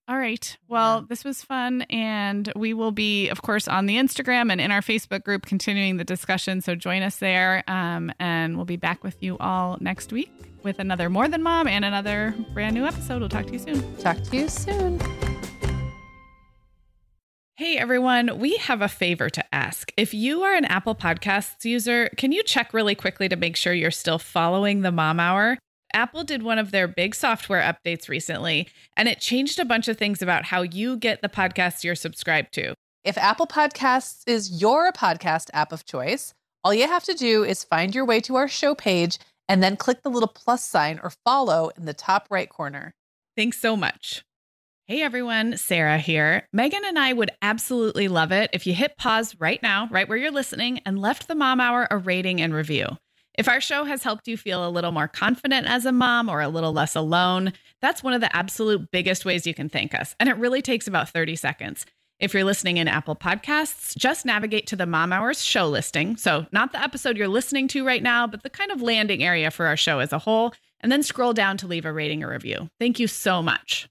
All 0.08 0.16
right. 0.16 0.56
Well, 0.68 1.02
this 1.02 1.24
was 1.24 1.42
fun 1.42 1.82
and 1.82 2.52
we 2.54 2.74
will 2.74 2.92
be 2.92 3.28
of 3.28 3.42
course 3.42 3.66
on 3.66 3.86
the 3.86 3.96
Instagram 3.96 4.52
and 4.52 4.60
in 4.60 4.70
our 4.70 4.80
Facebook 4.80 5.24
group 5.24 5.46
continuing 5.46 5.96
the 5.96 6.04
discussion. 6.04 6.60
So 6.60 6.76
join 6.76 7.02
us 7.02 7.16
there. 7.16 7.64
Um, 7.66 8.12
and 8.20 8.54
we'll 8.54 8.66
be 8.66 8.76
back 8.76 9.02
with 9.02 9.20
you 9.20 9.36
all 9.38 9.78
next 9.80 10.12
week 10.12 10.30
with 10.62 10.78
another 10.78 11.10
More 11.10 11.26
Than 11.26 11.42
Mom 11.42 11.66
and 11.66 11.84
another 11.84 12.36
brand 12.54 12.74
new 12.74 12.84
episode. 12.84 13.18
We'll 13.18 13.28
talk 13.28 13.46
to 13.46 13.52
you 13.52 13.58
soon. 13.58 13.96
Talk 13.96 14.22
to 14.22 14.36
you 14.36 14.48
soon. 14.48 15.00
Hey 17.56 17.78
everyone, 17.78 18.38
we 18.38 18.56
have 18.58 18.82
a 18.82 18.88
favor 18.88 19.30
to 19.30 19.54
ask. 19.54 19.90
If 19.96 20.12
you 20.12 20.42
are 20.42 20.54
an 20.54 20.66
Apple 20.66 20.94
Podcasts 20.94 21.64
user, 21.64 22.10
can 22.16 22.30
you 22.30 22.42
check 22.42 22.74
really 22.74 22.94
quickly 22.94 23.28
to 23.30 23.36
make 23.36 23.56
sure 23.56 23.72
you're 23.72 23.90
still 23.90 24.18
following 24.18 24.82
the 24.82 24.92
Mom 24.92 25.18
Hour? 25.18 25.56
Apple 25.96 26.24
did 26.24 26.42
one 26.42 26.58
of 26.58 26.72
their 26.72 26.86
big 26.86 27.14
software 27.14 27.62
updates 27.62 28.06
recently, 28.06 28.68
and 28.98 29.08
it 29.08 29.18
changed 29.18 29.58
a 29.58 29.64
bunch 29.64 29.88
of 29.88 29.96
things 29.96 30.20
about 30.20 30.44
how 30.44 30.60
you 30.60 30.98
get 30.98 31.22
the 31.22 31.28
podcasts 31.28 31.82
you're 31.82 31.94
subscribed 31.94 32.52
to. 32.52 32.74
If 33.02 33.16
Apple 33.16 33.46
Podcasts 33.46 34.22
is 34.26 34.60
your 34.60 34.92
podcast 34.92 35.48
app 35.54 35.72
of 35.72 35.86
choice, 35.86 36.34
all 36.62 36.74
you 36.74 36.86
have 36.86 37.04
to 37.04 37.14
do 37.14 37.44
is 37.44 37.64
find 37.64 37.94
your 37.94 38.04
way 38.04 38.20
to 38.20 38.36
our 38.36 38.46
show 38.46 38.74
page 38.74 39.18
and 39.48 39.62
then 39.62 39.78
click 39.78 40.02
the 40.02 40.10
little 40.10 40.28
plus 40.28 40.62
sign 40.62 41.00
or 41.02 41.14
follow 41.24 41.70
in 41.78 41.86
the 41.86 41.94
top 41.94 42.26
right 42.28 42.50
corner. 42.50 42.92
Thanks 43.34 43.58
so 43.58 43.74
much. 43.74 44.22
Hey 44.86 45.00
everyone, 45.00 45.56
Sarah 45.56 45.98
here. 45.98 46.46
Meagan 46.52 46.84
and 46.84 46.98
I 46.98 47.14
would 47.14 47.30
absolutely 47.40 48.08
love 48.08 48.32
it 48.32 48.50
if 48.52 48.66
you 48.66 48.74
hit 48.74 48.98
pause 48.98 49.34
right 49.40 49.62
now, 49.62 49.88
right 49.90 50.06
where 50.06 50.18
you're 50.18 50.30
listening, 50.30 50.80
and 50.84 50.98
left 50.98 51.26
the 51.26 51.34
Mom 51.34 51.58
Hour 51.58 51.88
a 51.90 51.96
rating 51.96 52.42
and 52.42 52.52
review. 52.52 52.98
If 53.36 53.48
our 53.48 53.60
show 53.60 53.84
has 53.84 54.02
helped 54.02 54.28
you 54.28 54.38
feel 54.38 54.66
a 54.66 54.70
little 54.70 54.92
more 54.92 55.08
confident 55.08 55.66
as 55.66 55.84
a 55.84 55.92
mom 55.92 56.30
or 56.30 56.40
a 56.40 56.48
little 56.48 56.72
less 56.72 56.96
alone, 56.96 57.52
that's 57.82 58.02
one 58.02 58.14
of 58.14 58.22
the 58.22 58.34
absolute 58.34 58.90
biggest 58.90 59.26
ways 59.26 59.46
you 59.46 59.52
can 59.52 59.68
thank 59.68 59.94
us. 59.94 60.16
And 60.18 60.30
it 60.30 60.38
really 60.38 60.62
takes 60.62 60.88
about 60.88 61.10
30 61.10 61.36
seconds. 61.36 61.84
If 62.18 62.32
you're 62.32 62.44
listening 62.44 62.78
in 62.78 62.88
Apple 62.88 63.14
Podcasts, 63.14 63.94
just 63.94 64.24
navigate 64.24 64.66
to 64.68 64.76
the 64.76 64.86
Mom 64.86 65.12
Hours 65.12 65.44
show 65.44 65.68
listing. 65.68 66.16
So, 66.16 66.46
not 66.50 66.72
the 66.72 66.82
episode 66.82 67.18
you're 67.18 67.28
listening 67.28 67.68
to 67.68 67.84
right 67.84 68.02
now, 68.02 68.26
but 68.26 68.42
the 68.42 68.48
kind 68.48 68.70
of 68.70 68.80
landing 68.80 69.22
area 69.22 69.50
for 69.50 69.66
our 69.66 69.76
show 69.76 69.98
as 69.98 70.14
a 70.14 70.18
whole, 70.20 70.54
and 70.80 70.90
then 70.90 71.02
scroll 71.02 71.34
down 71.34 71.58
to 71.58 71.66
leave 71.66 71.84
a 71.84 71.92
rating 71.92 72.24
or 72.24 72.30
review. 72.30 72.70
Thank 72.80 72.98
you 72.98 73.06
so 73.06 73.42
much. 73.42 73.86